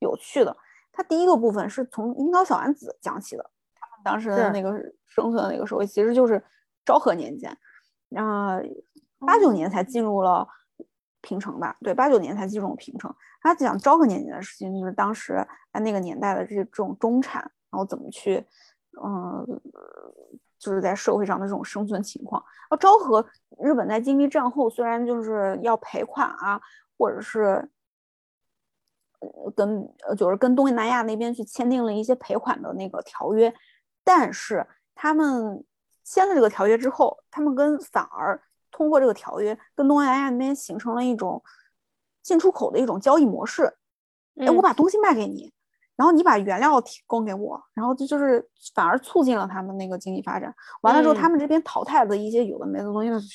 [0.00, 0.56] 有趣的。
[0.92, 4.72] 它第一个部分是从樱桃小丸子讲起的，他们当时的那个
[5.06, 6.42] 生存的那个社会，其实就是
[6.84, 7.56] 昭和年间，
[8.08, 8.62] 然后
[9.26, 10.46] 八九年才进入了
[11.20, 11.76] 平城吧？
[11.80, 13.14] 对，八九年才进入平城。
[13.40, 17.40] 他讲昭和年间的事情，就是当时在那个年代的这这种中产，
[17.70, 18.46] 然后怎么去。
[19.02, 19.60] 嗯，
[20.58, 22.44] 就是在社会上的这种生存情况。
[22.68, 23.24] 啊，昭和
[23.58, 26.60] 日本在经历战后，虽然就是要赔款啊，
[26.98, 27.66] 或者是呃
[29.54, 33.52] 跟呃就是跟东南亚那边去签订了一些赔款的那个条约，
[34.04, 35.64] 但是他们
[36.04, 38.40] 签了这个条约之后，他们跟反而
[38.70, 41.42] 通过这个条约跟东南亚那边形成了一种
[42.22, 43.76] 进出口的一种交易模式。
[44.36, 45.52] 哎，我把东西卖给你。
[45.94, 48.44] 然后你把原料提供给我，然后这就是
[48.74, 50.52] 反而促进了他们那个经济发展。
[50.80, 53.28] 完了之后，他们这边淘汰的一些有的没的东西，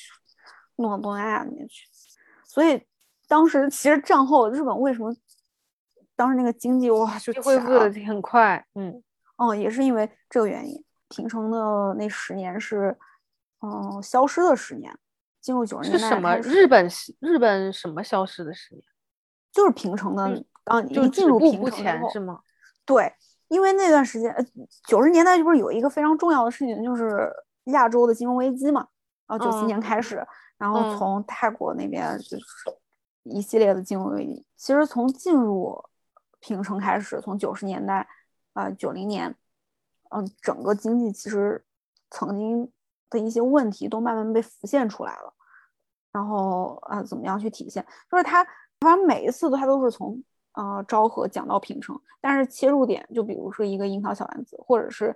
[0.76, 1.86] 弄到东南亚那边去。
[2.46, 2.82] 所以
[3.28, 5.14] 当时其实战后日本为什么
[6.18, 9.00] 当时那个经济哇就恢复的很快，嗯，
[9.36, 12.98] 哦，也是因为这个原因，平成的那十年是，
[13.60, 14.92] 嗯，消失的十年，
[15.40, 16.36] 进入九十年代是什么？
[16.38, 16.90] 日本
[17.20, 18.82] 日本什么消失的十年？
[19.52, 22.40] 就是平成的，刚一进入平成是吗？
[22.84, 23.14] 对，
[23.46, 24.44] 因为那段时间，呃，
[24.88, 27.32] 九十年代就不是有一个非常重要的事情，就是
[27.66, 28.88] 亚洲的金融危机嘛，
[29.28, 30.26] 然后九七年开始，
[30.58, 32.40] 然后从泰国那边就是
[33.22, 35.80] 一系列的金融危机，其实从进入
[36.40, 38.06] 平成开始，从九十年代，
[38.52, 39.34] 啊九零年，
[40.10, 41.64] 嗯，整个经济其实
[42.10, 42.70] 曾经
[43.10, 45.34] 的一些问题都慢慢被浮现出来了，
[46.12, 47.84] 然后啊，怎么样去体现？
[48.10, 48.44] 就是他，
[48.80, 55.14] 反正每一次都它都是从呃昭和讲到平成，但是切入点就比如说一个樱桃小丸子，或者是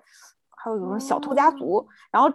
[0.48, 2.32] 还有比如说小偷家族，然后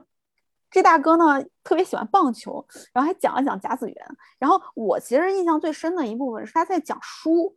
[0.72, 7.56] 这大哥呢特别喜欢棒球，然后还讲了讲甲子园，然后我其实印象最深的一部分是他在讲书。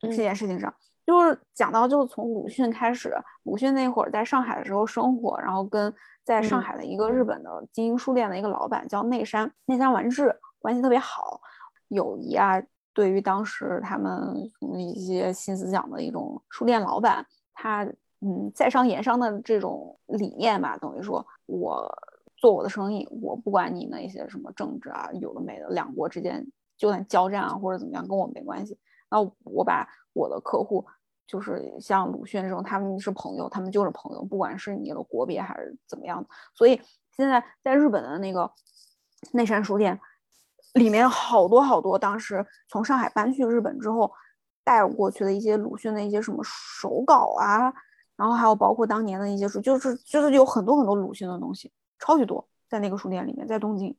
[0.00, 0.72] 这件事情上，
[1.06, 3.14] 就是讲到，就是从鲁迅开始，
[3.44, 5.92] 鲁迅那会儿在上海的时候生活，然后跟
[6.24, 11.40] 在上海的一个日本的经营书店的一个老板叫内山内山完治关系特别好，
[11.88, 12.62] 友谊啊。
[12.94, 14.36] 对于当时他们
[14.78, 17.82] 一些新思想的一种书店老板，他
[18.20, 21.90] 嗯在商言商的这种理念吧，等于说我
[22.36, 26.46] 做我的生意，我不管你那些什么政治啊，有的没的，两国之间
[26.76, 28.78] 就算交战啊或者怎么样，跟我没关系。
[29.12, 30.82] 那我把我的客户，
[31.26, 36.28] 就是像鲁迅这种，他们是朋友，他们就是朋友，不管是你的国别还是怎么样的。
[36.54, 36.80] 所以
[37.14, 38.50] 现在在日本的那个
[39.32, 40.00] 内山书店
[40.72, 44.10] 里面，好多好多当时从上海搬去日本之后
[44.64, 47.70] 带过去的一些鲁迅的一些什么手稿啊，
[48.16, 53.94] 然后还有包括当年的一些书，就是就是有很多很多鲁迅的东西，超级多，在那个书店里面，在东京。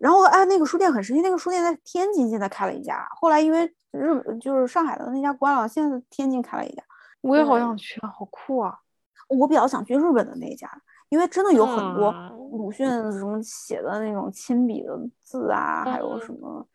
[0.00, 6.82] 然后哎，那个书店很神奇，那个书店在天津现在开了一家，后来因为日就是上海的那家关了，现在天津开了一家。
[7.20, 8.74] 我也好想去啊，好酷啊！
[9.28, 10.66] 我比较想去日本的那家，
[11.10, 12.10] 因为真的有很多
[12.52, 16.66] 鲁迅什么写的那种亲笔的字啊，还有什么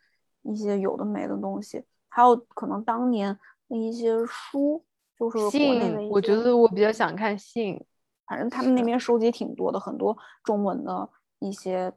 [0.43, 3.35] 一些有的没的东西，还有可能当年
[3.67, 4.85] 的一些书，
[5.17, 6.07] 就是国内的。
[6.09, 7.83] 我觉得我比较想看信，
[8.27, 11.91] 反正他们那边收集挺多的，很多中文的一些。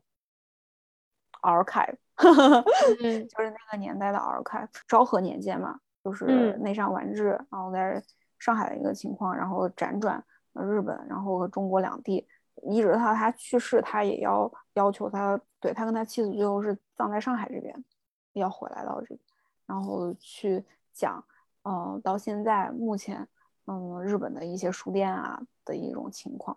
[1.50, 1.86] 尔凯，
[2.18, 8.02] 就是那个年代的尔凯，昭和年间嘛，就是内上完治，然后在
[8.38, 10.22] 上海的一个情况，然后辗转
[10.54, 12.26] 日本，然后和中国两地，
[12.62, 17.84] 一直到他去世，他也要要求他，对他跟他妻子最后是葬在上海这边，
[18.32, 19.20] 要回来到这边，
[19.66, 21.24] 然后去讲，
[21.62, 23.26] 嗯，到现在目前，
[23.66, 26.56] 嗯，日本的一些书店啊的一种情况，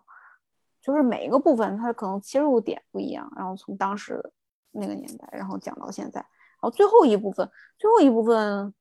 [0.81, 4.31] 就是每一个部分它可能切入点不一样，然后从当时。
[4.71, 8.73] 那个年代，然后讲到现在，然后最后一部分，最后一部分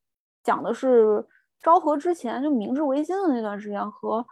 [0.43, 1.27] 讲的是
[1.61, 4.25] 昭和之前就明治维新的那段时间和，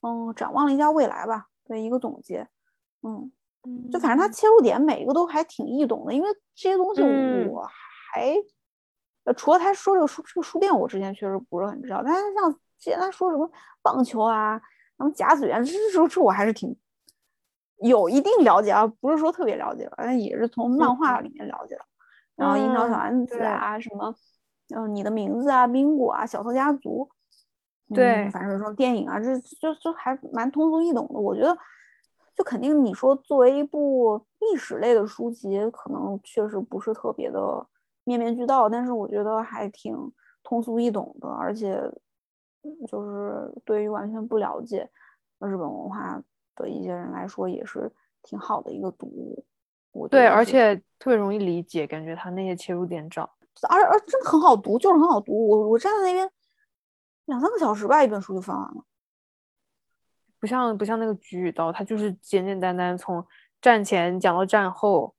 [0.00, 2.48] 嗯，展望了一下未来吧，的一个总结，
[3.02, 3.30] 嗯，
[3.92, 7.02] 就反正它切入点每一个都还挺易懂的，因为这些东西
[7.48, 7.62] 我
[8.12, 8.34] 还，
[9.24, 13.50] 呃，除了他说这个书这个书店，我之前确实不是很知道，但是像之前他说什么
[13.82, 14.58] 棒球啊，
[14.96, 16.76] 什么甲子园，这这这我还是挺。
[17.78, 21.82] 有一定了解啊，不是说特别了解反正也是从漫画里面了解的。
[22.34, 24.14] 然后樱桃小丸子啊，什么，
[24.74, 27.08] 嗯，你的名字啊，冰果啊，小偷家族，
[27.94, 31.14] 对，反正说电影啊，这就就还蛮通俗易懂的。
[31.18, 31.56] 我觉得，
[32.34, 37.66] 就肯定你说作为一部历史类的书籍，可能确实不是特别的
[38.04, 39.96] 面面俱到，但是我觉得还挺
[40.42, 41.80] 通俗易懂的，而且
[42.86, 44.90] 就是对于完全不了解
[45.40, 46.22] 日本文化。
[46.56, 47.92] 的一些人来说也是
[48.22, 49.06] 挺好的一个读
[49.92, 53.22] 物，对，而且特别容易理解，感觉他那些切入点找，
[53.68, 55.48] 而而真的很好读，就是很好读。
[55.48, 56.28] 我我站在那边
[57.26, 58.84] 两三个小时吧，一本书就翻完了。
[60.38, 63.24] 不像不像那个菊与刀，它就是简简单单从
[63.60, 65.14] 战前讲到战后，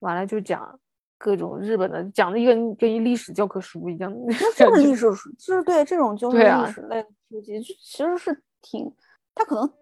[0.00, 0.78] 完了就讲
[1.16, 4.12] 各种日本的，讲的一个跟一历史教科书一样。
[4.56, 8.92] 就是历史书，就是对这种就是历史类的书籍，就其实是挺，
[9.34, 9.72] 他可能。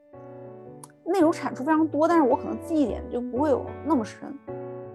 [1.15, 4.21] 内容产出非常多，但是我可能记忆点就不会有那么深。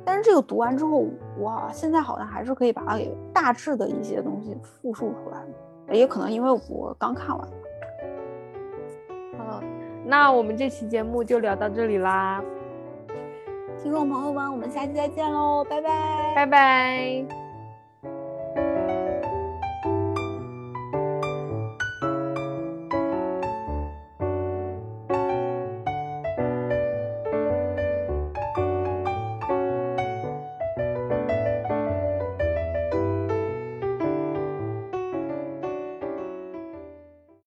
[0.04, 1.06] 但是这个读完之后，
[1.40, 5.96] 哇，现在好像还是可以把它给大致的一些东西复述出来。
[5.96, 7.48] 也可能因为我刚看完。
[9.38, 9.64] 好，
[10.06, 12.44] 那我们这期节目就聊到这里啦，
[13.82, 17.49] 听众朋友们，我们下期再见喽，拜拜，拜拜。